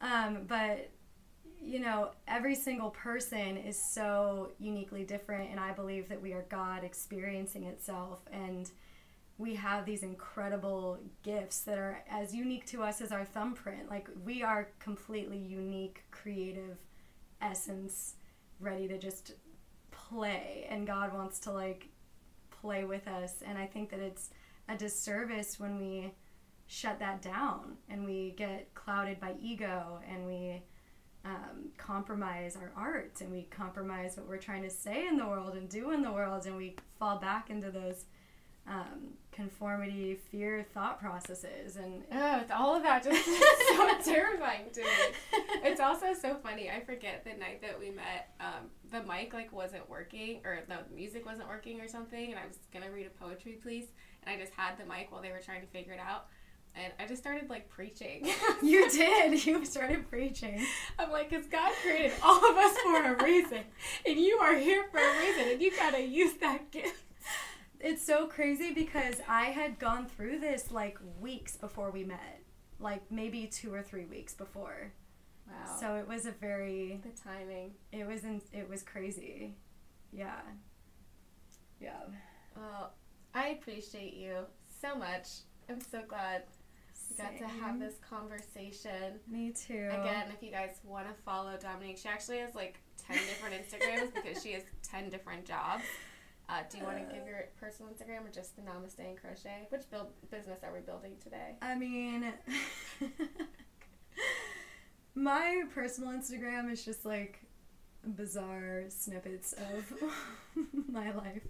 um, 0.00 0.38
but 0.46 0.90
you 1.64 1.78
know, 1.78 2.10
every 2.28 2.54
single 2.54 2.90
person 2.90 3.56
is 3.56 3.80
so 3.82 4.52
uniquely 4.58 5.02
different, 5.02 5.50
and 5.50 5.58
I 5.58 5.72
believe 5.72 6.08
that 6.10 6.20
we 6.20 6.32
are 6.32 6.44
God 6.50 6.84
experiencing 6.84 7.64
itself, 7.64 8.20
and 8.30 8.70
we 9.38 9.54
have 9.54 9.86
these 9.86 10.02
incredible 10.02 10.98
gifts 11.22 11.60
that 11.60 11.78
are 11.78 12.04
as 12.08 12.34
unique 12.34 12.66
to 12.66 12.82
us 12.82 13.00
as 13.00 13.12
our 13.12 13.24
thumbprint. 13.24 13.88
Like, 13.88 14.08
we 14.24 14.42
are 14.42 14.68
completely 14.78 15.38
unique, 15.38 16.04
creative 16.10 16.76
essence, 17.40 18.14
ready 18.60 18.86
to 18.88 18.98
just 18.98 19.32
play, 19.90 20.66
and 20.68 20.86
God 20.86 21.14
wants 21.14 21.38
to 21.40 21.50
like 21.50 21.88
play 22.50 22.84
with 22.84 23.08
us, 23.08 23.42
and 23.44 23.56
I 23.56 23.66
think 23.66 23.90
that 23.90 24.00
it's 24.00 24.30
a 24.68 24.76
disservice 24.76 25.58
when 25.58 25.78
we 25.78 26.12
shut 26.66 26.98
that 26.98 27.20
down 27.20 27.76
and 27.88 28.04
we 28.04 28.34
get 28.36 28.72
clouded 28.74 29.20
by 29.20 29.34
ego 29.40 30.00
and 30.10 30.26
we 30.26 30.62
um, 31.24 31.70
compromise 31.78 32.56
our 32.56 32.72
art 32.76 33.20
and 33.20 33.30
we 33.30 33.42
compromise 33.50 34.16
what 34.16 34.26
we're 34.26 34.36
trying 34.36 34.62
to 34.62 34.70
say 34.70 35.06
in 35.06 35.16
the 35.16 35.26
world 35.26 35.54
and 35.54 35.68
do 35.68 35.90
in 35.90 36.02
the 36.02 36.12
world 36.12 36.46
and 36.46 36.56
we 36.56 36.76
fall 36.98 37.18
back 37.18 37.50
into 37.50 37.70
those 37.70 38.04
um, 38.66 39.14
conformity 39.30 40.16
fear 40.30 40.64
thought 40.72 41.00
processes 41.00 41.76
and 41.76 42.02
oh 42.12 42.38
it's 42.40 42.52
all 42.52 42.76
of 42.76 42.82
that 42.82 43.02
just 43.02 43.24
so 44.04 44.12
terrifying 44.12 44.66
to 44.72 44.80
me 44.80 44.86
it's 45.64 45.80
also 45.80 46.14
so 46.14 46.36
funny 46.36 46.70
i 46.70 46.80
forget 46.80 47.24
the 47.24 47.34
night 47.38 47.60
that 47.60 47.78
we 47.78 47.90
met 47.90 48.30
um, 48.40 48.70
the 48.90 49.02
mic 49.02 49.34
like 49.34 49.52
wasn't 49.52 49.88
working 49.90 50.40
or 50.44 50.60
no 50.68 50.76
the 50.88 50.94
music 50.94 51.26
wasn't 51.26 51.46
working 51.48 51.80
or 51.80 51.88
something 51.88 52.30
and 52.30 52.38
i 52.38 52.46
was 52.46 52.58
gonna 52.72 52.90
read 52.90 53.06
a 53.06 53.24
poetry 53.24 53.58
piece 53.62 53.88
and 54.26 54.34
I 54.34 54.40
just 54.40 54.54
had 54.54 54.78
the 54.78 54.84
mic 54.84 55.10
while 55.10 55.22
they 55.22 55.30
were 55.30 55.40
trying 55.40 55.60
to 55.60 55.66
figure 55.68 55.92
it 55.92 56.00
out. 56.00 56.26
And 56.76 56.92
I 56.98 57.06
just 57.06 57.22
started 57.22 57.48
like 57.48 57.68
preaching. 57.68 58.28
you 58.62 58.90
did. 58.90 59.44
You 59.46 59.64
started 59.64 60.08
preaching. 60.10 60.64
I'm 60.98 61.10
like, 61.10 61.30
because 61.30 61.46
God 61.46 61.72
created 61.82 62.12
all 62.22 62.50
of 62.50 62.56
us 62.56 62.76
for 62.78 63.14
a 63.14 63.24
reason, 63.24 63.60
and 64.04 64.18
you 64.18 64.38
are 64.38 64.56
here 64.56 64.84
for 64.90 64.98
a 64.98 65.18
reason, 65.20 65.52
and 65.52 65.62
you 65.62 65.70
gotta 65.76 66.02
use 66.02 66.34
that 66.38 66.72
gift. 66.72 67.04
It's 67.84 68.02
so 68.02 68.26
crazy 68.26 68.72
because 68.72 69.16
I 69.28 69.44
had 69.44 69.78
gone 69.78 70.06
through 70.06 70.38
this 70.38 70.70
like 70.70 70.98
weeks 71.20 71.54
before 71.58 71.90
we 71.90 72.02
met, 72.02 72.40
like 72.80 73.02
maybe 73.10 73.46
two 73.46 73.74
or 73.74 73.82
three 73.82 74.06
weeks 74.06 74.32
before. 74.32 74.90
Wow. 75.46 75.76
So 75.78 75.94
it 75.96 76.08
was 76.08 76.24
a 76.24 76.30
very 76.30 76.98
the 77.02 77.10
timing. 77.10 77.72
It 77.92 78.06
was 78.06 78.24
in, 78.24 78.40
it 78.54 78.66
was 78.70 78.82
crazy. 78.82 79.58
Yeah. 80.12 80.40
Yeah. 81.78 82.00
Well, 82.56 82.94
I 83.34 83.48
appreciate 83.48 84.14
you 84.14 84.46
so 84.80 84.96
much. 84.96 85.28
I'm 85.68 85.82
so 85.82 86.00
glad 86.08 86.44
we 87.10 87.16
got 87.22 87.36
to 87.36 87.46
have 87.46 87.78
this 87.78 87.96
conversation. 88.08 89.20
Me 89.30 89.52
too. 89.52 89.90
Again, 89.90 90.32
if 90.34 90.42
you 90.42 90.50
guys 90.50 90.80
want 90.84 91.06
to 91.06 91.22
follow 91.22 91.58
Dominique, 91.60 91.98
she 91.98 92.08
actually 92.08 92.38
has 92.38 92.54
like 92.54 92.78
10 93.06 93.18
different 93.18 93.54
Instagrams 93.56 94.14
because 94.14 94.42
she 94.42 94.52
has 94.52 94.62
10 94.82 95.10
different 95.10 95.44
jobs. 95.44 95.84
Uh, 96.48 96.60
do 96.70 96.78
you 96.78 96.84
want 96.84 96.98
to 96.98 97.14
give 97.14 97.26
your 97.26 97.48
personal 97.58 97.90
Instagram 97.90 98.26
or 98.26 98.30
just 98.30 98.54
the 98.56 98.62
Namaste 98.62 98.98
and 98.98 99.16
Crochet? 99.16 99.66
Which 99.70 99.88
build 99.90 100.08
business 100.30 100.60
are 100.62 100.72
we 100.72 100.80
building 100.80 101.12
today? 101.22 101.56
I 101.62 101.74
mean, 101.74 102.32
my 105.14 105.62
personal 105.74 106.10
Instagram 106.10 106.70
is 106.70 106.84
just 106.84 107.04
like 107.06 107.40
bizarre 108.06 108.84
snippets 108.88 109.54
of 109.54 109.92
my 110.88 111.10
life. 111.12 111.42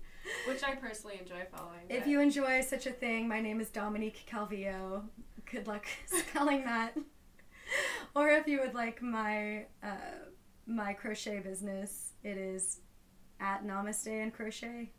Which 0.47 0.62
I 0.62 0.76
personally 0.76 1.18
enjoy 1.20 1.45
following. 1.55 1.80
If 1.88 2.07
you 2.07 2.20
enjoy 2.20 2.62
such 2.62 2.86
a 2.86 2.92
thing, 2.92 3.28
my 3.28 3.40
name 3.40 3.61
is 3.61 3.70
Dominique 3.70 4.24
Calvillo. 4.30 5.03
Good 5.51 5.66
luck 5.66 5.86
spelling 6.07 6.64
that. 6.64 6.97
or 8.14 8.30
if 8.30 8.47
you 8.47 8.61
would 8.61 8.74
like 8.74 9.03
my 9.03 9.66
uh, 9.82 9.97
my 10.66 10.92
crochet 10.92 11.40
business, 11.40 12.12
it 12.22 12.38
is 12.38 12.78
at 13.45 13.64
Namaste 13.64 14.22
and 14.22 14.32
Crochet. 14.32 14.90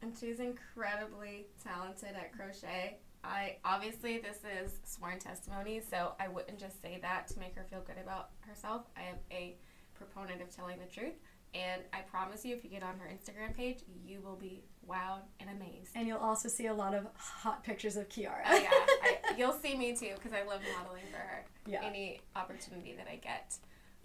And 0.00 0.16
she's 0.18 0.38
incredibly 0.38 1.48
talented 1.62 2.10
at 2.14 2.32
crochet. 2.32 2.98
I 3.24 3.56
obviously 3.64 4.18
this 4.18 4.38
is 4.62 4.78
sworn 4.84 5.18
testimony, 5.18 5.80
so 5.80 6.12
I 6.20 6.28
wouldn't 6.28 6.60
just 6.60 6.80
say 6.80 7.00
that 7.02 7.26
to 7.28 7.38
make 7.40 7.56
her 7.56 7.64
feel 7.68 7.80
good 7.80 7.96
about 8.00 8.30
herself. 8.40 8.82
I 8.96 9.02
am 9.02 9.16
a 9.32 9.56
proponent 9.94 10.42
of 10.42 10.54
telling 10.54 10.78
the 10.78 10.84
truth, 10.84 11.14
and 11.54 11.82
I 11.92 12.02
promise 12.02 12.44
you, 12.44 12.54
if 12.54 12.62
you 12.62 12.70
get 12.70 12.84
on 12.84 12.98
her 12.98 13.08
Instagram 13.08 13.56
page, 13.56 13.78
you 14.04 14.20
will 14.20 14.36
be 14.36 14.62
wowed 14.88 15.22
and 15.40 15.50
amazed. 15.50 15.90
And 15.96 16.06
you'll 16.06 16.18
also 16.18 16.48
see 16.48 16.66
a 16.66 16.74
lot 16.74 16.94
of 16.94 17.06
hot 17.16 17.64
pictures 17.64 17.96
of 17.96 18.08
Kiara. 18.08 18.42
Oh 18.46 18.56
yeah, 18.56 18.68
I, 18.70 19.18
you'll 19.36 19.58
see 19.58 19.76
me 19.76 19.96
too 19.96 20.12
because 20.14 20.32
I 20.32 20.44
love 20.46 20.60
modeling 20.78 21.06
for 21.10 21.18
her. 21.18 21.44
Yeah. 21.66 21.82
Any 21.82 22.20
opportunity 22.36 22.94
that 22.96 23.08
I 23.10 23.16
get. 23.16 23.56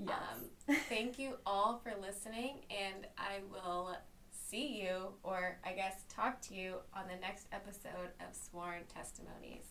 Yes. 0.06 0.18
Um, 0.68 0.76
thank 0.89 1.20
you 1.20 1.38
all 1.45 1.80
for 1.84 1.93
listening, 2.02 2.62
and 2.70 3.08
I 3.18 3.39
will 3.52 3.95
see 4.32 4.82
you, 4.82 5.14
or 5.24 5.60
I 5.66 5.74
guess 5.74 6.04
talk 6.10 6.41
to 6.43 6.56
you, 6.56 6.76
on 6.93 7.06
the 7.08 7.20
next 7.20 7.47
episode 7.52 8.12
of 8.20 8.36
Sworn 8.36 8.84
Testimonies. 8.93 9.66